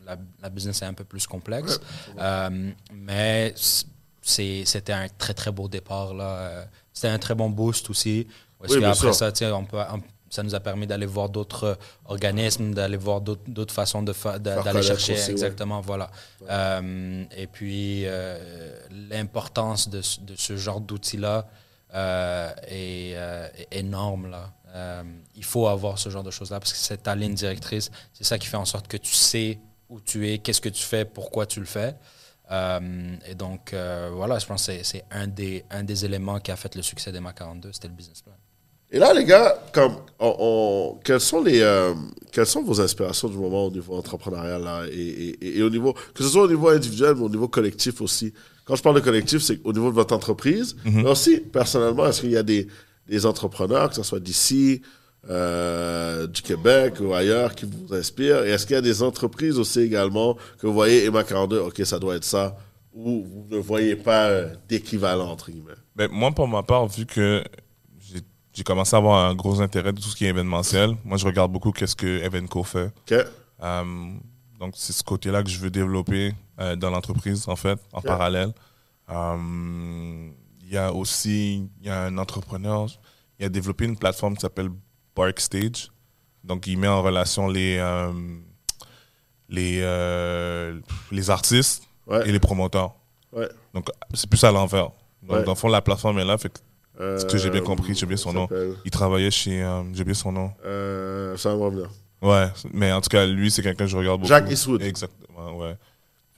la, 0.04 0.16
la 0.42 0.50
business 0.50 0.82
est 0.82 0.86
un 0.86 0.94
peu 0.94 1.04
plus 1.04 1.26
complexe. 1.26 1.80
Euh, 2.18 2.70
mais 2.92 3.54
c'est, 4.20 4.64
c'était 4.64 4.92
un 4.92 5.06
très, 5.16 5.32
très 5.34 5.50
beau 5.50 5.68
départ. 5.68 6.12
Là. 6.14 6.24
Euh, 6.24 6.64
C'était 6.92 7.08
un 7.08 7.18
très 7.18 7.34
bon 7.34 7.48
boost 7.50 7.88
aussi. 7.90 8.26
Parce 8.58 8.74
Oui, 8.74 8.80
qu'après 8.80 9.12
ça, 9.12 9.30
on 9.54 9.64
peut, 9.64 9.78
on- 9.92 10.02
ça 10.36 10.42
nous 10.42 10.54
a 10.54 10.60
permis 10.60 10.86
d'aller 10.86 11.06
voir 11.06 11.28
d'autres 11.28 11.64
euh, 11.64 11.74
organismes, 12.04 12.72
d'aller 12.74 12.96
voir 12.96 13.20
d'autres 13.20 13.74
façons 13.74 14.02
de 14.02 14.12
fa- 14.12 14.38
d'aller 14.38 14.82
chercher. 14.82 15.14
aussi, 15.14 15.24
ouais. 15.26 15.30
exactement, 15.32 15.80
voilà. 15.80 16.10
Euh, 16.48 17.24
et 17.36 17.46
puis, 17.46 18.02
euh, 18.06 18.38
l'importance 19.10 19.88
de, 19.88 20.02
ce- 20.02 20.20
de 20.20 20.34
ce 20.36 20.56
genre 20.56 20.80
d'outils-là 20.80 21.46
euh, 21.94 22.50
est, 22.68 23.12
est 23.12 23.68
énorme. 23.72 24.30
Là. 24.30 24.52
Il 25.34 25.44
faut 25.44 25.66
avoir 25.68 25.98
ce 25.98 26.10
genre 26.10 26.22
de 26.22 26.30
choses-là 26.30 26.60
parce 26.60 26.72
que 26.72 26.78
c'est 26.78 27.02
ta 27.04 27.14
ligne 27.14 27.34
directrice. 27.34 27.90
C'est 28.12 28.24
ça 28.24 28.38
qui 28.38 28.46
fait 28.46 28.56
en 28.58 28.64
sorte 28.66 28.86
que 28.88 28.98
tu 28.98 29.14
sais 29.14 29.58
où 29.88 30.00
tu 30.00 30.28
es, 30.30 30.38
qu'est-ce 30.38 30.60
que 30.60 30.68
tu 30.68 30.82
fais, 30.82 31.04
pourquoi 31.04 31.46
tu 31.46 31.60
le 31.60 31.66
fais. 31.66 31.94
Euh, 32.50 33.16
et 33.26 33.34
donc, 33.34 33.72
euh, 33.72 34.10
voilà, 34.14 34.38
je 34.38 34.46
pense 34.46 34.66
que 34.66 34.82
c'est- 34.84 35.04
un 35.10 35.26
des, 35.26 35.64
un 35.70 35.82
des 35.82 36.04
éléments 36.04 36.38
qui 36.40 36.50
a 36.50 36.56
fait 36.56 36.74
le 36.74 36.82
succès 36.82 37.10
d'Emma 37.10 37.32
42, 37.32 37.72
c'était 37.72 37.88
le 37.88 37.94
business 37.94 38.20
plan. 38.22 38.34
Et 38.92 38.98
là, 38.98 39.12
les 39.12 39.24
gars, 39.24 39.58
comme, 39.72 39.96
on, 40.18 40.34
on- 40.38 41.00
quelles, 41.04 41.20
sont 41.20 41.42
les, 41.42 41.60
euh, 41.60 41.92
quelles 42.32 42.46
sont 42.46 42.62
vos 42.62 42.80
inspirations 42.80 43.28
du 43.28 43.36
moment 43.36 43.66
au 43.66 43.70
niveau 43.70 43.94
entrepreneurial 43.96 44.62
là, 44.62 44.84
et, 44.90 45.36
et- 45.40 45.58
et 45.58 45.62
au 45.62 45.70
niveau, 45.70 45.92
que 46.14 46.22
ce 46.22 46.28
soit 46.28 46.42
au 46.44 46.48
niveau 46.48 46.68
individuel, 46.68 47.14
mais 47.16 47.24
au 47.24 47.28
niveau 47.28 47.48
collectif 47.48 48.00
aussi? 48.00 48.32
Quand 48.64 48.76
je 48.76 48.82
parle 48.82 48.96
de 48.96 49.00
collectif, 49.00 49.42
c'est 49.42 49.60
au 49.64 49.72
niveau 49.72 49.90
de 49.90 49.94
votre 49.94 50.14
entreprise, 50.14 50.76
mais 50.84 51.08
aussi 51.08 51.38
personnellement, 51.40 52.06
est-ce 52.06 52.20
qu'il 52.22 52.30
y 52.30 52.36
a 52.36 52.42
des, 52.42 52.66
des 53.08 53.26
entrepreneurs, 53.26 53.88
que 53.90 53.94
ce 53.96 54.02
soit 54.02 54.20
d'ici, 54.20 54.82
euh, 55.28 56.26
du 56.26 56.42
Québec 56.42 56.94
ou 57.00 57.12
ailleurs, 57.14 57.54
qui 57.54 57.64
vous 57.66 57.94
inspirent? 57.94 58.44
Et 58.44 58.50
est-ce 58.50 58.66
qu'il 58.66 58.74
y 58.74 58.78
a 58.78 58.82
des 58.82 59.02
entreprises 59.02 59.58
aussi 59.58 59.80
également 59.80 60.36
que 60.58 60.66
vous 60.66 60.72
voyez, 60.72 61.04
Emma 61.04 61.24
42, 61.24 61.58
ok, 61.58 61.80
ça 61.84 61.98
doit 61.98 62.16
être 62.16 62.24
ça, 62.24 62.56
ou 62.94 63.24
vous 63.24 63.46
ne 63.56 63.58
voyez 63.60 63.96
pas 63.96 64.26
euh, 64.28 64.48
d'équivalent, 64.68 65.28
entre 65.30 65.50
guillemets? 65.50 65.74
Ben, 65.94 66.08
moi, 66.10 66.30
pour 66.32 66.48
ma 66.48 66.62
part, 66.62 66.86
vu 66.88 67.06
que 67.06 67.42
j'ai- 68.56 68.64
commencé 68.64 68.94
à 68.96 68.98
avoir 68.98 69.26
un 69.28 69.34
gros 69.34 69.60
intérêt 69.60 69.92
de 69.92 70.00
tout 70.00 70.08
ce 70.08 70.16
qui 70.16 70.24
est 70.24 70.30
événementiel, 70.30 70.96
moi, 71.04 71.16
je 71.18 71.26
regarde 71.26 71.52
beaucoup 71.52 71.70
qu'est-ce 71.72 71.94
que 71.96 72.22
Evenco 72.24 72.62
fait. 72.64 72.90
Euh, 73.62 73.84
donc, 74.58 74.74
c'est 74.76 74.92
ce 74.92 75.02
côté-là 75.04 75.42
que 75.42 75.50
je 75.50 75.58
veux 75.58 75.70
développer 75.70 76.34
euh, 76.60 76.74
dans 76.76 76.90
l'entreprise, 76.90 77.46
en 77.48 77.56
fait, 77.56 77.78
en 77.92 78.00
parallèle. 78.00 78.52
Euh, 79.10 80.30
Il 80.68 80.72
y 80.72 80.76
a 80.78 80.92
aussi 80.92 81.68
il 81.80 81.86
y 81.86 81.90
a 81.90 82.02
un 82.06 82.18
entrepreneur, 82.18 82.88
il 83.38 83.44
a 83.46 83.48
développé 83.48 83.84
une 83.84 83.96
plateforme 83.96 84.34
qui 84.34 84.40
s'appelle 84.40 84.70
Bark 85.14 85.38
Stage. 85.38 85.92
Donc, 86.42 86.66
il 86.66 86.76
met 86.76 86.88
en 86.88 87.02
relation 87.02 87.46
les, 87.46 87.76
euh, 87.78 88.12
les, 89.48 89.80
euh, 89.82 90.80
les 91.12 91.30
artistes 91.30 91.84
Ouais. 92.06 92.28
et 92.28 92.32
les 92.32 92.40
promoteurs. 92.40 92.94
Ouais. 93.32 93.48
Donc, 93.74 93.88
c'est 94.14 94.28
plus 94.28 94.42
à 94.44 94.50
l'envers. 94.50 94.90
Donc, 95.22 95.38
Ouais. 95.38 95.44
dans 95.44 95.52
le 95.52 95.56
fond, 95.56 95.68
la 95.68 95.82
plateforme 95.82 96.18
est 96.18 96.24
là. 96.24 96.36
Fait 96.38 96.48
que 96.48 96.58
Ce 96.98 97.24
que 97.26 97.36
j'ai 97.38 97.50
bien 97.50 97.60
compris, 97.60 97.94
j'ai 97.94 98.04
oublié 98.04 98.16
son 98.16 98.32
nom. 98.32 98.48
Euh, 98.52 98.74
il 98.84 98.90
travaillait 98.90 99.30
chez. 99.30 99.62
euh, 99.62 99.82
j'ai 99.92 100.00
oublié 100.02 100.14
son 100.14 100.32
nom. 100.32 100.50
Euh, 100.64 101.36
ça 101.36 101.50
va 101.50 101.56
me 101.56 101.62
revenir. 101.62 101.90
Ouais, 102.22 102.48
mais 102.72 102.90
en 102.92 103.00
tout 103.00 103.10
cas, 103.10 103.26
lui, 103.26 103.50
c'est 103.50 103.62
quelqu'un 103.62 103.84
que 103.84 103.90
je 103.90 103.96
regarde 103.96 104.20
beaucoup. 104.20 104.28
Jack 104.28 104.50
Eastwood. 104.50 104.80
Exactement, 104.82 105.58
ouais. 105.58 105.76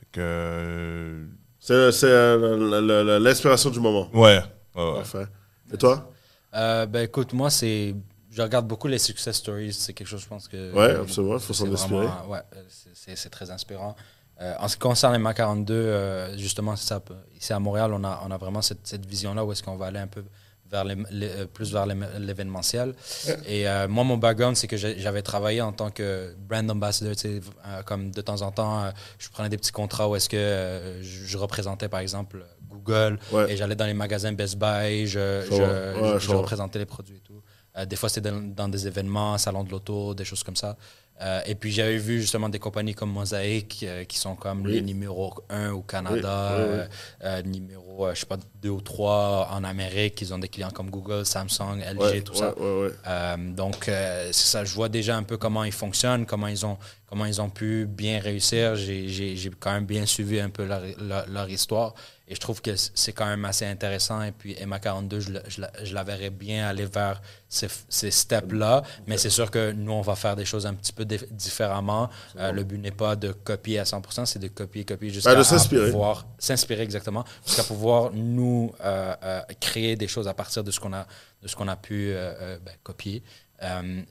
Fait 0.00 0.06
que. 0.12 0.20
euh, 0.20 1.24
C'est 1.60 1.92
c'est, 1.92 2.06
euh, 2.08 3.18
l'inspiration 3.20 3.70
du 3.70 3.80
moment. 3.80 4.08
Ouais, 4.12 4.40
ouais, 4.74 4.82
ouais. 4.90 4.94
Parfait. 4.96 5.26
Et 5.72 5.76
toi? 5.76 6.10
Euh, 6.54 6.86
ben 6.86 7.04
écoute, 7.04 7.32
moi, 7.32 7.50
c'est. 7.50 7.94
Je 8.30 8.42
regarde 8.42 8.66
beaucoup 8.66 8.88
les 8.88 8.98
success 8.98 9.36
stories. 9.36 9.72
C'est 9.72 9.92
quelque 9.92 10.06
chose, 10.08 10.22
je 10.22 10.28
pense 10.28 10.48
que. 10.48 10.72
Ouais, 10.72 10.96
absolument, 10.96 11.34
il 11.34 11.40
faut 11.40 11.52
s'en 11.52 11.72
inspirer. 11.72 12.06
vraiment- 12.06 12.28
Ouais, 12.28 12.40
euh, 12.56 12.62
c'est- 12.68 12.90
c'est 12.94 13.16
c'est 13.16 13.30
très 13.30 13.50
inspirant. 13.50 13.94
Euh, 14.40 14.54
en 14.60 14.68
ce 14.68 14.74
qui 14.76 14.80
concerne 14.80 15.12
les 15.14 15.18
MA 15.18 15.34
42, 15.34 15.74
euh, 15.74 16.36
justement, 16.38 16.76
c'est 16.76 16.86
ça. 16.88 17.02
Ici 17.36 17.52
à 17.52 17.58
Montréal, 17.58 17.92
on 17.92 18.04
a, 18.04 18.22
on 18.26 18.30
a 18.30 18.36
vraiment 18.36 18.62
cette, 18.62 18.86
cette 18.86 19.04
vision-là 19.04 19.44
où 19.44 19.50
est-ce 19.52 19.62
qu'on 19.64 19.76
va 19.76 19.86
aller 19.86 19.98
un 19.98 20.06
peu 20.06 20.22
vers 20.70 20.84
les, 20.84 20.96
les- 21.10 21.28
euh, 21.28 21.46
plus 21.46 21.72
vers 21.72 21.86
l'événementiel. 21.86 22.94
Et 23.46 23.68
euh, 23.68 23.88
moi, 23.88 24.04
mon 24.04 24.16
background, 24.16 24.56
c'est 24.56 24.66
que 24.66 24.76
j'avais 24.76 25.22
travaillé 25.22 25.60
en 25.62 25.72
tant 25.72 25.90
que 25.90 26.34
brand 26.48 26.70
ambassador. 26.70 27.14
euh, 27.24 27.82
comme 27.84 28.10
de 28.10 28.20
temps 28.20 28.42
en 28.42 28.50
temps, 28.52 28.84
euh, 28.84 28.90
je 29.18 29.28
prenais 29.30 29.48
des 29.48 29.56
petits 29.56 29.72
contrats 29.72 30.08
où 30.08 30.16
est-ce 30.16 30.28
que 30.28 30.98
je, 31.02 31.36
représentais, 31.38 31.88
par 31.88 32.00
exemple, 32.00 32.44
Google. 32.68 33.18
Ouais. 33.32 33.52
Et 33.52 33.56
j'allais 33.56 33.76
dans 33.76 33.86
les 33.86 33.94
magasins 33.94 34.32
Best 34.32 34.56
Buy, 34.56 35.06
je, 35.06 35.18
Ouais, 35.50 36.18
représentais 36.36 36.78
les 36.78 36.86
produits 36.86 37.16
et 37.16 37.20
tout. 37.20 37.42
Des 37.86 37.94
fois, 37.96 38.08
c'était 38.08 38.30
dans, 38.30 38.40
dans 38.42 38.68
des 38.68 38.86
événements, 38.88 39.38
salons 39.38 39.62
de 39.62 39.70
l'auto, 39.70 40.12
des 40.12 40.24
choses 40.24 40.42
comme 40.42 40.56
ça. 40.56 40.76
Euh, 41.20 41.40
et 41.46 41.54
puis, 41.54 41.72
j'avais 41.72 41.96
vu 41.98 42.20
justement 42.20 42.48
des 42.48 42.58
compagnies 42.60 42.94
comme 42.94 43.10
Mosaic 43.10 43.80
euh, 43.82 44.04
qui 44.04 44.18
sont 44.18 44.36
comme 44.36 44.62
Oui. 44.64 44.74
les 44.74 44.82
numéros 44.82 45.34
1 45.50 45.72
au 45.72 45.82
Canada, 45.82 46.56
Oui, 46.58 46.78
euh, 47.24 47.42
numéro, 47.42 48.08
je 48.14 48.20
sais 48.20 48.26
pas, 48.26 48.36
2 48.62 48.68
ou 48.68 48.80
3 48.80 49.48
en 49.52 49.64
Amérique. 49.64 50.20
Ils 50.20 50.32
ont 50.32 50.38
des 50.38 50.48
clients 50.48 50.70
comme 50.70 50.90
Google, 50.90 51.26
Samsung, 51.26 51.80
LG, 51.82 51.98
Ouais, 52.00 52.20
tout 52.22 52.32
ouais, 52.34 52.38
ça. 52.38 52.54
ouais, 52.56 53.36
donc, 53.54 53.84
c'est 53.86 54.32
ça, 54.32 54.64
je 54.64 54.72
vois 54.74 54.88
déjà 54.88 55.16
un 55.16 55.24
peu 55.24 55.36
comment 55.36 55.64
ils 55.64 55.72
fonctionnent, 55.72 56.24
comment 56.26 56.46
ils 56.46 56.64
ont, 56.64 56.78
comment 57.08 57.24
ils 57.26 57.40
ont 57.40 57.50
pu 57.50 57.86
bien 57.86 58.20
réussir. 58.20 58.76
J'ai- 58.76 59.50
quand 59.58 59.72
même 59.72 59.86
bien 59.86 60.06
suivi 60.06 60.38
un 60.40 60.50
peu 60.50 60.64
leur, 60.64 60.82
leur, 61.00 61.28
leur 61.28 61.48
histoire 61.50 61.94
et 62.28 62.34
je 62.34 62.40
trouve 62.40 62.60
que 62.60 62.72
c'est 62.76 63.12
quand 63.12 63.26
même 63.26 63.44
assez 63.46 63.64
intéressant. 63.66 64.22
Et 64.22 64.32
puis, 64.32 64.54
Emma 64.58 64.78
42, 64.78 65.20
je, 65.20 65.32
la- 65.32 65.42
je, 65.48 65.62
je 65.84 65.94
la 65.94 66.04
verrais 66.04 66.30
bien 66.30 66.68
aller 66.68 66.84
vers 66.84 67.20
ces, 67.48 67.68
ces 67.88 68.10
steps-là, 68.10 68.82
mais 69.06 69.16
c'est 69.16 69.30
sûr 69.30 69.50
que 69.50 69.72
nous, 69.72 69.92
on 69.92 70.02
va 70.02 70.14
faire 70.14 70.36
des 70.36 70.44
choses 70.44 70.66
un 70.66 70.74
petit 70.74 70.92
peu 70.92 71.04
dif- 71.04 71.26
différemment. 71.32 72.10
Euh, 72.36 72.52
le 72.52 72.64
but 72.64 72.78
n'est 72.78 72.90
pas 72.90 73.16
de 73.16 73.32
copier 73.32 73.78
à 73.78 73.84
100%, 73.84 74.26
c'est 74.26 74.38
de 74.38 74.48
copier, 74.48 74.84
copier 74.84 75.10
jusqu'à 75.10 75.30
Ben, 75.78 75.90
pouvoir 75.92 76.26
s'inspirer 76.38 76.82
exactement, 76.82 77.24
jusqu'à 77.46 77.64
pouvoir 77.64 78.10
nous 78.12 78.72
euh, 78.84 79.14
euh, 79.22 79.40
créer 79.60 79.96
des 79.96 80.08
choses 80.08 80.28
à 80.28 80.34
partir 80.34 80.62
de 80.62 80.70
ce 80.70 80.78
qu'on 80.80 80.92
a, 80.92 81.06
de 81.42 81.48
ce 81.48 81.56
qu'on 81.56 81.68
a 81.68 81.76
pu 81.76 82.12
ben, 82.12 82.74
copier. 82.82 83.22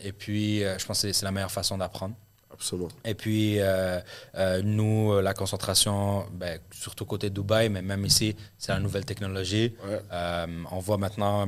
Et 0.03 0.11
puis, 0.11 0.59
je 0.61 0.85
pense 0.85 1.01
que 1.03 1.11
c'est 1.13 1.23
la 1.25 1.31
meilleure 1.31 1.51
façon 1.51 1.77
d'apprendre. 1.77 2.15
Absolument. 2.57 2.89
Et 3.05 3.13
puis, 3.13 3.59
euh, 3.59 3.99
euh, 4.35 4.61
nous, 4.63 5.21
la 5.21 5.33
concentration, 5.33 6.25
ben, 6.33 6.59
surtout 6.71 7.05
côté 7.05 7.29
Dubaï, 7.29 7.69
mais 7.69 7.81
même 7.81 8.03
ici, 8.05 8.35
c'est 8.57 8.71
la 8.71 8.79
nouvelle 8.79 9.05
technologie. 9.05 9.75
Ouais. 9.85 10.01
Euh, 10.11 10.63
on 10.71 10.79
voit 10.79 10.97
maintenant 10.97 11.47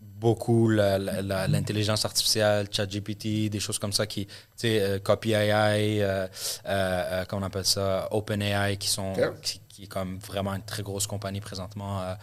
beaucoup 0.00 0.70
l'intelligence 0.70 2.04
artificielle, 2.04 2.68
ChatGPT, 2.70 3.50
des 3.50 3.60
choses 3.60 3.78
comme 3.78 3.92
ça 3.92 4.06
qui, 4.06 4.26
tu 4.26 4.32
sais, 4.56 5.00
Copy 5.02 5.32
AI, 5.32 5.98
euh, 6.00 7.24
comment 7.28 7.42
on 7.42 7.46
appelle 7.46 7.66
ça, 7.66 8.08
OpenAI, 8.12 8.76
qui 8.76 8.88
sont, 8.88 9.12
qui, 9.42 9.60
qui 9.68 9.82
est 9.84 9.88
comme 9.88 10.18
vraiment 10.18 10.54
une 10.54 10.62
très 10.62 10.82
grosse 10.82 11.06
compagnie 11.06 11.40
présentement 11.40 12.16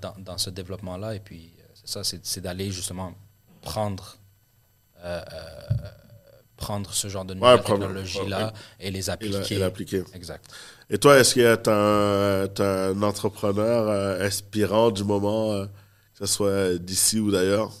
dans, 0.00 0.14
dans 0.18 0.38
ce 0.38 0.50
développement-là. 0.50 1.14
Et 1.16 1.20
puis, 1.20 1.52
c'est 1.74 1.88
ça, 1.88 2.18
c'est 2.22 2.40
d'aller 2.40 2.70
justement 2.70 3.12
prendre, 3.60 4.16
prendre 6.56 6.92
ce 6.92 7.08
genre 7.08 7.24
de 7.24 7.34
nouvelles 7.34 7.62
technologies-là 7.62 8.52
et 8.80 8.90
les 8.90 9.10
appliquer. 9.10 9.54
et 9.54 9.58
l'appliquer. 9.58 10.02
Exact. 10.14 10.44
Et 10.88 10.98
toi, 10.98 11.18
est-ce 11.18 11.34
qu'il 11.34 11.42
y 11.42 11.46
a 11.46 11.58
un, 11.66 13.02
entrepreneur 13.02 13.88
euh, 13.88 14.26
inspirant 14.26 14.90
du 14.90 15.04
moment, 15.04 15.52
euh, 15.52 15.66
que 15.66 16.26
ce 16.26 16.26
soit 16.26 16.78
d'ici 16.78 17.18
ou 17.18 17.30
d'ailleurs? 17.30 17.72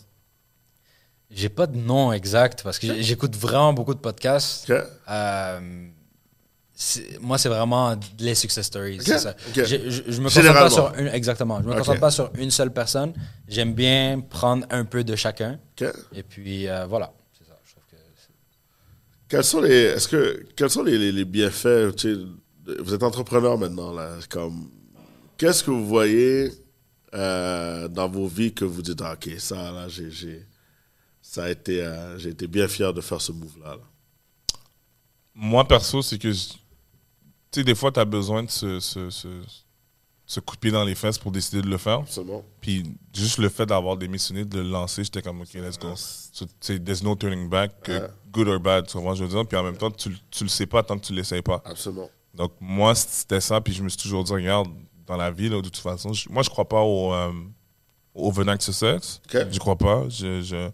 J'ai 1.30 1.48
pas 1.48 1.66
de 1.66 1.76
nom 1.76 2.12
exact 2.12 2.62
parce 2.62 2.78
que 2.78 3.00
j'écoute 3.02 3.34
vraiment 3.36 3.72
beaucoup 3.72 3.94
de 3.94 3.98
podcasts. 4.00 4.70
Euh, 5.08 5.60
moi, 7.20 7.38
c'est 7.38 7.48
vraiment 7.48 7.96
les 8.18 8.34
success 8.34 8.66
stories. 8.66 9.00
ça. 9.02 9.34
Je, 9.54 9.64
je- 9.64 10.02
je 10.08 10.20
me 10.20 10.24
concentre 10.24 10.52
pas 10.52 10.70
sur 10.70 10.94
une, 10.98 11.08
exactement. 11.08 11.60
Je 11.62 11.68
me 11.68 11.74
concentre 11.74 12.00
pas 12.00 12.10
sur 12.10 12.30
une 12.36 12.50
seule 12.50 12.72
personne. 12.72 13.14
J'aime 13.48 13.72
bien 13.72 14.20
prendre 14.20 14.66
un 14.70 14.84
peu 14.84 15.02
de 15.02 15.16
chacun. 15.16 15.58
Et 16.14 16.22
puis 16.22 16.66
voilà. 16.88 17.12
C'est 17.38 17.46
ça. 17.46 17.56
Je 17.64 17.70
trouve 17.72 17.84
que 17.90 17.96
c'est- 18.16 18.28
Quels 19.28 19.44
sont 19.44 19.60
les, 19.60 19.70
est-ce 19.74 20.08
que, 20.08 20.46
quels 20.54 20.70
sont 20.70 20.82
les, 20.84 20.96
les- 20.98 21.12
les 21.12 21.24
bienfaits 21.24 22.04
Vous 22.78 22.94
êtes 22.94 23.02
entrepreneur 23.02 23.58
maintenant, 23.58 23.92
là. 23.92 24.18
Comme, 24.28 24.70
qu'est-ce 25.36 25.64
que 25.64 25.70
vous 25.70 25.86
voyez 25.86 26.50
euh, 27.14 27.88
dans 27.88 28.08
vos 28.08 28.26
vies 28.28 28.52
que 28.52 28.64
vous 28.64 28.82
dites, 28.82 29.00
ah, 29.02 29.14
OK, 29.14 29.30
ça, 29.38 29.72
là, 29.72 29.88
j'ai, 29.88 30.10
j'ai- 30.10 30.46
ça 31.20 31.44
a 31.44 31.50
été, 31.50 31.82
euh, 31.82 32.18
j'ai 32.18 32.30
été 32.30 32.46
bien 32.46 32.68
fier 32.68 32.92
de 32.94 33.00
faire 33.00 33.20
ce 33.20 33.32
move-là. 33.32 33.76
là. 33.76 34.56
Moi, 35.34 35.66
perso, 35.66 36.02
c'est 36.02 36.18
que. 36.18 36.28
Tu 36.32 36.58
sais, 37.60 37.64
des 37.64 37.74
fois, 37.74 37.90
tu 37.92 38.00
as 38.00 38.04
besoin 38.04 38.42
de 38.44 38.50
ce, 38.50 38.80
ce, 38.80 39.10
ce, 39.10 39.28
ce 40.28 40.40
coup 40.40 40.56
de 40.56 40.60
pied 40.60 40.70
dans 40.72 40.84
les 40.84 40.94
fesses 40.96 41.18
pour 41.18 41.30
décider 41.30 41.62
de 41.62 41.68
le 41.68 41.78
faire. 41.78 42.00
Absolument. 42.00 42.44
Puis 42.60 42.82
juste 43.14 43.38
le 43.38 43.48
fait 43.48 43.64
d'avoir 43.66 43.96
démissionné, 43.96 44.44
de 44.44 44.58
le 44.58 44.68
lancer, 44.68 45.04
j'étais 45.04 45.22
comme, 45.22 45.40
OK, 45.40 45.54
let's 45.54 45.78
go. 45.78 45.92
So, 45.94 46.44
there's 46.78 47.02
no 47.02 47.14
turning 47.14 47.48
back, 47.48 47.72
good 48.32 48.48
or 48.48 48.58
bad, 48.60 48.86
tu 48.88 48.98
je 48.98 49.22
veux 49.24 49.28
dire? 49.28 49.46
Puis 49.46 49.56
en 49.56 49.62
même 49.62 49.76
temps, 49.76 49.90
tu, 49.90 50.10
tu 50.30 50.42
le 50.44 50.50
sais 50.50 50.66
pas 50.66 50.82
tant 50.82 50.98
que 50.98 51.06
tu 51.06 51.12
l'essayes 51.12 51.42
pas. 51.42 51.62
Absolument. 51.64 52.10
Donc, 52.34 52.52
moi, 52.60 52.94
c'était 52.94 53.40
ça. 53.40 53.60
Puis 53.60 53.72
je 53.72 53.82
me 53.82 53.88
suis 53.88 53.98
toujours 53.98 54.24
dit, 54.24 54.32
regarde, 54.32 54.68
dans 55.06 55.16
la 55.16 55.30
vie, 55.30 55.48
là, 55.48 55.56
de 55.56 55.62
toute 55.62 55.76
façon, 55.76 56.12
je- 56.12 56.28
moi, 56.28 56.42
je 56.42 56.50
crois 56.50 56.68
pas 56.68 56.80
au, 56.82 57.14
euh, 57.14 57.32
au 58.14 58.26
overnight 58.28 58.60
success. 58.62 59.20
Ok. 59.32 59.46
Je 59.50 59.58
crois 59.60 59.76
pas. 59.76 60.08
Je, 60.08 60.42
je- 60.42 60.70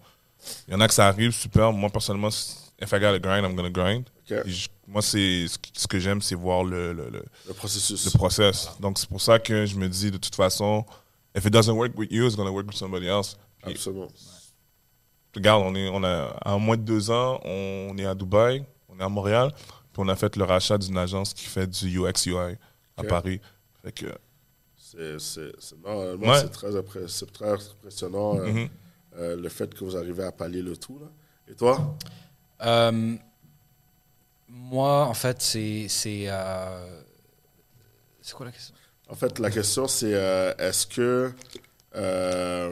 Il 0.66 0.72
y 0.72 0.74
en 0.74 0.80
a 0.80 0.88
que 0.88 0.94
ça 0.94 1.07
arrive, 1.07 1.30
super. 1.30 1.72
Moi, 1.72 1.88
personnellement, 1.90 2.28
if 2.30 2.90
I 2.90 2.98
gotta 2.98 3.18
grind, 3.18 3.44
I'm 3.44 3.55
gonna 3.55 3.70
grind. 3.70 4.07
Je- 4.47 4.68
moi, 4.87 5.01
c'est 5.03 5.47
ce 5.74 5.87
que- 5.87 5.99
j'aime, 5.99 6.20
c'est 6.20 6.35
voir 6.35 6.64
le, 6.64 6.93
le, 6.93 7.09
le, 7.11 7.22
Le 7.49 7.55
processus. 7.55 8.05
le 8.05 8.11
process. 8.18 8.70
Donc, 8.80 8.99
c'est 8.99 9.09
pour 9.09 9.20
ça 9.20 9.39
que 9.39 9.64
je 9.66 9.76
me 9.76 9.89
dis, 9.89 10.11
de 10.11 10.18
toute 10.18 10.35
façon, 10.35 10.85
if 11.37 11.45
it 11.45 11.53
doesn't 11.53 11.72
work 11.74 11.97
with 11.97 12.11
you, 12.12 12.26
it's 12.26 12.37
gonna 12.37 12.51
work 12.51 12.66
with 12.66 12.76
somebody 12.76 13.07
else. 13.07 13.37
Puis 13.62 13.72
Absolument. 13.74 14.09
regarde, 15.35 15.62
on, 15.64 15.74
est, 15.74 15.89
on 15.89 16.03
a 16.05 16.37
à 16.45 16.59
moins 16.59 16.76
de 16.76 16.83
deux 16.83 17.11
ans, 17.11 17.41
on 17.45 17.97
est 17.99 18.05
à 18.07 18.14
Dubaï, 18.14 18.64
on 18.89 18.99
est 18.99 19.03
à 19.05 19.09
Montréal, 19.09 19.53
puis 19.93 20.03
on 20.03 20.09
a 20.09 20.16
fait 20.16 20.37
le 20.37 20.45
rachat 20.45 20.76
d'une 20.78 20.99
agence 20.99 21.33
qui 21.33 21.47
fait 21.47 21.66
du 21.66 21.99
UX 21.99 22.26
UI 22.26 22.57
à. 22.97 23.05
Paris. 23.05 23.41
Fait 23.83 23.93
que, 23.93 24.07
C'est, 24.76 25.18
c'est, 25.18 25.53
c'est, 25.59 25.80
normalement, 25.83 26.26
Ouais. 26.28 26.41
c'est, 26.41 26.51
très 26.53 26.76
impressionnant 26.76 28.37
euh, 28.39 28.53
mhm. 28.53 28.68
euh, 29.16 29.37
le 29.37 29.49
fait 29.49 29.72
que 29.74 29.85
vous 29.85 29.97
arrivez 29.97 30.24
à 30.24 30.33
pallier 30.33 30.61
le 30.62 30.76
tout. 30.76 30.99
Là. 30.99 31.07
Et 31.49 31.55
toi? 31.55 31.97
Euh, 32.64 33.16
moi, 34.55 35.07
en 35.07 35.14
fait, 35.14 35.40
c'est. 35.40 35.86
C'est 35.88 36.24
euh, 36.28 37.00
c'est 38.20 38.34
quoi 38.34 38.46
la 38.46 38.53
question? 38.53 38.74
En 39.09 39.14
fait, 39.14 39.38
la 39.38 39.50
question, 39.50 39.88
c'est 39.88 40.14
euh, 40.14 40.55
est-ce 40.59 40.86
que. 40.86 41.32
euh, 41.96 42.70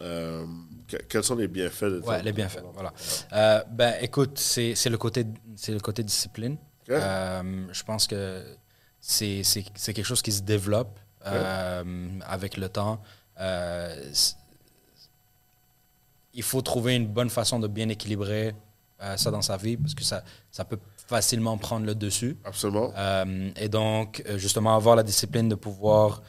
euh, 0.00 0.46
que- 0.88 0.96
quels 1.08 1.22
sont 1.24 1.36
les 1.36 1.48
bienfaits 1.48 1.84
de 1.84 2.00
Ouais, 2.00 2.22
les 2.22 2.32
bienfaits, 2.32 2.62
voilà. 2.74 2.92
Ben, 3.70 3.94
écoute, 4.00 4.38
c'est 4.38 4.74
le 4.88 4.98
côté, 4.98 5.26
le 5.68 5.78
côté 5.80 6.02
discipline. 6.02 6.56
Je 6.88 7.82
pense 7.84 8.06
que 8.06 8.44
c'est 9.00 9.42
quelque 9.92 10.02
chose 10.04 10.22
qui 10.22 10.32
se 10.32 10.42
développe 10.42 10.98
avec 11.24 12.56
le 12.56 12.68
temps. 12.68 13.02
Il 16.34 16.42
faut 16.42 16.62
trouver 16.62 16.96
une 16.96 17.06
bonne 17.08 17.30
façon 17.30 17.58
de 17.60 17.68
bien 17.68 17.88
équilibrer 17.90 18.54
euh, 19.02 19.16
ça 19.16 19.30
dans 19.30 19.42
sa 19.42 19.56
vie 19.56 19.76
parce 19.76 19.94
que 19.94 20.02
ça, 20.04 20.22
ça 20.50 20.64
peut 20.64 20.78
facilement 21.06 21.58
prendre 21.58 21.86
le 21.86 21.94
dessus. 21.94 22.36
Absolument. 22.44 22.92
Euh, 22.96 23.50
et 23.56 23.68
donc, 23.68 24.22
euh, 24.26 24.38
justement, 24.38 24.74
avoir 24.74 24.96
la 24.96 25.02
discipline 25.02 25.48
de 25.48 25.54
pouvoir 25.54 26.22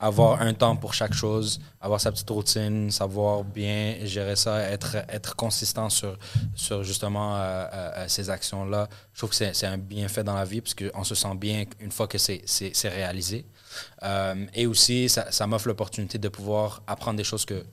avoir 0.00 0.42
un 0.42 0.52
temps 0.52 0.76
pour 0.76 0.92
chaque 0.92 1.14
chose, 1.14 1.60
avoir 1.80 1.98
sa 2.00 2.12
petite 2.12 2.28
routine, 2.28 2.90
savoir 2.90 3.42
bien 3.42 3.96
gérer 4.02 4.36
ça, 4.36 4.60
être, 4.60 4.96
être 5.08 5.34
consistant 5.34 5.88
sur, 5.88 6.18
sur 6.54 6.82
justement 6.82 7.36
euh, 7.36 8.04
ces 8.08 8.28
actions-là. 8.28 8.88
Je 9.12 9.18
trouve 9.20 9.30
que 9.30 9.36
c'est 9.36 9.66
un 9.66 9.78
bienfait 9.78 10.24
dans 10.24 10.34
la 10.34 10.44
vie 10.44 10.60
parce 10.60 10.74
qu'on 10.74 11.04
se 11.04 11.14
sent 11.14 11.34
bien 11.36 11.64
une 11.80 11.92
fois 11.92 12.06
que 12.06 12.18
c'est 12.18 12.88
réalisé. 12.88 13.46
Et 14.52 14.66
aussi, 14.66 15.08
ça, 15.08 15.30
ça 15.30 15.46
m'offre 15.46 15.68
l'opportunité 15.68 16.18
de 16.18 16.28
pouvoir 16.28 16.82
apprendre 16.86 17.16
des 17.16 17.24
choses 17.24 17.46
que... 17.46 17.64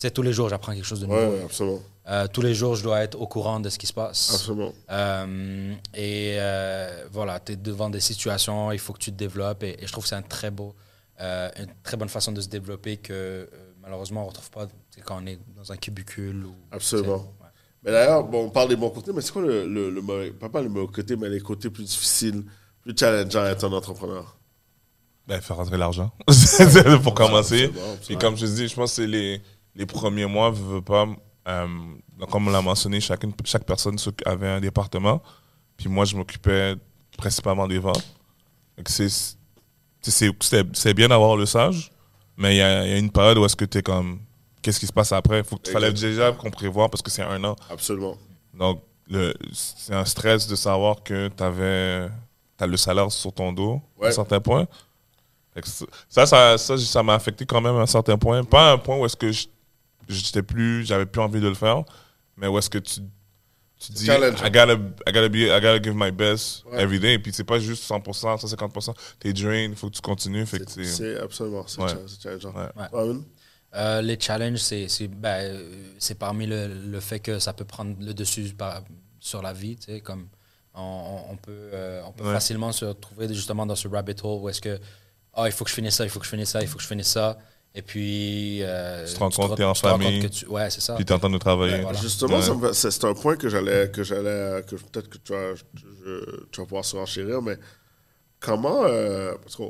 Tu 0.00 0.06
sais, 0.06 0.10
tous 0.12 0.22
les 0.22 0.32
jours, 0.32 0.48
j'apprends 0.48 0.72
quelque 0.72 0.86
chose 0.86 1.00
de 1.00 1.06
nouveau. 1.06 1.18
Ouais, 1.18 1.42
absolument. 1.44 1.80
Euh, 2.08 2.26
tous 2.26 2.40
les 2.40 2.54
jours, 2.54 2.74
je 2.74 2.82
dois 2.82 3.02
être 3.02 3.20
au 3.20 3.26
courant 3.26 3.60
de 3.60 3.68
ce 3.68 3.78
qui 3.78 3.86
se 3.86 3.92
passe. 3.92 4.32
Absolument. 4.34 4.72
Euh, 4.90 5.74
et 5.94 6.36
euh, 6.38 7.04
voilà, 7.12 7.38
tu 7.38 7.52
es 7.52 7.56
devant 7.56 7.90
des 7.90 8.00
situations, 8.00 8.72
il 8.72 8.78
faut 8.78 8.94
que 8.94 8.98
tu 8.98 9.12
te 9.12 9.16
développes. 9.16 9.62
Et, 9.62 9.76
et 9.78 9.86
je 9.86 9.92
trouve 9.92 10.04
que 10.04 10.08
c'est 10.08 10.14
un 10.16 10.22
très 10.22 10.50
beau, 10.50 10.74
euh, 11.20 11.50
une 11.58 11.66
très 11.82 11.98
bonne 11.98 12.08
façon 12.08 12.32
de 12.32 12.40
se 12.40 12.48
développer 12.48 12.96
que 12.96 13.12
euh, 13.12 13.46
malheureusement 13.82 14.22
on 14.22 14.24
ne 14.24 14.28
retrouve 14.30 14.50
pas 14.50 14.66
quand 15.04 15.20
on 15.22 15.26
est 15.26 15.38
dans 15.54 15.70
un 15.70 15.76
cubicule. 15.76 16.46
Ou, 16.46 16.54
Absolument. 16.72 17.16
ouais. 17.42 17.48
Mais 17.84 17.92
d'ailleurs, 17.92 18.24
bon, 18.24 18.46
on 18.46 18.50
parle 18.50 18.70
des 18.70 18.76
bons 18.76 18.90
côtés, 18.90 19.12
mais 19.12 19.20
c'est 19.20 19.32
quoi 19.32 19.42
le, 19.42 19.68
le, 19.68 19.90
le 19.90 20.00
mauvais, 20.00 20.30
pas 20.30 20.48
pas 20.48 20.62
le 20.62 20.70
mauvais 20.70 20.90
côté, 20.90 21.14
mais 21.16 21.28
les 21.28 21.40
côtés 21.40 21.68
plus 21.68 21.84
difficiles, 21.84 22.42
plus 22.80 22.94
challengeants 22.98 23.42
à 23.42 23.50
être 23.50 23.64
un 23.64 23.72
entrepreneur? 23.72 24.34
Ben, 25.26 25.40
faire 25.42 25.56
rentrer 25.56 25.76
l'argent. 25.76 26.10
C'est 26.30 26.98
pour 27.02 27.14
commencer. 27.14 27.64
Absolument, 27.66 27.92
absolument. 27.92 28.20
comme 28.20 28.36
je 28.36 28.46
dis, 28.46 28.66
je 28.68 28.74
pense 28.74 28.90
que 28.96 29.02
c'est 29.02 29.06
les, 29.06 29.40
les 29.74 29.86
premiers 29.86 30.26
mois, 30.26 30.50
veux, 30.50 30.74
veux 30.76 30.82
pas. 30.82 31.06
euh, 31.48 31.66
comme 32.30 32.48
on 32.48 32.50
l'a 32.50 32.62
mentionné, 32.62 33.00
chacune, 33.00 33.32
chaque 33.44 33.64
personne 33.64 33.96
avait 34.26 34.48
un 34.48 34.60
département. 34.60 35.22
Puis 35.76 35.88
moi, 35.88 36.04
je 36.04 36.16
m'occupais 36.16 36.74
principalement 37.16 37.66
des 37.66 37.78
ventes. 37.78 38.04
C'est, 38.86 40.94
bien 40.94 41.08
d'avoir 41.08 41.36
le 41.36 41.46
sage, 41.46 41.90
mais 42.36 42.54
il 42.54 42.58
y 42.58 42.62
a, 42.62 42.86
il 42.86 42.90
y 42.90 42.94
a 42.94 42.98
une 42.98 43.10
période 43.10 43.38
où 43.38 43.44
est-ce 43.44 43.56
que 43.56 43.64
tu 43.64 43.78
es 43.78 43.82
comme. 43.82 44.20
Qu'est-ce 44.62 44.78
qui 44.80 44.86
se 44.86 44.92
passe 44.92 45.12
après? 45.12 45.42
Faut 45.42 45.56
tu 45.56 45.72
fallait 45.72 45.92
déjà 45.92 46.32
qu'on 46.32 46.50
prévoit 46.50 46.88
parce 46.90 47.00
que 47.02 47.10
c'est 47.10 47.22
un 47.22 47.42
an. 47.44 47.56
Absolument. 47.70 48.16
Donc, 48.52 48.82
c'est 49.52 49.94
un 49.94 50.04
stress 50.04 50.46
de 50.46 50.54
savoir 50.54 51.02
que 51.02 51.28
tu 51.28 51.42
as 51.42 52.66
le 52.66 52.76
salaire 52.76 53.10
sur 53.10 53.32
ton 53.32 53.52
dos 53.52 53.80
à 54.02 54.08
un 54.08 54.12
certain 54.12 54.40
point. 54.40 54.66
Ça, 56.08 56.26
ça, 56.26 56.58
ça 56.58 57.02
m'a 57.02 57.14
affecté 57.14 57.46
quand 57.46 57.60
même 57.60 57.76
à 57.76 57.80
un 57.80 57.86
certain 57.86 58.18
point. 58.18 58.44
Pas 58.44 58.70
à 58.70 58.72
un 58.74 58.78
point 58.78 58.98
où 58.98 59.06
est-ce 59.06 59.16
que 59.16 59.32
je- 59.32 59.46
j'étais 60.12 60.42
plus, 60.42 60.84
j'avais 60.84 61.06
plus 61.06 61.20
envie 61.20 61.40
de 61.40 61.48
le 61.48 61.54
faire, 61.54 61.84
mais 62.36 62.46
où 62.46 62.58
est-ce 62.58 62.70
que 62.70 62.78
tu, 62.78 63.00
tu 63.78 63.92
dis, 63.92 64.06
Challenge. 64.06 64.38
I 64.40 64.50
gotta, 64.50 64.74
I 65.06 65.12
gotta 65.12 65.28
be, 65.28 65.36
I 65.36 65.48
gotta 65.60 65.82
give 65.82 65.94
my 65.94 66.10
best 66.10 66.64
Ouais. 66.66 66.82
every 66.82 67.00
day. 67.00 67.14
Et 67.14 67.18
puis 67.18 67.32
c'est 67.32 67.44
pas 67.44 67.58
juste 67.58 67.82
100%, 67.84 68.36
150%. 68.36 68.94
T'es 69.18 69.32
drain, 69.32 69.54
il 69.70 69.76
faut 69.76 69.88
que 69.88 69.94
tu 69.94 70.00
continues. 70.02 70.44
Fait 70.46 70.62
C'est, 70.68 71.18
absolument, 71.18 71.64
c'est, 71.66 71.80
Ouais. 71.82 71.88
challengeant. 72.22 72.52
Ouais. 72.54 72.68
Ouais. 72.76 72.86
Raoul? 72.92 73.22
Euh, 73.74 74.02
les 74.02 74.18
challenges, 74.18 74.58
c'est 74.58 74.88
c'est 74.88 75.06
ben, 75.06 75.28
euh, 75.44 75.84
c'est 75.98 76.18
parmi 76.18 76.44
le, 76.46 76.66
le 76.66 77.00
fait 77.00 77.20
que 77.20 77.38
ça 77.38 77.52
peut 77.52 77.64
prendre 77.64 77.94
le 78.00 78.12
dessus 78.12 78.52
par- 78.52 78.82
sur 79.20 79.42
la 79.42 79.52
vie. 79.52 79.76
tu 79.76 79.92
sais, 79.92 80.00
Comme 80.00 80.26
on, 80.74 81.20
on- 81.30 81.36
peut, 81.36 81.52
euh, 81.72 82.02
on 82.04 82.10
peut 82.12 82.24
Ouais. 82.24 82.32
facilement 82.32 82.72
se 82.72 82.84
retrouver 82.84 83.28
justement 83.32 83.66
dans 83.66 83.76
ce 83.76 83.86
rabbit 83.86 84.16
hole 84.24 84.40
où 84.42 84.48
est-ce 84.48 84.60
que 84.60 84.78
ah, 85.34 85.44
il 85.46 85.52
faut 85.52 85.62
que 85.64 85.70
je 85.70 85.76
finisse 85.76 85.94
ça, 85.94 86.02
il 86.04 86.10
faut 86.10 86.18
que 86.18 86.24
je 86.26 86.30
finisse 86.30 86.50
ça, 86.50 86.60
il 86.62 86.66
faut 86.68 86.76
que 86.76 86.82
je 86.82 86.88
finisse 86.88 87.06
ça. 87.08 87.38
Et 87.74 87.82
puis. 87.82 88.62
euh, 88.62 89.06
Tu 89.06 89.14
te 89.14 89.18
rends 89.20 89.30
compte 89.30 89.50
en 89.52 89.54
tu 89.54 89.56
te 89.56 89.62
rends 89.62 89.72
compte 89.94 90.02
famille. 90.02 90.20
que 90.22 90.26
tu- 90.26 90.46
ouais, 90.46 90.68
c'est 90.70 90.80
ça. 90.80 90.96
puis 90.96 91.04
en 91.14 91.18
train 91.18 91.30
de 91.30 91.38
travailler. 91.38 91.74
Ouais, 91.74 91.82
voilà. 91.82 92.00
Justement, 92.00 92.38
Ouais. 92.38 92.72
c'est, 92.72 93.04
un 93.04 93.14
point 93.14 93.36
que 93.36 93.48
j'allais, 93.48 93.90
que 93.90 94.02
j'allais, 94.02 94.62
que 94.66 94.74
peut-être 94.76 95.08
que 95.08 95.18
tu 95.18 95.32
vas, 95.32 95.54
je- 95.54 96.44
tu 96.50 96.60
vas 96.60 96.66
pouvoir 96.66 96.84
surenchérir, 96.84 97.40
mais 97.42 97.56
comment, 98.40 98.82
euh, 98.84 99.36
parce 99.42 99.54
que 99.56 99.62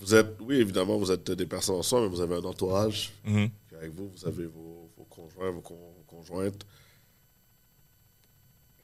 vous 0.00 0.14
êtes, 0.14 0.36
oui, 0.40 0.56
évidemment, 0.56 0.96
vous 0.96 1.10
êtes 1.12 1.30
des 1.30 1.44
personnes 1.46 1.74
en 1.76 1.82
soi, 1.82 2.00
mais 2.00 2.08
vous 2.08 2.20
avez 2.22 2.36
un 2.36 2.44
entourage. 2.44 3.12
Mhm. 3.24 3.50
Avec 3.76 3.92
vous, 3.94 4.08
vous 4.08 4.26
avez 4.26 4.46
vos, 4.46 4.90
vos 4.96 5.04
conjoints, 5.04 5.50
vos 5.50 5.60
con- 5.60 5.94
conjointes. 6.06 6.64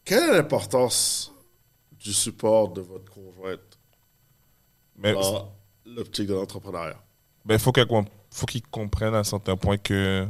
Quelle 0.04 0.22
est 0.30 0.32
l'importance 0.34 1.32
du 1.92 2.12
support 2.12 2.68
de 2.72 2.80
votre 2.82 3.10
conjointe 3.10 3.78
Mais 4.96 5.14
dans 5.14 5.52
l'optique 5.86 6.26
de 6.28 6.34
l'entrepreneuriat? 6.34 7.00
Ben, 7.45 7.59
faut 7.59 7.72
qu'elle 7.72 7.86
faut 8.30 8.47
qu'ils 8.47 8.62
comprennent 8.62 9.14
à 9.14 9.18
un 9.18 9.24
certain 9.24 9.57
point 9.57 9.76
que 9.76 10.24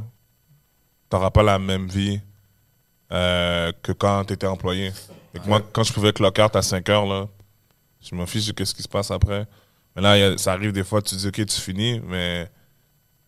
tu 1.09 1.15
n'auras 1.15 1.31
pas 1.31 1.43
la 1.43 1.57
même 1.59 1.87
vie 1.87 2.19
euh, 3.11 3.71
que 3.81 3.91
quand 3.91 4.25
tu 4.25 4.33
étais 4.33 4.47
employé. 4.47 4.91
Que 5.33 5.47
Moi, 5.47 5.61
quand 5.71 5.83
je 5.83 5.93
pouvais 5.93 6.13
clock 6.13 6.39
out 6.43 6.55
à 6.55 6.61
5 6.61 6.87
heures, 6.89 7.05
là, 7.05 7.27
je 8.01 8.15
m'en 8.15 8.25
fiche 8.25 8.53
de 8.53 8.65
ce 8.65 8.73
qui 8.73 8.83
se 8.83 8.87
passe 8.87 9.11
après. 9.11 9.45
Mais 9.95 10.01
là, 10.01 10.11
a- 10.11 10.37
ça 10.37 10.53
arrive 10.53 10.71
des 10.71 10.83
fois, 10.83 11.01
tu 11.01 11.15
dis, 11.15 11.27
OK, 11.27 11.45
tu 11.45 11.61
finis, 11.61 12.01
mais 12.05 12.43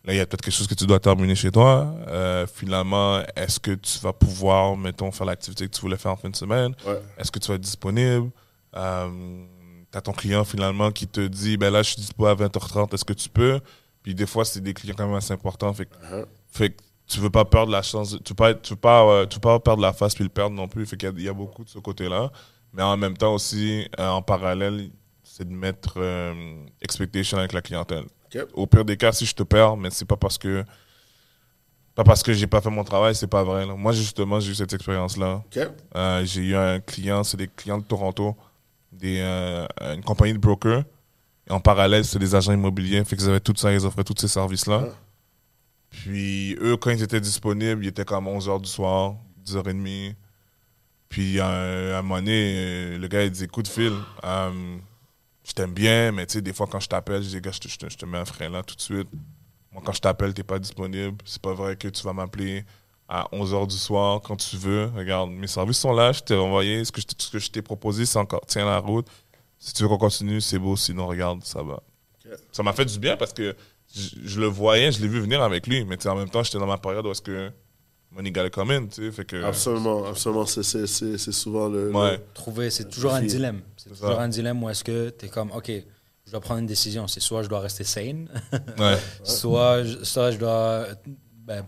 là, 0.03 0.13
il 0.13 0.17
y 0.17 0.19
a 0.19 0.25
peut-être 0.25 0.41
quelque 0.41 0.53
chose 0.53 0.67
que 0.67 0.75
tu 0.75 0.85
dois 0.85 0.99
terminer 0.99 1.35
chez 1.35 1.51
toi. 1.51 1.95
Euh, 2.07 2.45
finalement, 2.47 3.21
est-ce 3.35 3.59
que 3.59 3.71
tu 3.71 3.99
vas 3.99 4.13
pouvoir, 4.13 4.75
mettons, 4.77 5.11
faire 5.11 5.25
l'activité 5.27 5.65
que 5.67 5.73
tu 5.73 5.81
voulais 5.81 5.97
faire 5.97 6.11
en 6.11 6.17
fin 6.17 6.29
de 6.29 6.35
semaine? 6.35 6.75
Ouais. 6.85 6.99
Est-ce 7.17 7.31
que 7.31 7.39
tu 7.39 7.47
vas 7.49 7.55
être 7.55 7.61
disponible? 7.61 8.29
Euh, 8.75 9.45
as 9.93 10.01
ton 10.01 10.11
client 10.11 10.43
finalement 10.43 10.91
qui 10.91 11.07
te 11.07 11.21
dit 11.27 11.57
ben 11.57 11.71
là, 11.71 11.81
je 11.83 11.91
suis 11.91 12.01
dispo 12.01 12.25
à 12.25 12.35
20h30, 12.35 12.93
est-ce 12.93 13.05
que 13.05 13.13
tu 13.13 13.29
peux? 13.29 13.59
Puis 14.03 14.13
des 14.15 14.25
fois, 14.27 14.45
c'est 14.45 14.61
des 14.61 14.73
clients 14.73 14.95
quand 14.97 15.07
même 15.07 15.15
assez 15.15 15.33
importants. 15.33 15.73
Fait, 15.73 15.85
que- 15.85 15.95
Uh-huh. 15.95 16.25
fait 16.51 16.69
que 16.71 16.77
tu 17.07 17.19
veux 17.19 17.29
pas 17.29 17.45
perdre 17.45 17.71
la 17.71 17.81
chance, 17.81 18.17
tu 18.23 18.29
veux 18.31 18.35
pas, 18.35 18.53
tu 18.53 18.71
veux 18.73 18.79
pas, 18.79 19.03
euh, 19.03 19.25
tu 19.25 19.35
veux 19.35 19.41
pas 19.41 19.59
perdre 19.59 19.81
la 19.81 19.93
face 19.93 20.13
puis 20.15 20.23
le 20.23 20.29
perdre 20.29 20.55
non 20.55 20.67
plus. 20.67 20.85
Fait 20.85 20.97
qu'il 20.97 21.07
y 21.09 21.11
a- 21.11 21.15
il 21.17 21.23
y, 21.23 21.29
a 21.29 21.33
beaucoup 21.33 21.63
de 21.63 21.69
ce 21.69 21.79
côté-là. 21.79 22.31
Mais 22.73 22.83
en 22.83 22.97
même 22.97 23.15
temps 23.17 23.33
aussi, 23.33 23.87
euh, 23.99 24.09
en 24.09 24.21
parallèle, 24.21 24.89
c'est 25.23 25.47
de 25.47 25.53
mettre 25.53 25.93
euh, 25.97 26.33
expectation 26.81 27.37
avec 27.37 27.53
la 27.53 27.61
clientèle. 27.61 28.05
Au 28.53 28.67
pire 28.67 28.83
des 28.85 28.97
cas, 28.97 29.11
si 29.13 29.25
je 29.25 29.33
te 29.33 29.43
perds, 29.43 29.77
mais 29.77 29.89
c'est 29.89 30.05
pas 30.05 30.17
parce 30.17 30.37
que 30.37 30.63
pas 31.95 32.03
parce 32.03 32.21
que 32.21 32.31
j'ai 32.33 32.45
pas 32.45 32.61
fait 32.61 32.69
mon 32.69 32.83
travail, 32.83 33.15
c'est 33.15 33.25
pas 33.27 33.43
vrai. 33.43 33.65
là. 33.65 33.73
Moi, 33.75 33.91
justement, 33.91 34.39
j'ai 34.39 34.51
eu 34.51 34.55
cette 34.55 34.71
expérience-là. 34.73 35.43
J'ai 36.25 36.41
eu 36.41 36.55
un 36.55 36.79
client, 36.79 37.23
c'est 37.23 37.37
des 37.37 37.47
clients 37.47 37.79
de 37.79 37.83
Toronto, 37.83 38.35
des, 38.97 39.19
euh, 39.19 39.67
une 39.81 40.03
compagnie 40.03 40.33
de 40.33 40.39
broker. 40.39 40.83
Et 41.49 41.51
en 41.51 41.59
parallèle, 41.59 42.03
c'est 42.03 42.19
des 42.19 42.35
agents 42.35 42.53
immobiliers. 42.53 43.03
Fait 43.05 43.15
qu'ils 43.15 43.29
avaient 43.29 43.39
tout 43.39 43.53
ça, 43.55 43.71
ils 43.71 43.85
offraient 43.85 44.03
tous 44.03 44.15
ces 44.19 44.27
services-là. 44.27 44.83
Ah. 44.85 44.95
Puis 45.89 46.55
eux, 46.59 46.75
quand 46.77 46.91
ils 46.91 47.01
étaient 47.01 47.21
disponibles, 47.21 47.85
ils 47.85 47.87
étaient 47.87 48.05
comme 48.05 48.27
11h 48.27 48.61
du 48.61 48.69
soir, 48.69 49.15
10h30. 49.45 50.15
Puis 51.09 51.39
à 51.39 51.47
un, 51.47 51.91
à 51.93 51.99
un 51.99 52.01
moment 52.01 52.17
donné, 52.17 52.53
euh, 52.57 52.97
le 52.97 53.07
gars, 53.07 53.23
il 53.23 53.31
dit 53.31 53.45
Écoute, 53.45 53.67
Phil, 53.67 53.93
euh, 54.25 54.77
je 55.45 55.53
t'aime 55.53 55.73
bien, 55.73 56.11
mais 56.11 56.25
tu 56.25 56.33
sais, 56.33 56.41
des 56.41 56.51
fois, 56.51 56.67
quand 56.69 56.81
je 56.81 56.89
t'appelle, 56.89 57.23
je 57.23 57.29
dis 57.29 57.41
Gars, 57.41 57.51
je 57.51 57.95
te 57.95 58.05
mets 58.05 58.17
un 58.17 58.25
frein 58.25 58.49
là 58.49 58.63
tout 58.63 58.75
de 58.75 58.81
suite. 58.81 59.07
Moi, 59.71 59.81
quand 59.85 59.93
je 59.93 60.01
t'appelle, 60.01 60.33
t'es 60.33 60.43
pas 60.43 60.59
disponible. 60.59 61.17
C'est 61.23 61.41
pas 61.41 61.53
vrai 61.53 61.77
que 61.77 61.87
tu 61.87 62.03
vas 62.03 62.11
m'appeler 62.11 62.65
à 63.09 63.27
11h 63.31 63.67
du 63.67 63.77
soir 63.77 64.21
quand 64.21 64.35
tu 64.35 64.57
veux. 64.57 64.91
Regarde, 64.95 65.29
mes 65.31 65.47
services 65.47 65.77
sont 65.79 65.93
là, 65.93 66.11
je 66.11 66.19
t'ai 66.21 66.35
envoyé. 66.35 66.83
Ce 66.85 66.91
que 66.91 67.01
je, 67.01 67.07
ce 67.17 67.29
que 67.31 67.39
je 67.39 67.49
t'ai 67.49 67.61
proposé, 67.61 68.05
c'est 68.05 68.19
encore, 68.19 68.41
tiens 68.47 68.65
la 68.65 68.79
route. 68.79 69.07
Si 69.59 69.73
tu 69.73 69.83
veux 69.83 69.89
qu'on 69.89 69.97
continue, 69.97 70.41
c'est 70.41 70.59
beau. 70.59 70.75
Sinon, 70.75 71.07
regarde, 71.07 71.43
ça 71.43 71.63
va. 71.63 71.81
Ça 72.51 72.61
m'a 72.63 72.73
fait 72.73 72.85
du 72.85 72.99
bien 72.99 73.15
parce 73.15 73.31
que 73.33 73.55
je, 73.95 74.09
je 74.25 74.39
le 74.41 74.47
voyais, 74.47 74.91
je 74.91 75.01
l'ai 75.01 75.07
vu 75.07 75.19
venir 75.21 75.41
avec 75.41 75.65
lui. 75.67 75.85
Mais 75.85 76.05
en 76.07 76.15
même 76.15 76.29
temps, 76.29 76.43
j'étais 76.43 76.59
dans 76.59 76.67
ma 76.67 76.77
période 76.77 77.05
où 77.05 77.11
est-ce 77.11 77.21
que 77.21 77.49
money 78.11 78.31
gotta 78.31 78.49
come 78.49 78.71
in, 78.71 78.87
tu 78.87 79.05
sais. 79.05 79.11
Fait 79.11 79.25
que, 79.25 79.41
Absolument, 79.43 80.05
absolument. 80.05 80.45
C'est, 80.45 80.63
c'est, 80.63 80.85
c'est, 80.87 81.17
c'est 81.17 81.31
souvent 81.31 81.69
le. 81.69 81.91
ouais. 81.91 82.19
Trouver, 82.33 82.69
c'est 82.69 82.89
toujours 82.89 83.13
un 83.13 83.21
dilemme. 83.21 83.61
C'est 83.77 83.85
C'est 83.89 83.95
toujours 83.95 84.15
ça. 84.15 84.21
un 84.21 84.27
dilemme 84.27 84.61
où 84.61 84.69
est-ce 84.69 84.83
que 84.83 85.09
tu 85.09 85.25
es 85.25 85.29
comme, 85.29 85.51
OK, 85.51 85.71
je 86.25 86.31
dois 86.31 86.41
prendre 86.41 86.59
une 86.59 86.65
décision. 86.67 87.07
C'est 87.07 87.21
soit 87.21 87.43
je 87.43 87.47
dois 87.47 87.61
rester 87.61 87.85
sane, 87.85 88.27
ouais. 88.77 88.97
soit, 89.23 89.83
je, 89.85 90.03
soit 90.03 90.31
je 90.31 90.37
dois 90.37 90.85
ben, 91.45 91.65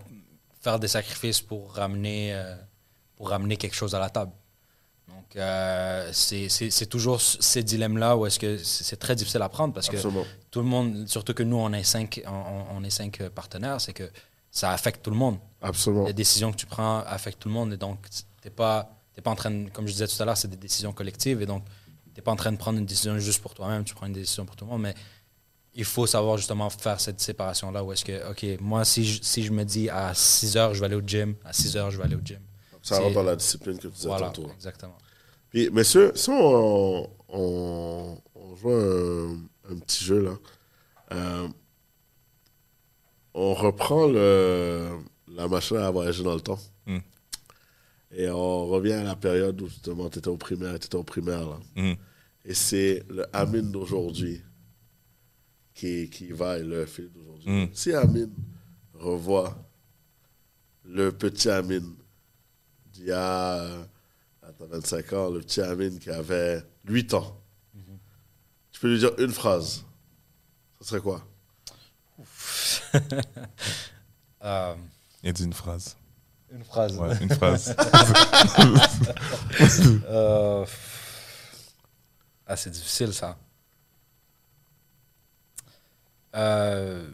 faire 0.60 0.80
des 0.80 0.88
sacrifices 0.88 1.42
pour 1.42 1.74
ramener, 1.74 2.34
euh, 2.34 2.56
pour 3.16 3.30
ramener 3.30 3.58
quelque 3.58 3.76
chose 3.76 3.96
à 3.96 4.00
la 4.00 4.10
table. 4.10 4.32
Donc, 5.08 5.36
euh, 5.36 6.10
c'est- 6.14 6.86
toujours 6.88 7.20
ces 7.22 7.64
dilemmes-là 7.64 8.16
où 8.18 8.26
est-ce 8.26 8.40
que 8.40 8.58
c'est 8.58 8.98
très 8.98 9.16
difficile 9.16 9.42
à 9.42 9.50
prendre 9.50 9.74
parce 9.74 9.90
que 9.90 9.98
tout 10.52 10.60
le 10.60 10.66
monde, 10.66 11.08
surtout 11.08 11.34
que 11.34 11.44
nous, 11.44 11.58
on 11.58 11.72
est 11.74 11.84
cinq, 11.84 12.22
on, 12.28 12.78
on- 12.78 12.84
est 12.84 12.90
cinq 12.90 13.22
euh, 13.22 13.30
partenaires, 13.30 13.80
c'est 13.82 13.94
que 13.94 14.10
ça 14.52 14.72
affecte 14.72 15.04
tout 15.04 15.12
le 15.12 15.16
monde. 15.18 15.38
Absolument. 15.62 16.06
Les 16.06 16.14
décisions 16.14 16.52
que 16.52 16.58
tu 16.58 16.66
prends 16.66 17.00
affectent 17.00 17.40
tout 17.40 17.50
le 17.50 17.54
monde 17.54 17.74
et 17.74 17.78
donc 17.78 18.00
t'es 18.42 18.50
pas, 18.50 18.90
pas 19.24 19.32
en 19.32 19.36
train, 19.36 19.52
de, 19.52 19.70
comme 19.70 19.86
je 19.88 19.92
disais 19.92 20.08
tout 20.08 20.22
à 20.22 20.26
l'heure, 20.26 20.38
c'est 20.38 20.48
des 20.48 20.58
décisions 20.58 20.94
collectives 20.94 21.42
et 21.42 21.46
donc 21.46 21.64
t'es 22.14 22.22
pas 22.22 22.32
en 22.32 22.36
train 22.38 22.52
de 22.52 22.58
prendre 22.58 22.78
une 22.80 22.86
décision 22.86 23.18
juste 23.20 23.42
pour 23.42 23.54
toi-même, 23.54 23.84
tu 23.84 23.94
prends 23.94 24.06
une 24.08 24.14
décision 24.14 24.46
pour 24.46 24.56
tout 24.56 24.66
le 24.66 24.72
monde, 24.72 24.82
mais 24.82 24.96
il 25.74 25.86
faut 25.86 26.08
savoir 26.08 26.38
justement 26.38 26.70
faire 26.70 27.00
cette 27.00 27.20
séparation-là 27.20 27.84
où 27.84 27.92
est-ce 27.94 28.04
que, 28.06 28.30
ok, 28.32 28.60
moi, 28.62 28.86
si 28.86 29.06
je, 29.06 29.22
si 29.24 29.44
je 29.44 29.52
me 29.52 29.64
dis 29.64 29.90
à 29.90 30.14
6 30.14 30.58
heures, 30.58 30.74
je 30.74 30.80
vais 30.80 30.88
aller 30.88 30.96
au 30.96 31.06
gym, 31.06 31.36
à 31.46 31.54
6 31.54 31.78
heures, 31.78 31.92
je 31.92 31.98
vais 31.98 32.04
aller 32.04 32.16
au 32.16 32.22
gym. 32.24 32.40
Ça 32.82 33.00
rentre 33.00 33.14
dans 33.16 33.24
la 33.24 33.36
discipline 33.36 33.78
que 33.78 33.88
tu 33.88 33.94
disais 33.94 34.08
Voilà, 34.08 34.28
tantôt. 34.28 34.50
exactement. 34.54 34.98
Puis, 35.50 35.70
messieurs, 35.70 36.12
si 36.16 36.30
on, 36.30 37.10
on, 37.28 38.18
on 38.36 38.56
joue 38.56 38.72
un, 38.72 39.34
un 39.72 39.78
petit 39.80 40.04
jeu, 40.04 40.24
là, 40.24 40.38
euh, 41.12 41.48
on 43.34 43.54
reprend 43.54 44.08
le, 44.08 44.90
la 45.28 45.48
machine 45.48 45.78
à 45.78 45.92
voyager 45.92 46.24
dans 46.24 46.34
le 46.36 46.42
temps. 46.42 46.60
Mm. 46.86 46.98
Et 48.12 48.30
on 48.30 48.66
revient 48.68 48.94
à 48.94 49.04
la 49.04 49.16
période 49.16 49.62
où 49.62 49.68
justement 49.68 50.10
tu 50.10 50.20
étais 50.20 50.28
au 50.30 50.38
primaire, 50.38 50.80
tu 50.80 50.86
étais 50.88 50.96
au 50.96 51.04
primaire. 51.04 51.48
Là. 51.48 51.60
Mhm. 51.76 51.96
Et 52.46 52.54
c'est 52.56 53.04
le 53.10 53.26
Amine 53.36 53.72
d'aujourd'hui 53.72 54.42
qui, 55.80 56.10
qui 56.10 56.32
va 56.34 56.58
et 56.58 56.64
le 56.64 56.86
Philippe 56.86 57.14
d'aujourd'hui. 57.14 57.50
Mm. 57.50 57.70
Si 57.74 57.94
Amine 57.94 58.34
revoit 58.94 59.56
le 60.84 61.12
petit 61.12 61.50
Amine 61.50 61.96
d'il 62.88 63.06
y 63.06 63.12
a 63.12 63.60
euh, 63.60 63.84
attends, 64.44 64.68
25 64.68 65.14
ans, 65.14 65.30
le 65.30 65.40
petit 65.40 65.62
Amine 65.62 66.00
qui 66.00 66.10
avait 66.10 66.62
8 66.86 67.14
ans, 67.14 67.42
tu 68.72 68.80
peux 68.82 68.92
lui 68.92 69.00
dire 69.00 69.12
une 69.20 69.32
phrase. 69.32 69.86
Ce 70.82 70.90
serait 70.90 71.02
quoi? 71.02 71.26
Euh, 74.42 74.74
Il 75.22 75.30
a 75.30 75.34
dit 75.34 75.44
une 75.44 75.52
phrase. 75.52 75.98
une 76.50 76.64
phrase. 76.64 76.98
Ouais, 76.98 77.14
une 77.22 77.30
phrase. 77.30 77.76
Euh, 80.08 80.66
Ah, 82.48 82.56
c'est 82.56 82.70
difficile 82.70 83.14
ça. 83.14 83.38
Euh, 86.36 87.08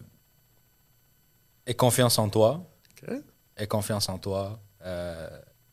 Aie 1.65 1.73
confiance 1.73 2.19
en 2.19 2.29
toi. 2.29 2.63
Aie 3.57 3.67
confiance 3.67 4.07
en 4.09 4.17
toi. 4.19 4.59
Euh, 4.83 5.27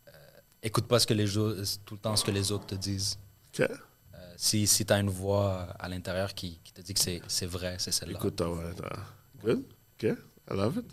euh, 0.08 0.10
écoute 0.62 0.86
pas 0.86 0.98
ce 0.98 1.06
que 1.06 1.14
les 1.14 1.36
autres, 1.36 1.62
tout 1.84 1.94
le 1.94 2.00
temps 2.00 2.16
ce 2.16 2.24
que 2.24 2.30
les 2.30 2.50
autres 2.50 2.66
te 2.66 2.74
disent. 2.74 3.18
Euh, 3.60 3.66
si 4.36 4.66
si 4.66 4.86
tu 4.86 4.92
as 4.92 4.98
une 5.00 5.10
voix 5.10 5.68
à 5.78 5.88
l'intérieur 5.88 6.32
qui, 6.34 6.60
qui 6.64 6.72
te 6.72 6.80
dit 6.80 6.94
que 6.94 7.00
c'est 7.00 7.20
c'est 7.28 7.46
vrai, 7.46 7.76
c'est 7.78 7.92
celle-là. 7.92 8.16
Écoute, 8.16 8.36
ta 8.36 8.46
voix, 8.46 8.62
Good. 9.42 9.64
Ok. 10.02 10.02
I 10.50 10.54
love 10.54 10.78
it. 10.78 10.90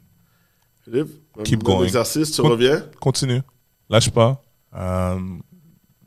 Philippe, 0.83 1.09
Keep 1.45 1.63
going. 1.63 1.83
exercice, 1.83 2.31
tu 2.31 2.41
Con- 2.41 2.49
reviens? 2.49 2.81
Continue. 2.99 3.41
Lâche 3.89 4.09
pas. 4.09 4.41
Euh, 4.73 5.19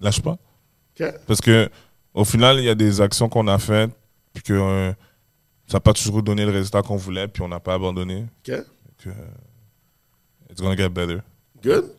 lâche 0.00 0.20
pas. 0.20 0.36
Ok. 1.00 1.14
Parce 1.26 1.40
que 1.40 1.70
au 2.12 2.24
final, 2.24 2.58
il 2.58 2.64
y 2.64 2.68
a 2.68 2.74
des 2.74 3.00
actions 3.00 3.28
qu'on 3.28 3.46
a 3.48 3.58
faites, 3.58 3.90
puis 4.34 4.42
que 4.42 4.52
euh, 4.52 4.92
ça 5.72 5.78
n'a 5.78 5.80
pas 5.80 5.94
toujours 5.94 6.22
donné 6.22 6.44
le 6.44 6.50
résultat 6.50 6.82
qu'on 6.82 6.96
voulait, 6.96 7.26
puis 7.28 7.42
on 7.42 7.48
n'a 7.48 7.58
pas 7.58 7.72
abandonné. 7.72 8.26
Ok. 8.46 8.54
Que, 8.98 9.08
euh, 9.08 9.12
it's 10.50 10.60
gonna 10.60 10.76
get 10.76 10.90
better. 10.90 11.20
Good. 11.62 11.90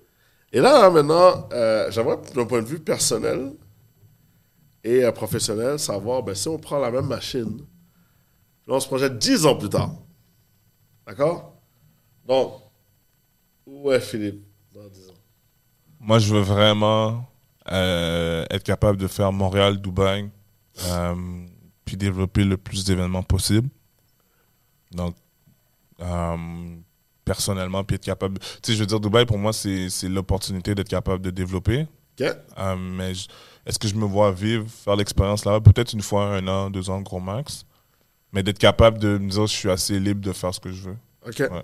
Et 0.51 0.59
là, 0.59 0.91
maintenant, 0.91 1.49
euh, 1.51 1.89
j'aimerais, 1.89 2.19
d'un 2.35 2.45
point 2.45 2.61
de 2.61 2.67
vue 2.67 2.79
personnel 2.79 3.53
et 4.83 5.03
euh, 5.03 5.11
professionnel, 5.11 5.79
savoir 5.79 6.21
ben, 6.21 6.35
si 6.35 6.47
on 6.47 6.59
prend 6.59 6.77
la 6.77 6.91
même 6.91 7.07
machine, 7.07 7.65
là, 8.67 8.75
on 8.75 8.79
se 8.79 8.85
projette 8.85 9.17
10 9.17 9.47
ans 9.47 9.55
plus 9.55 9.69
tard. 9.69 9.95
D'accord? 11.07 11.55
Donc, 12.27 12.53
où 13.65 13.91
est 13.91 13.99
Philippe 13.99 14.45
dans 14.71 14.87
10 14.87 15.09
ans? 15.09 15.13
Moi, 15.99 16.19
je 16.19 16.31
veux 16.31 16.41
vraiment 16.41 17.25
euh, 17.71 18.45
être 18.51 18.63
capable 18.63 18.99
de 18.99 19.07
faire 19.07 19.31
Montréal, 19.31 19.81
Dubaï, 19.81 20.29
puis 21.85 21.97
développer 21.97 22.43
le 22.43 22.57
plus 22.57 22.85
d'événements 22.85 23.23
possible. 23.23 23.69
Donc, 24.91 25.15
euh, 26.01 26.75
personnellement, 27.25 27.83
puis 27.83 27.95
être 27.95 28.03
capable. 28.03 28.39
Tu 28.39 28.47
sais, 28.63 28.73
je 28.73 28.79
veux 28.79 28.85
dire, 28.85 28.99
Dubaï, 28.99 29.25
pour 29.25 29.37
moi, 29.37 29.53
c'est 29.53 29.89
c'est 29.89 30.09
l'opportunité 30.09 30.75
d'être 30.75 30.89
capable 30.89 31.21
de 31.23 31.31
développer. 31.31 31.87
Ok 32.19 32.27
Euh, 32.57 32.75
mais 32.75 33.13
est-ce 33.65 33.79
que 33.79 33.87
je 33.87 33.95
me 33.95 34.05
vois 34.05 34.31
vivre, 34.31 34.67
faire 34.69 34.95
l'expérience 34.95 35.45
là-bas? 35.45 35.61
Peut-être 35.61 35.93
une 35.93 36.01
fois, 36.01 36.25
un 36.35 36.47
an, 36.47 36.69
deux 36.69 36.89
ans, 36.89 37.01
gros 37.01 37.19
max. 37.19 37.65
Mais 38.31 38.43
d'être 38.43 38.59
capable 38.59 38.97
de 38.97 39.17
me 39.17 39.29
dire, 39.29 39.45
je 39.47 39.53
suis 39.53 39.69
assez 39.69 39.99
libre 39.99 40.21
de 40.21 40.33
faire 40.33 40.53
ce 40.53 40.59
que 40.59 40.71
je 40.71 40.89
veux. 40.89 40.97
Ok. 41.25 41.39
Ouais. 41.39 41.63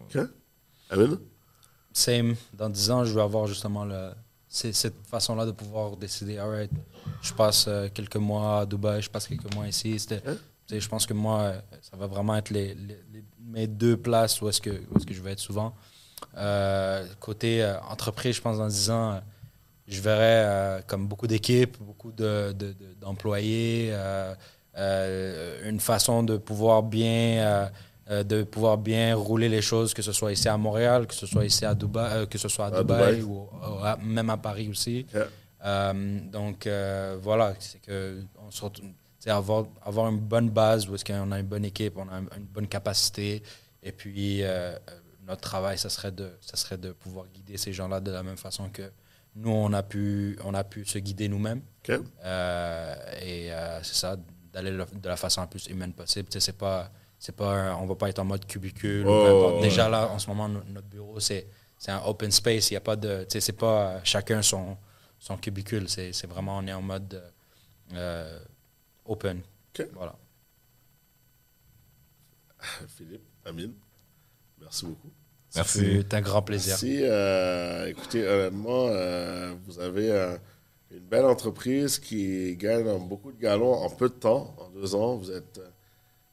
Ok. 0.00 0.28
Amen 0.90 1.18
Same. 1.92 2.34
Dans 2.52 2.68
10 2.68 2.90
ans, 2.90 3.04
je 3.04 3.14
vais 3.14 3.22
avoir 3.22 3.46
justement 3.46 3.84
le, 3.84 4.10
c'est 4.54 4.72
cette 4.72 5.04
façon-là 5.08 5.46
de 5.46 5.50
pouvoir 5.50 5.96
décider, 5.96 6.38
alright, 6.38 6.70
je 7.22 7.32
passe 7.32 7.66
euh, 7.66 7.88
quelques 7.92 8.16
mois 8.16 8.60
à 8.60 8.66
Dubaï, 8.66 9.02
je 9.02 9.10
passe 9.10 9.26
quelques 9.26 9.52
mois 9.52 9.66
ici. 9.66 9.96
Hein? 10.26 10.36
Je 10.70 10.88
pense 10.88 11.06
que 11.06 11.12
moi, 11.12 11.40
euh, 11.40 11.60
ça 11.82 11.96
va 11.96 12.06
vraiment 12.06 12.36
être 12.36 12.50
les, 12.50 12.68
les- 12.74 13.02
les- 13.12 13.24
mes 13.40 13.66
deux 13.66 13.96
places 13.96 14.40
où 14.40 14.48
est-ce 14.48 14.60
que, 14.60 14.70
où 14.70 14.96
est-ce 14.96 15.06
que 15.06 15.12
je 15.12 15.20
vais 15.20 15.32
être 15.32 15.40
souvent. 15.40 15.74
Euh, 16.36 17.04
côté 17.18 17.64
euh, 17.64 17.78
entreprise, 17.90 18.36
je 18.36 18.40
pense 18.42 18.58
dans 18.58 18.68
10 18.68 18.90
ans, 18.90 19.20
je 19.88 20.00
verrai 20.00 20.82
comme 20.86 21.08
beaucoup 21.08 21.26
d'équipes, 21.26 21.76
beaucoup 21.80 22.12
de- 22.12 22.52
de- 22.56 22.72
de- 22.72 22.94
d'employés, 23.00 23.92
une 24.76 25.80
façon 25.80 26.22
de 26.22 26.36
pouvoir 26.36 26.82
bien 26.84 27.70
euh, 28.10 28.22
de 28.22 28.42
pouvoir 28.42 28.76
bien 28.78 29.14
rouler 29.14 29.48
les 29.48 29.62
choses, 29.62 29.94
que 29.94 30.02
ce 30.02 30.12
soit 30.12 30.32
ici 30.32 30.48
à 30.48 30.56
Montréal, 30.56 31.06
que 31.06 31.14
ce 31.14 31.26
soit 31.26 31.44
ici 31.44 31.64
à 31.64 31.74
Dubaï, 31.74 32.12
euh, 32.12 32.26
que 32.26 32.36
ce 32.38 32.48
soit 32.48 32.66
à, 32.66 32.68
À 32.76 32.80
Dubaï, 32.82 33.16
Dubaï. 33.16 33.22
ou, 33.22 33.48
à- 33.82 33.96
même 34.02 34.30
à 34.30 34.36
Paris 34.36 34.68
aussi. 34.68 35.06
Euh, 35.64 36.20
donc 36.30 36.68
voilà, 37.22 37.54
c'est 37.58 37.80
que 37.80 38.20
on 38.46 38.50
se 38.50 38.62
retrouve- 38.64 38.90
avoir, 39.26 39.64
avoir 39.82 40.08
une 40.10 40.18
bonne 40.20 40.50
base 40.50 40.86
où 40.88 40.94
est-ce 40.94 41.04
qu'on 41.04 41.32
a 41.32 41.38
une 41.40 41.46
bonne 41.46 41.64
équipe, 41.64 41.96
on 41.96 42.06
a 42.10 42.18
une, 42.36 42.44
bonne 42.44 42.66
capacité, 42.68 43.42
et 43.82 43.92
puis 43.92 44.42
notre 45.26 45.40
travail, 45.40 45.78
ça 45.78 45.88
serait 45.88 46.12
de, 46.12 46.30
ça 46.42 46.56
serait 46.56 46.76
de 46.76 46.92
pouvoir 46.92 47.24
guider 47.32 47.56
ces 47.56 47.72
gens-là 47.72 48.00
de 48.00 48.10
la 48.10 48.22
même 48.22 48.36
façon 48.36 48.68
que 48.68 48.82
nous 49.36 49.50
on 49.50 49.72
a 49.72 49.82
pu, 49.82 50.38
on 50.44 50.52
a 50.52 50.62
pu 50.62 50.84
se 50.84 50.98
guider 50.98 51.28
nous-mêmes. 51.28 51.62
Euh, 52.22 52.94
et 53.22 53.50
euh, 53.52 53.82
c'est 53.82 53.94
ça, 53.96 54.16
d'aller 54.52 54.70
le- 54.70 54.84
de 55.02 55.08
la 55.08 55.16
façon 55.16 55.40
la 55.40 55.46
plus 55.46 55.66
humaine 55.68 55.92
possible. 55.94 56.28
Tu 56.28 56.34
sais, 56.38 56.40
c'est 56.46 56.58
pas, 56.58 56.90
c'est 57.24 57.32
pas, 57.34 57.52
un- 57.54 57.76
on 57.76 57.86
va 57.86 57.94
pas 57.94 58.10
être 58.10 58.18
en 58.18 58.24
mode 58.26 58.44
cubicule. 58.44 59.06
Oh. 59.08 59.58
Déjà 59.62 59.88
là, 59.88 60.10
en 60.10 60.18
ce 60.18 60.26
moment, 60.28 60.46
no- 60.46 60.62
notre 60.68 60.88
bureau, 60.88 61.18
c'est, 61.20 61.46
c'est 61.78 61.90
un 61.90 62.02
open 62.04 62.30
space. 62.30 62.70
Il 62.70 62.74
y 62.74 62.76
a 62.76 62.82
pas 62.82 62.96
de, 62.96 63.22
tu 63.22 63.30
sais, 63.30 63.40
c'est 63.40 63.52
pas 63.54 64.04
chacun 64.04 64.42
son, 64.42 64.76
son 65.18 65.38
cubicule. 65.38 65.88
C'est, 65.88 66.12
c'est 66.12 66.26
vraiment, 66.26 66.58
on 66.58 66.66
est 66.66 66.72
en 66.74 66.82
mode 66.82 67.22
euh, 67.94 68.38
open. 69.06 69.40
Ok. 69.72 69.86
Voilà. 69.94 70.14
Philippe, 72.88 73.24
Amine, 73.46 73.72
merci 74.60 74.84
beaucoup. 74.84 75.10
Merci. 75.56 75.78
C'est 76.02 76.14
un 76.14 76.20
grand 76.20 76.42
plaisir. 76.42 76.72
Merci. 76.72 76.98
euh, 77.04 77.86
écoutez, 77.86 78.26
honnêtement, 78.28 78.88
euh, 78.88 79.54
vous 79.66 79.78
avez 79.78 80.10
euh, 80.10 80.36
une 80.90 80.98
belle 81.06 81.24
entreprise 81.24 81.98
qui 81.98 82.54
gagne 82.56 82.98
beaucoup 83.08 83.32
de 83.32 83.40
galons 83.40 83.72
en 83.72 83.88
peu 83.88 84.08
de 84.10 84.14
temps, 84.14 84.54
en 84.58 84.68
deux 84.70 84.94
ans. 84.94 85.16
Vous 85.16 85.30
êtes 85.30 85.58
euh, 85.58 85.68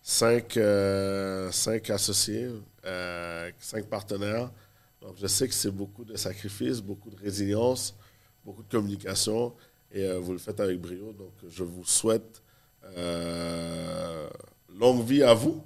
cinq, 0.02 0.58
euh, 0.58 1.52
cinq 1.52 1.89
associés, 1.89 2.49
euh, 2.86 3.52
cinq 3.60 3.86
partenaires. 3.86 4.52
Donc, 5.02 5.16
je 5.20 5.28
sais 5.28 5.47
que 5.47 5.54
c'est 5.54 5.72
beaucoup 5.72 6.06
de 6.06 6.16
sacrifices, 6.16 6.82
beaucoup 6.82 7.10
de 7.10 7.18
résilience, 7.18 7.95
beaucoup 8.45 8.64
de 8.64 8.70
communication, 8.70 9.54
et 9.91 10.04
euh, 10.06 10.20
vous 10.20 10.34
le 10.34 10.38
faites 10.38 10.60
avec 10.60 10.80
brio. 10.80 11.12
Donc, 11.14 11.34
je 11.49 11.64
vous 11.64 11.84
souhaite 11.86 12.41
euh, 12.97 14.30
longue 14.78 15.04
vie 15.06 15.24
à 15.24 15.34
vous, 15.34 15.64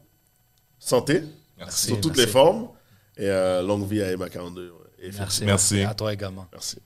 santé, 0.80 1.24
Merci, 1.58 1.88
sous 1.88 1.96
toutes 1.98 2.18
merci. 2.18 2.26
les 2.26 2.28
formes, 2.32 2.70
et 3.18 3.30
euh, 3.30 3.62
longue 3.62 3.88
vie 3.88 4.02
à 4.02 4.12
Emma 4.12 4.30
42. 4.30 4.74
Et 5.00 5.12
Merci, 5.12 5.46
Merci. 5.46 5.82
À 5.84 5.94
toi 5.94 6.14
également. 6.14 6.48
Merci. 6.52 6.78